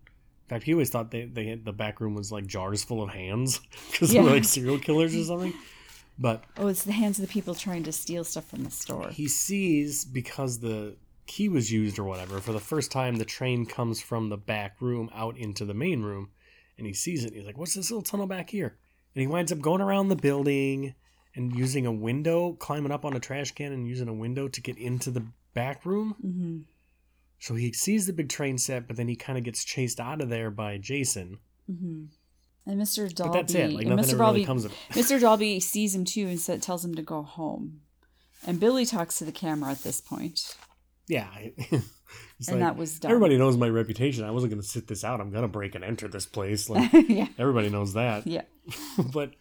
fact, 0.51 0.65
he 0.65 0.73
always 0.75 0.91
thought 0.91 1.11
they, 1.11 1.25
they 1.25 1.55
the 1.55 1.73
back 1.73 2.01
room 2.01 2.15
was 2.15 2.31
like 2.33 2.47
jars 2.47 2.85
full 2.85 3.03
of 3.03 3.11
hands 3.11 3.61
because 3.91 4.11
they 4.13 4.21
were 4.21 4.31
like 4.31 4.45
serial 4.45 4.79
killers 4.79 5.15
or 5.17 5.25
something. 5.33 5.55
But 6.19 6.43
Oh, 6.57 6.67
it's 6.67 6.83
the 6.85 6.93
hands 6.93 7.19
of 7.19 7.27
the 7.27 7.33
people 7.33 7.55
trying 7.55 7.85
to 7.85 7.93
steal 7.93 8.25
stuff 8.25 8.49
from 8.49 8.65
the 8.65 8.71
store. 8.71 9.09
he 9.11 9.29
sees 9.29 10.05
because 10.05 10.59
the 10.59 10.97
key 11.29 11.49
was 11.49 11.71
used 11.71 11.99
or 11.99 12.05
whatever 12.05 12.41
for 12.41 12.53
the 12.53 12.59
first 12.59 12.91
time 12.91 13.17
the 13.17 13.25
train 13.25 13.65
comes 13.67 14.01
from 14.01 14.29
the 14.29 14.37
back 14.37 14.81
room 14.81 15.09
out 15.15 15.37
into 15.37 15.65
the 15.65 15.75
main 15.75 16.03
room 16.03 16.31
and 16.77 16.87
he 16.87 16.93
sees 16.93 17.23
it 17.23 17.29
and 17.29 17.37
he's 17.37 17.47
like 17.47 17.59
what's 17.59 17.75
this 17.75 17.91
little 17.91 18.03
tunnel 18.03 18.27
back 18.27 18.51
here 18.51 18.77
and 19.15 19.21
he 19.21 19.27
winds 19.27 19.53
up 19.53 19.61
going 19.61 19.81
around 19.83 20.09
the 20.09 20.17
building 20.17 20.95
and 21.37 21.55
using 21.55 21.87
a 21.87 21.93
window 21.93 22.55
climbing 22.55 22.91
up 22.91 23.05
on 23.05 23.15
a 23.15 23.21
trash 23.21 23.53
can 23.53 23.73
and 23.73 23.87
using 23.87 24.09
a 24.09 24.13
window 24.15 24.49
to 24.49 24.61
get 24.61 24.77
into 24.79 25.11
the 25.11 25.25
back 25.55 25.85
room 25.87 26.17
hmm 26.21 26.59
so 27.41 27.55
he 27.55 27.73
sees 27.73 28.07
the 28.07 28.13
big 28.13 28.29
train 28.29 28.59
set 28.59 28.89
but 28.89 28.97
then 28.97 29.07
he 29.07 29.15
kind 29.15 29.39
of 29.39 29.45
gets 29.45 29.63
chased 29.63 30.01
out 30.01 30.21
of 30.21 30.29
there 30.29 30.51
by 30.51 30.79
jason 30.79 31.39
hmm 31.67 32.07
And 32.67 32.81
Mr. 32.81 33.15
Dalby, 33.15 33.29
but 33.29 33.39
that's 33.39 33.55
it 33.55 33.73
like 33.73 33.87
nothing 33.87 34.05
Mr. 34.05 34.15
ever 34.15 34.19
really 34.19 34.41
Dalby, 34.41 34.47
comes 34.47 34.65
of 34.65 34.73
it 34.73 34.79
Mr. 34.99 35.21
Dalby 35.21 35.61
sees 35.61 35.95
him 35.95 36.05
too 36.05 36.27
and 36.27 36.63
tells 36.63 36.85
him 36.85 36.95
to 36.95 37.03
go 37.03 37.23
home. 37.23 37.83
And 38.47 38.61
Billy 38.61 38.87
talks 38.87 39.19
to 39.19 39.25
the 39.25 39.33
camera 39.33 39.73
at 39.73 39.83
this 39.83 40.01
point, 40.01 40.57
yeah 41.09 41.29
and 41.71 41.83
like, 42.49 42.59
that 42.61 42.77
was 42.77 42.99
done. 42.99 43.11
everybody 43.11 43.37
knows 43.37 43.57
my 43.57 43.69
reputation 43.69 44.25
i 44.25 44.31
wasn't 44.31 44.51
going 44.51 44.61
to 44.61 44.67
sit 44.67 44.87
this 44.87 45.05
out 45.05 45.21
i'm 45.21 45.31
going 45.31 45.43
to 45.43 45.49
break 45.49 45.75
and 45.75 45.85
enter 45.85 46.09
this 46.09 46.27
place 46.27 46.69
like 46.71 46.91
yeah, 47.09 47.27
everybody 47.39 47.69
knows 47.69 47.95
that 47.95 48.27
yeah. 48.27 48.43
but 49.13 49.33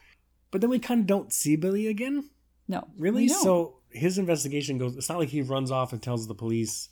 but 0.51 0.62
then 0.62 0.69
we 0.69 0.80
kind 0.80 1.01
of 1.01 1.08
don't 1.08 1.34
see 1.34 1.56
Billy 1.56 1.88
again. 1.88 2.30
No, 2.67 2.88
Really? 2.97 3.27
So 3.27 3.77
his 3.89 4.17
investigation 4.17 4.77
goes. 4.77 4.95
It's 4.95 5.10
not 5.10 5.19
like 5.19 5.30
he 5.30 5.41
runs 5.41 5.71
off 5.71 5.93
and 5.93 6.01
tells 6.01 6.27
the 6.27 6.36
police, 6.36 6.89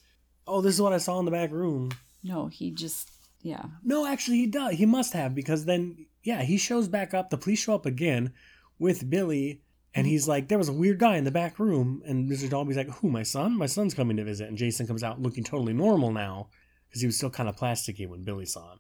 "Oh, 0.48 0.62
this 0.62 0.76
is 0.76 0.82
what 0.82 0.94
I 0.94 0.98
saw 0.98 1.20
in 1.20 1.26
the 1.26 1.32
back 1.32 1.52
room." 1.52 1.92
no, 2.24 2.48
he 2.48 2.72
just 2.72 3.12
yeah, 3.42 3.66
No, 3.84 4.06
actually, 4.08 4.38
he 4.38 4.48
does. 4.48 4.76
He 4.76 4.86
must 4.86 5.14
have 5.14 5.36
because 5.36 5.66
then, 5.66 6.08
yeah, 6.24 6.42
he 6.42 6.58
shows 6.58 6.88
back 6.88 7.14
up. 7.14 7.30
The 7.30 7.38
police 7.38 7.60
show 7.60 7.76
up 7.76 7.86
again 7.86 8.34
with 8.80 9.10
Billy, 9.10 9.62
and 9.96 10.06
he's 10.06 10.28
like, 10.28 10.50
"There 10.50 10.58
was 10.58 10.70
a 10.70 10.74
weird 10.74 11.00
guy 11.00 11.16
in 11.16 11.24
the 11.24 11.32
back 11.32 11.58
room." 11.58 12.04
And 12.06 12.30
Mr. 12.30 12.50
Dalby's 12.50 12.78
like, 12.78 12.90
"Who? 12.90 13.10
My 13.10 13.24
son? 13.24 13.58
My 13.58 13.66
son's 13.66 13.94
coming 13.94 14.18
to 14.18 14.24
visit." 14.24 14.50
And 14.50 14.58
Jason 14.58 14.86
comes 14.86 15.04
out 15.04 15.22
looking 15.22 15.44
totally 15.44 15.74
normal 15.74 16.12
now 16.12 16.50
because 16.88 17.02
he 17.02 17.08
was 17.08 17.18
still 17.18 17.30
kind 17.30 17.48
of 17.50 17.56
plasticky 17.56 18.08
when 18.08 18.24
Billy 18.24 18.46
saw 18.46 18.74
him, 18.74 18.80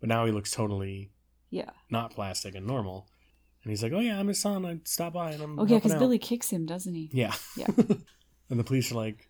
but 0.00 0.08
now 0.08 0.24
he 0.24 0.32
looks 0.32 0.50
totally 0.50 1.10
yeah. 1.50 1.70
not 1.90 2.12
plastic 2.12 2.54
and 2.54 2.66
normal. 2.66 3.08
And 3.62 3.70
he's 3.70 3.82
like, 3.82 3.92
"Oh 3.92 4.00
yeah, 4.00 4.18
I'm 4.18 4.28
his 4.28 4.40
son. 4.40 4.64
I 4.64 4.80
stopped 4.84 5.14
by 5.14 5.32
and 5.32 5.42
I'm." 5.42 5.58
Oh 5.58 5.66
yeah, 5.66 5.76
because. 5.76 5.94
Billy 5.94 6.18
kicks 6.18 6.50
him, 6.50 6.66
doesn't 6.66 6.94
he? 6.94 7.10
Yeah. 7.12 7.34
Yeah. 7.56 7.66
and 8.50 8.58
the 8.58 8.64
police 8.64 8.90
are 8.90 8.96
like, 8.96 9.28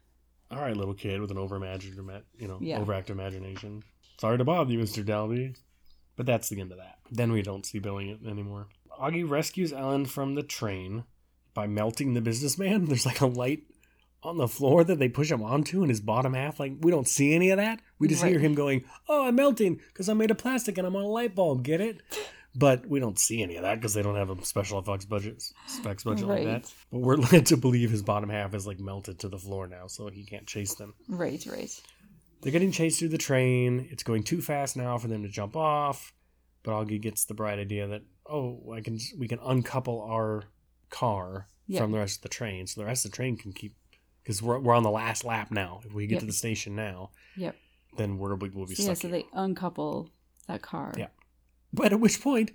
"All 0.51 0.61
right, 0.61 0.77
little 0.77 0.95
kid 0.95 1.21
with 1.21 1.31
an 1.31 1.39
overimagined, 1.39 1.99
ima- 1.99 2.23
you 2.39 2.49
know, 2.49 2.59
Yeah. 2.61 2.79
overactive 2.79 3.11
imagination. 3.11 3.83
Sorry 4.21 4.39
to 4.39 4.45
bother 4.45 4.73
you, 4.73 4.79
Mister 4.79 5.03
Dalby." 5.03 5.55
But 6.17 6.27
that's 6.27 6.49
the 6.49 6.61
end 6.61 6.71
of 6.71 6.79
that. 6.79 6.99
Then 7.11 7.33
we 7.33 7.43
don't 7.43 7.67
see 7.67 7.81
Billy 7.81 8.17
anymore. 8.25 8.69
Augie 9.01 9.29
rescues 9.29 9.73
Ellen 9.73 10.07
from 10.07 10.37
the 10.37 10.45
train 10.45 11.03
by 11.55 11.67
melting 11.67 12.15
the 12.15 12.21
businessman. 12.21 12.85
There's 12.87 13.07
like 13.07 13.21
a 13.21 13.27
light 13.27 13.63
on 14.23 14.39
the 14.39 14.49
floor 14.49 14.85
that 14.85 14.99
they 14.99 15.09
push 15.09 15.31
him 15.31 15.43
onto 15.43 15.83
in 15.83 15.89
his 15.89 16.01
bottom 16.01 16.35
half. 16.35 16.59
Like 16.59 16.75
we 16.81 16.91
don't 16.91 17.09
see 17.09 17.35
any 17.35 17.51
of 17.51 17.59
that. 17.59 17.81
We 17.99 18.09
just 18.09 18.25
hear 18.25 18.39
him 18.39 18.55
going, 18.55 18.85
"Oh, 19.09 19.27
I'm 19.27 19.37
melting 19.37 19.81
because 19.93 20.09
I'm 20.09 20.19
made 20.19 20.31
of 20.31 20.39
plastic 20.39 20.79
and 20.79 20.87
I'm 20.87 20.97
on 20.97 21.05
a 21.05 21.09
light 21.09 21.35
bulb." 21.35 21.63
Get 21.63 21.81
it? 21.81 22.01
But 22.57 22.87
we 22.87 23.01
don't 23.01 23.19
see 23.19 23.43
any 23.43 23.57
of 23.57 23.63
that 23.63 23.77
because 23.77 23.95
they 23.95 24.03
don't 24.03 24.15
have 24.15 24.31
a 24.31 24.45
special 24.45 24.79
effects 24.79 25.05
budget, 25.05 25.43
specs 25.67 26.05
budget 26.05 26.29
like 26.29 26.45
that. 26.45 26.73
But 26.93 27.01
we're 27.01 27.17
led 27.33 27.47
to 27.47 27.57
believe 27.57 27.91
his 27.91 28.03
bottom 28.03 28.31
half 28.31 28.55
is 28.55 28.67
like 28.67 28.79
melted 28.79 29.19
to 29.21 29.29
the 29.29 29.39
floor 29.39 29.67
now, 29.67 29.89
so 29.89 30.09
he 30.09 30.25
can't 30.25 30.47
chase 30.47 30.75
them. 30.75 30.95
Right, 31.09 31.45
right. 31.51 31.83
They're 32.41 32.53
getting 32.53 32.73
chased 32.73 32.99
through 32.99 33.09
the 33.09 33.19
train. 33.19 33.89
It's 33.91 34.03
going 34.03 34.23
too 34.23 34.41
fast 34.41 34.77
now 34.77 34.99
for 34.99 35.09
them 35.09 35.23
to 35.23 35.29
jump 35.29 35.57
off. 35.57 36.13
But 36.63 36.73
Augie 36.73 37.01
gets 37.01 37.25
the 37.25 37.35
bright 37.35 37.59
idea 37.59 37.89
that 37.89 38.03
oh, 38.27 38.73
I 38.75 38.81
can 38.81 38.99
we 39.19 39.29
can 39.29 39.41
uncouple 39.45 40.07
our 40.09 40.45
car 40.95 41.49
Yeah. 41.67 41.81
from 41.81 41.93
the 41.93 41.99
rest 41.99 42.19
of 42.19 42.23
the 42.23 42.29
train, 42.29 42.67
so 42.67 42.81
the 42.81 42.87
rest 42.87 43.05
of 43.05 43.11
the 43.11 43.17
train 43.17 43.37
can 43.37 43.53
keep 43.53 43.75
because 44.23 44.41
we're 44.43 44.59
we're 44.59 44.75
on 44.75 44.83
the 44.83 44.91
last 45.03 45.25
lap 45.25 45.51
now. 45.51 45.81
If 45.85 45.93
we 45.93 46.07
get 46.07 46.15
Yep. 46.17 46.21
to 46.21 46.27
the 46.27 46.33
station 46.45 46.75
now, 46.77 47.11
Yep. 47.37 47.57
then 47.97 48.19
we're 48.19 48.35
we'll 48.37 48.67
be 48.67 48.75
So, 48.75 48.83
stuck. 48.85 48.87
yeah, 48.89 48.95
so 48.95 49.09
here. 49.09 49.19
they 49.19 49.25
uncouple 49.33 50.11
that 50.49 50.63
car. 50.63 50.93
Yeah. 50.97 51.09
But 51.73 51.93
at 51.93 52.01
which 52.01 52.21
point, 52.21 52.53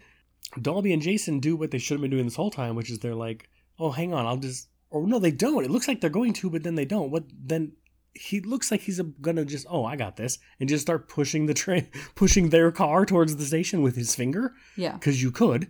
Dolby 0.61 0.93
and 0.93 1.01
Jason 1.01 1.39
do 1.39 1.55
what 1.55 1.71
they 1.71 1.77
should 1.77 1.95
have 1.95 2.01
been 2.01 2.11
doing 2.11 2.25
this 2.25 2.35
whole 2.35 2.51
time, 2.51 2.75
which 2.75 2.89
is 2.89 2.99
they're 2.99 3.13
like, 3.27 3.49
"Oh, 3.77 3.91
hang 3.91 4.13
on, 4.13 4.25
I'll 4.25 4.37
just." 4.37 4.67
Or 4.91 5.05
no, 5.05 5.19
they 5.19 5.31
don't. 5.31 5.63
It 5.63 5.69
looks 5.69 5.87
like 5.87 6.01
they're 6.01 6.09
going 6.09 6.33
to, 6.33 6.49
but 6.49 6.63
then 6.63 6.75
they 6.75 6.85
don't. 6.85 7.11
What 7.11 7.25
then? 7.31 7.73
He 8.15 8.39
looks 8.41 8.71
like 8.71 8.81
he's 8.81 8.99
gonna 9.21 9.45
just, 9.45 9.67
"Oh, 9.69 9.85
I 9.85 9.95
got 9.95 10.15
this," 10.15 10.39
and 10.59 10.67
just 10.67 10.81
start 10.81 11.07
pushing 11.09 11.45
the 11.45 11.53
train, 11.53 11.87
pushing 12.15 12.49
their 12.49 12.71
car 12.71 13.05
towards 13.05 13.35
the 13.35 13.45
station 13.45 13.81
with 13.83 13.95
his 13.95 14.15
finger, 14.15 14.53
Yeah. 14.75 14.93
because 14.93 15.21
you 15.21 15.29
could. 15.31 15.69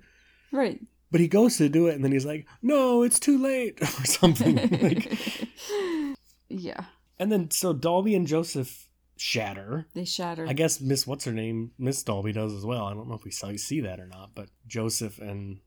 Right. 0.52 0.80
But 1.12 1.22
he 1.22 1.28
goes 1.28 1.58
to 1.58 1.70
do 1.70 1.88
it, 1.88 1.96
and 1.96 2.04
then 2.04 2.12
he's 2.12 2.26
like, 2.26 2.48
"No, 2.62 3.04
it's 3.04 3.20
too 3.20 3.38
late," 3.38 3.80
or 3.82 4.06
something. 4.06 4.56
like, 4.82 5.48
yeah. 6.50 6.86
and 7.18 7.32
then 7.32 7.50
so 7.52 7.74
Dolby 7.74 8.16
and 8.16 8.28
Joseph 8.28 8.88
shatter. 9.18 9.88
They 9.94 10.06
shatter. 10.06 10.48
I 10.48 10.54
guess 10.54 10.80
Miss 10.80 11.06
what's 11.08 11.26
her 11.26 11.32
name, 11.32 11.72
Miss 11.78 12.04
Dolby 12.04 12.32
does 12.32 12.54
as 12.54 12.66
well. 12.66 12.86
I 12.86 12.94
don't 12.94 13.08
know 13.08 13.16
if 13.16 13.24
we 13.24 13.32
saw, 13.32 13.52
see 13.56 13.82
that 13.82 14.00
or 14.00 14.08
not, 14.08 14.32
but 14.36 14.50
Joseph 14.68 15.20
and 15.20 15.60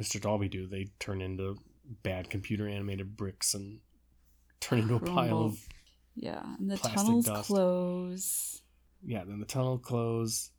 Mr. 0.00 0.20
Dolby 0.20 0.48
do. 0.48 0.66
They 0.66 0.88
turn 0.98 1.20
into 1.20 1.56
bad 2.02 2.30
computer 2.30 2.68
animated 2.68 3.16
bricks 3.16 3.54
and 3.54 3.80
turn 4.60 4.80
into 4.80 4.96
a 4.96 5.00
pile 5.00 5.44
of 5.44 5.58
yeah. 6.14 6.42
And 6.58 6.70
the 6.70 6.76
tunnels 6.76 7.26
dust. 7.26 7.46
close. 7.46 8.62
yeah. 9.04 9.24
Then 9.24 9.40
the 9.40 9.46
tunnel 9.46 9.78
close, 9.78 10.50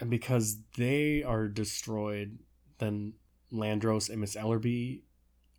and 0.00 0.10
because 0.10 0.58
they 0.76 1.22
are 1.22 1.48
destroyed, 1.48 2.38
then 2.78 3.14
Landros 3.54 4.10
and 4.10 4.20
Miss 4.20 4.36
Ellerby 4.36 5.02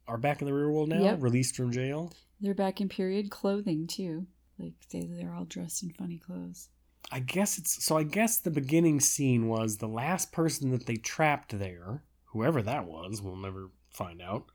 are 0.07 0.17
back 0.17 0.41
in 0.41 0.45
the 0.45 0.53
real 0.53 0.69
world 0.71 0.89
now, 0.89 1.01
Yep. 1.01 1.21
released 1.23 1.55
from 1.55 1.71
jail. 1.71 2.13
They're 2.39 2.53
back 2.53 2.81
in 2.81 2.89
period 2.89 3.29
clothing 3.31 3.87
too. 3.87 4.27
Like 4.59 4.73
they 4.91 5.01
they're 5.01 5.33
all 5.33 5.45
dressed 5.45 5.83
in 5.83 5.89
funny 5.91 6.17
clothes. 6.19 6.69
I 7.11 7.19
guess 7.19 7.57
it's 7.57 7.83
so. 7.83 7.97
I 7.97 8.03
guess 8.03 8.39
the 8.39 8.51
beginning 8.51 8.99
scene 8.99 9.47
was 9.47 9.77
the 9.77 9.87
last 9.87 10.31
person 10.31 10.71
that 10.71 10.85
they 10.85 10.95
trapped 10.95 11.57
there, 11.57 12.03
whoever 12.25 12.61
that 12.63 12.85
was. 12.85 13.21
We'll 13.21 13.35
never 13.35 13.71
find 13.91 14.21
out. 14.21 14.45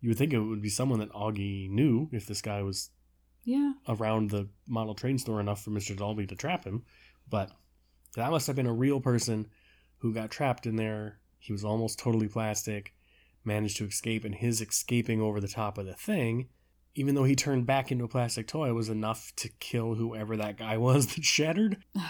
You 0.00 0.10
would 0.10 0.18
think 0.18 0.32
it 0.32 0.38
would 0.40 0.62
be 0.62 0.68
someone 0.68 0.98
that 1.00 1.12
Augie 1.12 1.68
knew 1.70 2.08
if 2.12 2.26
this 2.26 2.42
guy 2.42 2.62
was 2.62 2.90
Yeah. 3.44 3.72
around 3.88 4.30
the 4.30 4.48
model 4.66 4.94
train 4.94 5.18
store 5.18 5.40
enough 5.40 5.62
for 5.62 5.70
Mr. 5.70 5.96
Dolby 5.96 6.26
to 6.26 6.36
trap 6.36 6.64
him, 6.64 6.84
but 7.28 7.50
that 8.14 8.30
must 8.30 8.46
have 8.46 8.56
been 8.56 8.66
a 8.66 8.72
real 8.72 9.00
person 9.00 9.48
who 9.98 10.12
got 10.14 10.30
trapped 10.30 10.66
in 10.66 10.76
there. 10.76 11.18
He 11.44 11.52
was 11.52 11.62
almost 11.62 11.98
totally 11.98 12.26
plastic, 12.26 12.94
managed 13.44 13.76
to 13.76 13.84
escape, 13.84 14.24
and 14.24 14.34
his 14.34 14.62
escaping 14.62 15.20
over 15.20 15.42
the 15.42 15.46
top 15.46 15.76
of 15.76 15.84
the 15.84 15.92
thing, 15.92 16.48
even 16.94 17.14
though 17.14 17.24
he 17.24 17.36
turned 17.36 17.66
back 17.66 17.92
into 17.92 18.04
a 18.04 18.08
plastic 18.08 18.46
toy, 18.46 18.72
was 18.72 18.88
enough 18.88 19.30
to 19.36 19.50
kill 19.60 19.96
whoever 19.96 20.38
that 20.38 20.56
guy 20.56 20.78
was 20.88 21.08
that 21.08 21.24
shattered. 21.24 21.84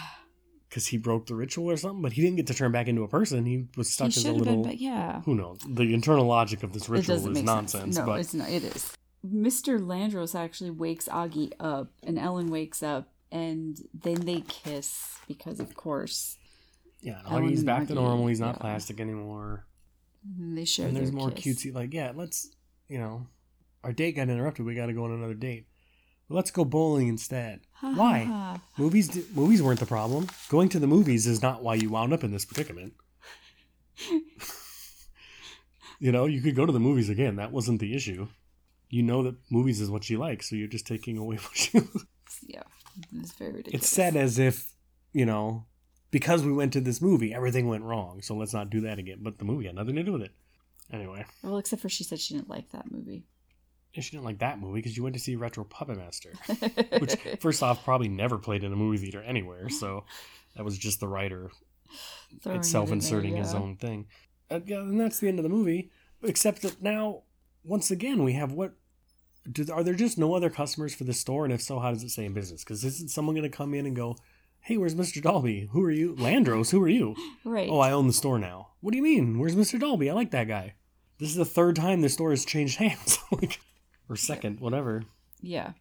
Because 0.67 0.87
he 0.87 0.97
broke 0.97 1.27
the 1.27 1.35
ritual 1.35 1.71
or 1.71 1.77
something, 1.77 2.01
but 2.01 2.11
he 2.13 2.21
didn't 2.21 2.35
get 2.35 2.47
to 2.47 2.53
turn 2.53 2.73
back 2.73 2.87
into 2.89 3.03
a 3.03 3.07
person. 3.07 3.45
He 3.45 3.67
was 3.77 3.87
stuck 3.87 4.11
he 4.11 4.19
as 4.19 4.25
a 4.25 4.33
little. 4.33 4.55
been, 4.55 4.63
but 4.63 4.77
yeah. 4.77 5.21
Who 5.21 5.33
knows? 5.33 5.59
The 5.65 5.93
internal 5.93 6.25
logic 6.25 6.63
of 6.63 6.73
this 6.73 6.89
ritual 6.89 7.15
is 7.15 7.43
nonsense. 7.43 7.95
sense. 7.95 7.97
No, 7.97 8.05
but 8.05 8.19
it's 8.19 8.33
not. 8.33 8.49
It 8.49 8.63
is. 8.63 8.91
Mr. 9.25 9.79
Landros 9.79 10.35
actually 10.35 10.71
wakes 10.71 11.07
Augie 11.07 11.53
up, 11.61 11.93
and 12.03 12.19
Ellen 12.19 12.49
wakes 12.49 12.83
up, 12.83 13.07
and 13.31 13.79
then 13.93 14.25
they 14.25 14.41
kiss 14.41 15.17
because, 15.29 15.61
of 15.61 15.75
course, 15.75 16.37
yeah, 17.05 17.21
Augie's 17.27 17.63
back 17.63 17.87
to 17.87 17.93
normal. 17.93 18.25
He's 18.27 18.39
not 18.39 18.55
yeah. 18.55 18.61
plastic 18.61 18.99
anymore. 18.99 19.65
and 20.39 20.57
they 20.57 20.65
share 20.65 20.87
and 20.87 20.97
there's 20.97 21.11
more 21.11 21.29
kiss. 21.29 21.63
cutesy 21.63 21.73
like 21.73 21.93
yeah 21.93 22.11
let's 22.15 22.49
you 22.87 22.97
know 22.97 23.27
our 23.83 23.93
date 23.93 24.13
got 24.13 24.27
interrupted 24.27 24.65
we 24.65 24.73
got 24.73 24.87
to 24.87 24.93
go 24.93 25.03
on 25.03 25.11
another 25.11 25.35
date 25.35 25.67
let's 26.29 26.49
go 26.49 26.65
bowling 26.65 27.07
instead 27.07 27.59
why 27.81 28.59
movies 28.79 29.07
di- 29.09 29.25
movies 29.35 29.61
weren't 29.61 29.79
the 29.79 29.85
problem 29.85 30.27
going 30.49 30.67
to 30.67 30.79
the 30.79 30.87
movies 30.87 31.27
is 31.27 31.43
not 31.43 31.61
why 31.61 31.75
you 31.75 31.91
wound 31.91 32.11
up 32.11 32.23
in 32.23 32.31
this 32.31 32.45
predicament 32.45 32.93
you 35.99 36.11
know 36.11 36.25
you 36.25 36.41
could 36.41 36.55
go 36.55 36.65
to 36.65 36.71
the 36.73 36.79
movies 36.79 37.09
again 37.09 37.35
that 37.35 37.51
wasn't 37.51 37.79
the 37.79 37.93
issue 37.95 38.27
you 38.89 39.03
know 39.03 39.21
that 39.21 39.35
movies 39.51 39.79
is 39.79 39.91
what 39.91 40.03
she 40.03 40.17
likes 40.17 40.49
so 40.49 40.55
you're 40.55 40.67
just 40.67 40.87
taking 40.87 41.17
away 41.19 41.35
what 41.45 41.55
she 41.55 41.79
yeah, 42.47 42.63
it's 43.21 43.33
very 43.33 43.51
ridiculous. 43.51 43.83
it's 43.83 43.91
said 43.91 44.15
as 44.15 44.39
if 44.39 44.73
you 45.13 45.25
know 45.25 45.65
because 46.15 46.43
we 46.43 46.53
went 46.59 46.71
to 46.73 46.81
this 46.81 47.01
movie 47.01 47.33
everything 47.33 47.67
went 47.67 47.83
wrong 47.83 48.21
so 48.21 48.33
let's 48.35 48.53
not 48.53 48.69
do 48.69 48.79
that 48.81 48.97
again 49.03 49.19
but 49.21 49.37
the 49.37 49.45
movie 49.51 49.65
had 49.65 49.75
nothing 49.75 49.95
to 49.95 50.03
do 50.03 50.13
with 50.13 50.21
it 50.21 50.33
anyway 50.93 51.25
Well, 51.43 51.57
except 51.57 51.81
for 51.81 51.89
she 51.89 52.03
said 52.03 52.19
she 52.19 52.33
didn't 52.35 52.49
like 52.49 52.71
that 52.71 52.89
movie. 52.91 53.23
Yeah, 53.93 54.01
she 54.01 54.11
didn't 54.11 54.25
like 54.25 54.39
that 54.39 54.59
movie 54.59 54.79
because 54.79 54.95
you 54.97 55.03
went 55.03 55.15
to 55.15 55.21
see 55.21 55.35
Retro 55.37 55.63
Puppet 55.63 55.97
Master, 55.97 56.33
which 56.99 57.15
first 57.39 57.63
off 57.63 57.83
probably 57.85 58.09
never 58.09 58.37
played 58.37 58.63
in 58.65 58.73
a 58.73 58.75
movie 58.75 58.97
theater 58.97 59.21
anywhere. 59.23 59.69
So 59.69 60.03
that 60.55 60.65
was 60.65 60.77
just 60.77 60.99
the 60.99 61.07
writer 61.07 61.49
Throwing 62.41 62.59
it 62.59 62.65
self-inserting 62.65 63.33
there, 63.35 63.43
his 63.43 63.53
own 63.53 63.77
thing. 63.77 64.07
Uh, 64.51 64.59
yeah, 64.65 64.79
and 64.79 64.99
that's 64.99 65.19
the 65.19 65.29
end 65.29 65.39
of 65.39 65.43
the 65.43 65.49
movie. 65.57 65.91
Except 66.23 66.61
that 66.63 66.81
now, 66.81 67.23
once 67.63 67.89
again, 67.89 68.23
we 68.23 68.33
have 68.33 68.51
what? 68.51 68.73
Do, 69.49 69.65
are 69.71 69.83
there 69.83 69.93
just 69.93 70.17
no 70.17 70.35
other 70.35 70.49
customers 70.49 70.93
for 70.93 71.05
this 71.05 71.19
store? 71.21 71.45
And 71.45 71.53
if 71.53 71.61
so, 71.61 71.79
how 71.79 71.91
does 71.91 72.03
it 72.03 72.09
stay 72.09 72.25
in 72.25 72.33
business? 72.33 72.63
Because 72.65 72.83
isn't 72.83 73.11
someone 73.11 73.35
going 73.35 73.49
to 73.49 73.57
come 73.57 73.73
in 73.73 73.85
and 73.85 73.95
go, 73.95 74.17
"Hey, 74.65 74.77
where's 74.77 74.95
Mr. 74.95 75.21
Dolby? 75.21 75.69
Who 75.71 75.81
are 75.83 75.91
you? 75.91 76.15
Landros? 76.15 76.71
Who 76.71 76.81
are 76.83 76.89
you? 76.89 77.15
Right. 77.45 77.69
Oh, 77.69 77.79
I 77.79 77.91
own 77.91 78.07
the 78.07 78.13
store 78.13 78.39
now. 78.39 78.69
What 78.81 78.91
do 78.91 78.97
you 78.97 79.03
mean? 79.03 79.39
Where's 79.39 79.55
Mr. 79.55 79.79
Dolby? 79.79 80.09
I 80.09 80.13
like 80.13 80.31
that 80.31 80.47
guy. 80.47 80.73
This 81.19 81.29
is 81.29 81.35
the 81.35 81.45
third 81.45 81.75
time 81.75 82.01
the 82.01 82.09
store 82.09 82.31
has 82.31 82.43
changed 82.45 82.77
hands. 82.85 83.19
like, 83.31 83.59
or 84.09 84.15
second, 84.15 84.59
whatever. 84.59 85.03
yeah. 85.41 85.71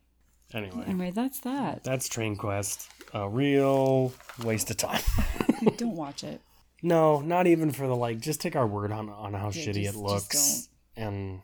Anyway, 0.52 0.84
Anyway, 0.86 1.10
that's 1.10 1.40
that. 1.40 1.82
that's 1.82 2.08
Train 2.08 2.36
Quest. 2.36 2.88
A 3.12 3.28
real 3.28 4.12
waste 4.44 4.70
of 4.70 4.76
time. 4.76 5.00
Don't 5.78 5.96
watch 5.96 6.22
it. 6.22 6.40
no, 6.82 7.20
not 7.20 7.46
even 7.48 7.72
for 7.72 7.88
the 7.88 7.96
like. 7.96 8.20
Just 8.20 8.40
take 8.40 8.54
our 8.54 8.66
word 8.66 8.92
on 8.92 9.08
on 9.08 9.32
how 9.34 9.46
Yeah, 9.46 9.50
shitty 9.66 9.82
just- 9.84 9.96
it 9.96 9.98
looks. 10.00 10.68
And 10.96 11.40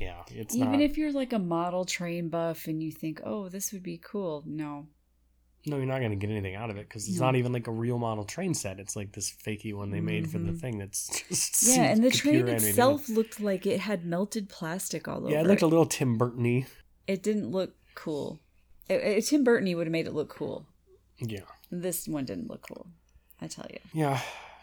yeah, 0.00 0.22
it's 0.30 0.54
not. 0.56 0.68
Even 0.68 0.80
not. 0.80 0.90
if 0.90 0.98
you're 0.98 1.12
like 1.12 1.32
a 1.32 1.38
model 1.38 1.84
train 1.84 2.28
buff 2.28 2.66
and 2.66 2.82
you 2.82 2.90
think, 2.90 3.20
oh, 3.24 3.48
this 3.48 3.72
would 3.72 3.82
be 3.84 3.98
cool. 3.98 4.42
No. 4.46 4.86
No, 5.66 5.76
you're 5.76 5.86
not 5.86 5.98
going 5.98 6.10
to 6.10 6.16
get 6.16 6.30
anything 6.30 6.54
out 6.54 6.70
of 6.70 6.76
it 6.76 6.88
because 6.88 7.06
it's 7.08 7.18
No. 7.20 7.26
not 7.26 7.36
even 7.36 7.52
like 7.52 7.66
a 7.66 7.70
real 7.72 7.98
model 7.98 8.24
train 8.24 8.54
set. 8.54 8.80
It's 8.80 8.96
like 8.96 9.12
this 9.12 9.30
fakey 9.30 9.74
one 9.74 9.90
they 9.90 10.00
made 10.00 10.30
for 10.30 10.38
the 10.38 10.52
Mhm. 10.52 10.60
thing. 10.60 10.78
That's 10.78 11.22
just 11.28 11.76
Yeah, 11.76 11.84
and 11.92 12.02
the 12.02 12.10
train 12.10 12.36
animated. 12.36 12.68
itself 12.70 13.08
looked 13.08 13.40
like 13.40 13.66
it 13.66 13.80
had 13.80 14.04
melted 14.06 14.48
plastic 14.48 15.06
all 15.08 15.18
over. 15.18 15.30
Yeah, 15.30 15.40
it 15.40 15.46
looked 15.46 15.62
a 15.62 15.66
little 15.66 15.86
Tim 15.86 16.16
Burton-y. 16.16 16.66
It 17.06 17.22
didn't 17.22 17.50
look 17.50 17.74
cool. 17.94 18.40
It, 18.88 18.94
it- 19.02 19.26
Tim 19.26 19.44
Burton 19.44 19.74
would 19.76 19.86
have 19.86 19.92
made 19.92 20.06
it 20.06 20.12
look 20.14 20.30
cool. 20.30 20.66
Yeah. 21.18 21.40
This 21.70 22.08
one 22.08 22.24
didn't 22.24 22.48
look 22.48 22.62
cool. 22.66 22.86
I 23.40 23.46
tell 23.46 23.66
you. 23.70 23.78
Yeah, 23.92 24.20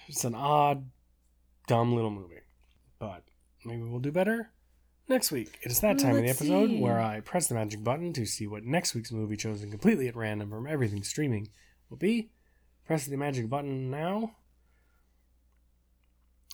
it's 0.08 0.24
an 0.26 0.34
odd, 0.36 0.90
dumb 1.68 1.94
little 1.94 2.12
movie. 2.12 2.42
But 3.00 3.24
maybe 3.64 3.84
we'll 3.84 4.00
do 4.00 4.12
better 4.12 4.50
next 5.08 5.32
week. 5.32 5.58
It 5.64 5.72
is 5.72 5.80
that 5.82 6.00
time 6.00 6.12
of 6.12 6.18
the 6.18 6.28
Let's 6.28 6.42
episode 6.42 6.70
see. 6.70 6.80
where 6.80 7.00
I 7.00 7.20
press 7.22 7.48
the 7.48 7.56
magic 7.56 7.84
button 7.84 8.14
to 8.14 8.26
see 8.26 8.48
what 8.48 8.64
next 8.64 8.94
week's 8.96 9.12
movie, 9.12 9.36
chosen 9.38 9.70
completely 9.70 10.08
at 10.08 10.16
random 10.16 10.50
from 10.50 10.68
everything 10.68 11.04
streaming, 11.04 11.50
will 11.90 11.98
be. 11.98 12.32
Press 12.86 13.06
the 13.06 13.18
magic 13.18 13.50
button 13.50 13.90
now. 13.90 14.32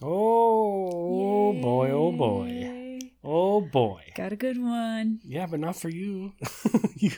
Oh 0.01 1.53
boy, 1.53 1.91
oh 1.91 2.11
boy. 2.11 2.99
Oh 3.23 3.61
boy. 3.61 4.03
Got 4.15 4.33
a 4.33 4.35
good 4.35 4.61
one. 4.61 5.19
Yeah, 5.23 5.45
but 5.45 5.59
not 5.59 5.75
for 5.75 5.89
you. 5.89 6.33
you 6.95 7.11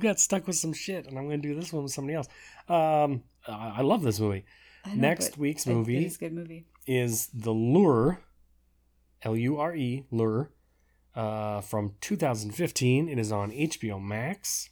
got 0.00 0.18
stuck 0.18 0.46
with 0.46 0.56
some 0.56 0.72
shit, 0.72 1.06
and 1.06 1.16
I'm 1.18 1.28
going 1.28 1.40
to 1.42 1.48
do 1.48 1.54
this 1.54 1.72
one 1.72 1.84
with 1.84 1.92
somebody 1.92 2.16
else. 2.16 2.28
Um, 2.68 3.22
I 3.46 3.82
love 3.82 4.02
this 4.02 4.18
movie. 4.18 4.44
Know, 4.86 4.94
Next 4.94 5.38
week's 5.38 5.66
movie 5.66 5.98
It 5.98 6.06
is 6.06 6.16
good 6.16 6.32
movie. 6.32 6.66
is 6.86 7.28
The 7.32 7.52
Lure, 7.52 8.20
L 9.22 9.36
U 9.36 9.58
R 9.58 9.76
E, 9.76 10.04
Lure, 10.10 10.50
uh, 11.14 11.60
from 11.60 11.94
2015. 12.00 13.08
It 13.08 13.18
is 13.18 13.32
on 13.32 13.50
HBO 13.50 14.02
Max. 14.02 14.70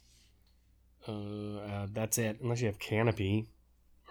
Uh, 1.07 1.57
uh, 1.57 1.87
that's 1.91 2.17
it, 2.17 2.39
unless 2.41 2.61
you 2.61 2.67
have 2.67 2.79
Canopy 2.79 3.47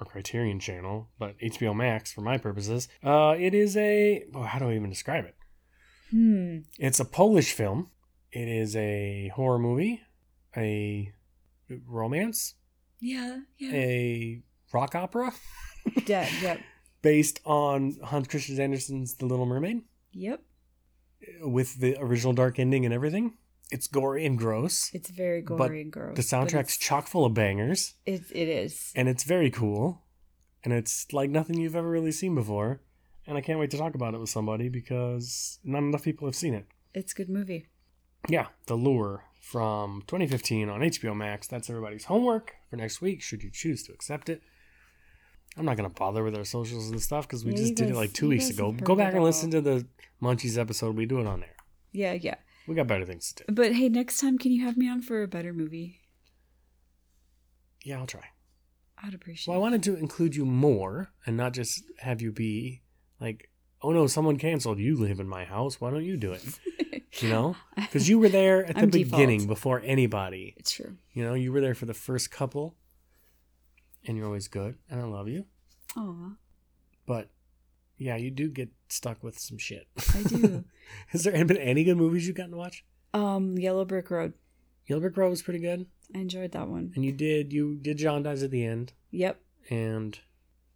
or 0.01 0.07
Criterion 0.07 0.59
Channel, 0.59 1.09
but 1.19 1.39
HBO 1.39 1.75
Max 1.75 2.13
for 2.13 2.21
my 2.23 2.37
purposes. 2.39 2.89
Uh, 3.05 3.35
it 3.39 3.55
is 3.55 3.77
a. 3.77 4.25
Oh, 4.35 4.43
how 4.43 4.59
do 4.59 4.69
I 4.71 4.75
even 4.75 4.91
describe 4.91 5.25
it? 5.25 5.37
Hmm. 6.11 6.59
It's 6.79 6.99
a 6.99 7.05
Polish 7.05 7.53
film. 7.53 7.91
It 8.33 8.49
is 8.49 8.75
a 8.77 9.31
horror 9.35 9.59
movie, 9.59 10.03
a 10.57 11.13
romance, 11.87 12.55
Yeah. 13.01 13.41
Yeah. 13.59 13.73
a 13.73 14.43
rock 14.73 14.95
opera 14.95 15.33
yeah. 16.07 16.29
Yep. 16.43 16.61
based 17.03 17.41
on 17.45 17.97
Hans 18.05 18.29
Christian 18.29 18.61
Andersen's 18.61 19.15
The 19.15 19.27
Little 19.27 19.47
Mermaid. 19.47 19.83
Yep. 20.13 20.43
With 21.43 21.79
the 21.81 21.97
original 22.01 22.33
dark 22.33 22.59
ending 22.59 22.85
and 22.85 22.95
everything. 22.95 23.35
It's 23.71 23.87
gory 23.87 24.27
and 24.27 24.37
gross. 24.37 24.91
It's 24.93 25.11
very 25.11 25.43
gory 25.43 25.83
and 25.83 25.93
gross. 25.93 26.17
The 26.17 26.23
soundtrack's 26.23 26.77
chock 26.77 27.07
full 27.07 27.25
of 27.25 27.35
bangers, 27.35 27.95
It, 28.05 28.23
it 28.33 28.49
is. 28.49 28.93
and 28.97 29.09
it's 29.09 29.23
very 29.25 29.51
cool. 29.51 30.03
And 30.65 30.73
it's 30.73 31.13
like 31.13 31.31
nothing 31.31 31.59
you've 31.59 31.77
ever 31.77 31.89
really 31.89 32.13
seen 32.13 32.35
before. 32.35 32.81
And 33.27 33.39
I 33.39 33.41
can't 33.43 33.61
wait 33.61 33.71
to 33.71 33.79
talk 33.79 33.95
about 33.95 34.15
it 34.15 34.19
with 34.21 34.29
somebody 34.29 34.69
because 34.69 35.59
not 35.63 35.79
enough 35.79 36.03
people 36.03 36.27
have 36.27 36.35
seen 36.35 36.53
it. 36.55 36.67
It's 36.95 37.13
a 37.13 37.15
good 37.15 37.29
movie. 37.31 37.69
Yeah, 38.29 38.49
The 38.67 38.75
Lure 38.75 39.25
from 39.41 40.03
2015 40.09 40.69
on 40.69 40.81
HBO 40.81 41.17
Max. 41.17 41.47
That's 41.47 41.71
everybody's 41.71 42.05
homework 42.07 42.55
for 42.69 42.77
next 42.77 43.01
week, 43.01 43.23
should 43.23 43.43
you 43.43 43.51
choose 43.51 43.83
to 43.85 43.93
accept 43.93 44.29
it. 44.29 44.43
I'm 45.57 45.65
not 45.65 45.77
going 45.77 45.89
to 45.89 45.95
bother 45.95 46.23
with 46.23 46.37
our 46.37 46.45
socials 46.45 46.91
and 46.91 47.01
stuff 47.03 47.27
because 47.27 47.45
we 47.45 47.53
Yeah, 47.53 47.59
just 47.59 47.75
did 47.75 47.91
it 47.91 47.95
like 47.97 48.13
two 48.13 48.29
weeks 48.29 48.51
ago. 48.51 48.73
Go 48.73 48.95
back 48.95 49.15
and 49.15 49.25
listen 49.25 49.51
to 49.51 49.61
the 49.61 49.87
Munchies 50.23 50.57
episode. 50.59 50.97
We 50.97 51.07
do 51.07 51.19
it 51.21 51.27
on 51.27 51.41
there. 51.41 51.57
Yeah. 51.93 52.13
Yeah. 52.13 52.37
We 52.69 52.75
got 52.75 52.87
better 52.87 53.05
things 53.05 53.33
to 53.33 53.45
do. 53.45 53.53
But 53.53 53.73
hey, 53.75 53.89
next 53.89 54.19
time, 54.19 54.39
can 54.39 54.53
you 54.53 54.65
have 54.65 54.77
me 54.77 54.89
on 54.89 55.03
for 55.03 55.23
a 55.23 55.29
better 55.29 55.53
movie? 55.53 56.01
Yeah, 57.85 57.99
I'll 57.99 58.07
try. 58.07 58.25
I'd 59.03 59.15
appreciate. 59.15 59.51
Well, 59.51 59.59
I 59.59 59.61
wanted 59.63 59.83
to 59.85 59.97
include 59.97 60.37
you 60.37 60.45
more 60.45 61.11
and 61.27 61.37
not 61.37 61.53
just 61.55 61.83
have 61.99 62.21
you 62.21 62.33
be 62.33 62.83
like, 63.21 63.51
oh 63.83 63.91
no, 63.93 64.07
someone 64.07 64.37
canceled. 64.37 64.79
You 64.79 64.97
live 64.97 65.19
in 65.21 65.27
my 65.29 65.45
house. 65.45 65.81
Why 65.81 65.91
don't 65.91 66.05
you 66.05 66.17
do 66.17 66.33
it? 66.33 66.43
You 67.19 67.29
know? 67.29 67.57
Because 67.77 68.09
you 68.09 68.21
were 68.21 68.29
there 68.29 68.65
at 68.65 68.77
the 68.77 68.83
I'm 68.83 68.89
beginning 68.91 69.41
default. 69.41 69.49
before 69.49 69.83
anybody. 69.85 70.55
It's 70.57 70.71
true. 70.71 70.97
You 71.13 71.25
know, 71.25 71.35
you 71.35 71.51
were 71.53 71.61
there 71.61 71.75
for 71.75 71.85
the 71.87 71.93
first 71.93 72.31
couple 72.31 72.77
and 74.07 74.17
you're 74.17 74.27
always 74.27 74.49
good 74.49 74.77
and 74.91 75.01
I 75.01 75.05
love 75.05 75.29
you. 75.29 75.47
Aw, 75.97 76.31
But 77.07 77.29
yeah, 77.99 78.17
you 78.17 78.31
do 78.31 78.49
get 78.49 78.71
stuck 78.89 79.23
with 79.23 79.39
some 79.39 79.59
shit. 79.59 79.87
I 80.15 80.23
do. 80.23 80.65
Has 81.09 81.25
there 81.25 81.45
been 81.45 81.57
any 81.59 81.85
good 81.85 81.97
movies 81.97 82.27
you've 82.27 82.37
gotten 82.37 82.53
to 82.53 82.57
watch? 82.57 82.85
um, 83.13 83.59
Yellow 83.59 83.85
Brick 83.85 84.11
Road. 84.11 84.35
Yellow 84.87 85.01
Brick 85.01 85.17
Road 85.17 85.31
was 85.31 85.43
pretty 85.43 85.59
good. 85.61 85.87
I 86.15 86.19
enjoyed 86.19 86.53
that 86.53 86.69
one. 86.69 86.93
And 86.95 87.05
you 87.05 87.13
did, 87.13 87.53
you 87.53 87.77
did 87.81 87.99
John 87.99 88.23
Dies 88.23 88.43
at 88.43 88.51
the 88.51 88.65
end 88.65 88.93
Yep. 89.11 89.41
and 89.69 90.19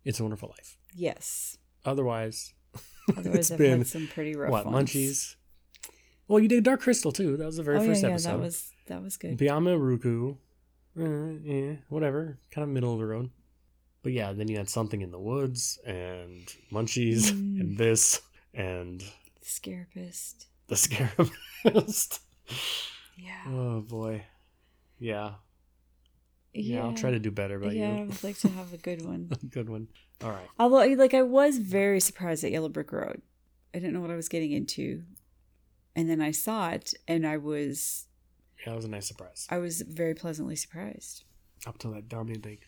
It's 0.04 0.20
a 0.20 0.22
Wonderful 0.24 0.50
Life. 0.50 0.76
Yes. 0.94 1.58
Otherwise, 1.84 2.52
Otherwise, 3.16 3.36
it's 3.38 3.50
I've 3.52 3.58
been 3.58 3.78
had 3.78 3.86
some 3.86 4.06
pretty 4.08 4.34
rough 4.34 4.50
what 4.50 4.66
ones. 4.66 4.90
munchies 4.90 5.36
well 6.26 6.40
you 6.40 6.48
did 6.48 6.64
dark 6.64 6.80
crystal 6.80 7.12
too 7.12 7.36
that 7.36 7.44
was 7.44 7.58
the 7.58 7.62
very 7.62 7.76
oh 7.78 7.84
first 7.84 8.00
yeah, 8.02 8.08
yeah, 8.08 8.14
episode 8.14 8.30
that 8.30 8.40
was 8.40 8.72
that 8.86 9.02
was 9.02 9.16
good. 9.18 9.36
Biyama 9.38 9.78
Ruku 9.78 10.38
uh, 10.98 11.32
yeah 11.42 11.72
whatever 11.88 12.38
kind 12.50 12.62
of 12.62 12.68
middle 12.68 12.92
of 12.92 12.98
the 12.98 13.06
road 13.06 13.30
but 14.02 14.12
yeah 14.12 14.32
then 14.32 14.48
you 14.48 14.56
had 14.56 14.68
something 14.68 15.00
in 15.02 15.10
the 15.10 15.18
woods 15.18 15.78
and 15.86 16.52
munchies 16.72 17.32
Mm. 17.32 17.60
and 17.60 17.78
this 17.78 18.20
and 18.54 19.00
the 19.00 19.46
Scarapist. 19.46 20.46
the 20.68 20.74
Scarabist. 21.64 22.20
Yeah. 23.16 23.42
oh 23.48 23.80
boy. 23.80 24.24
Yeah. 24.98 25.32
Yeah, 26.52 26.84
I'll 26.84 26.94
try 26.94 27.10
to 27.10 27.18
do 27.18 27.30
better 27.32 27.58
by 27.58 27.72
Yeah, 27.72 27.90
I 27.96 28.04
would 28.04 28.22
like 28.22 28.38
to 28.38 28.48
have 28.48 28.72
a 28.72 28.76
good 28.76 29.04
one. 29.06 29.28
a 29.32 29.46
Good 29.46 29.68
one. 29.68 29.88
All 30.22 30.30
right. 30.30 30.48
Although, 30.58 30.84
like, 30.94 31.12
I 31.14 31.22
was 31.22 31.58
very 31.58 31.98
surprised 31.98 32.44
at 32.44 32.52
Yellow 32.52 32.68
Brick 32.68 32.92
Road. 32.92 33.22
I 33.74 33.78
didn't 33.80 33.92
know 33.92 34.00
what 34.00 34.10
I 34.12 34.16
was 34.16 34.28
getting 34.28 34.52
into, 34.52 35.02
and 35.96 36.08
then 36.08 36.20
I 36.20 36.30
saw 36.30 36.70
it, 36.70 36.94
and 37.08 37.26
I 37.26 37.38
was, 37.38 38.06
Yeah, 38.60 38.70
that 38.72 38.76
was 38.76 38.84
a 38.84 38.88
nice 38.90 39.06
surprise. 39.08 39.46
I 39.50 39.58
was 39.58 39.82
very 39.82 40.14
pleasantly 40.14 40.56
surprised. 40.56 41.24
Up 41.66 41.78
to 41.78 41.88
that 41.94 42.08
dumb 42.08 42.28
ending. 42.30 42.58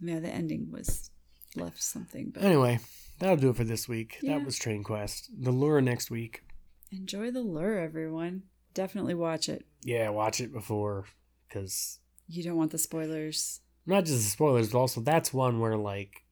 Yeah, 0.00 0.20
the 0.20 0.28
ending 0.28 0.70
was 0.70 1.10
left 1.54 1.82
something, 1.82 2.30
but 2.32 2.42
Anyway, 2.42 2.78
that'll 3.18 3.36
do 3.36 3.50
it 3.50 3.56
for 3.56 3.64
this 3.64 3.88
week. 3.88 4.18
Yeah. 4.22 4.38
That 4.38 4.44
was 4.44 4.58
Train 4.58 4.82
Quest. 4.84 5.30
The 5.38 5.50
lure 5.50 5.80
next 5.80 6.10
week. 6.10 6.42
enjoy 6.92 7.30
the 7.30 7.40
lure, 7.40 7.78
everyone. 7.78 8.42
Definitely 8.74 9.14
watch 9.14 9.48
it. 9.48 9.66
Yeah, 9.82 10.10
watch 10.10 10.40
it 10.40 10.52
before, 10.52 11.06
because 11.48 11.98
You 12.28 12.42
don't 12.42 12.56
want 12.56 12.70
the 12.72 12.78
spoilers. 12.78 13.60
not 13.86 14.04
just 14.04 14.18
the 14.22 14.30
spoilers, 14.30 14.70
but 14.70 14.78
also 14.78 15.00
that's 15.00 15.32
one 15.32 15.58
where 15.60 15.76
like 15.76 16.22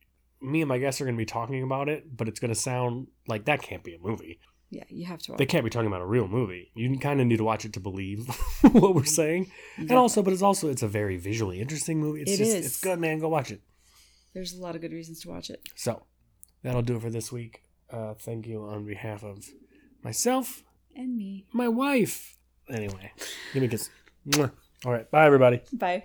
me 0.43 0.61
and 0.61 0.69
my 0.69 0.79
guests 0.79 1.01
are 1.01 1.05
going 1.05 1.17
to 1.17 1.21
be 1.21 1.25
talking 1.25 1.63
about 1.63 1.89
it, 1.89 2.17
but 2.17 2.29
it's 2.29 2.39
going 2.41 2.53
to 2.53 2.55
sound 2.61 3.07
like 3.27 3.47
that 3.47 3.63
can't 3.63 3.83
be 3.83 3.95
a 3.95 3.99
movie. 3.99 4.39
Yeah, 4.75 4.85
you 4.89 5.07
have 5.07 5.21
to 5.23 5.33
watch. 5.33 5.39
They 5.39 5.47
can't 5.47 5.63
be 5.65 5.71
talking 5.71 5.87
about 5.87 6.03
a 6.03 6.07
real 6.07 6.27
movie. 6.29 6.71
You 6.75 6.99
kind 6.99 7.21
of 7.21 7.27
need 7.27 7.37
to 7.39 7.45
watch 7.45 7.65
it 7.65 7.73
to 7.75 7.81
believe 7.81 8.27
what 8.73 8.95
we're 8.95 9.05
saying. 9.05 9.51
And 9.79 9.93
also, 9.93 10.23
but 10.23 10.33
it's 10.33 10.43
also 10.43 10.69
it's 10.69 10.83
a 10.83 10.89
very 10.89 11.17
visually 11.17 11.61
interesting 11.61 12.01
movie. 12.01 12.23
It's 12.23 12.33
It 12.33 12.37
just 12.39 12.57
is. 12.57 12.67
it's 12.67 12.81
good, 12.81 12.99
man. 12.99 13.19
Go 13.21 13.29
watch 13.29 13.51
it. 13.51 13.61
There's 14.35 14.53
a 14.53 14.61
lot 14.61 14.75
of 14.75 14.81
good 14.81 14.93
reasons 14.93 15.21
to 15.21 15.29
watch 15.29 15.49
it. 15.51 15.63
So 15.77 16.03
that'll 16.63 16.83
do 16.83 16.97
it 16.97 17.03
for 17.03 17.11
this 17.11 17.31
week. 17.31 17.63
Uh, 17.91 18.15
thank 18.15 18.47
you 18.47 18.63
on 18.65 18.85
behalf 18.85 19.23
of 19.23 19.45
myself, 20.03 20.65
And 20.97 21.17
me. 21.17 21.47
my 21.53 21.69
wife. 21.69 22.37
Anyway, 22.69 23.13
give 23.53 23.61
me 23.63 23.67
a 23.67 23.71
kiss. 23.71 23.91
All 24.39 24.51
right, 24.93 25.09
bye 25.11 25.27
everybody. 25.27 25.61
Bye. 25.73 26.05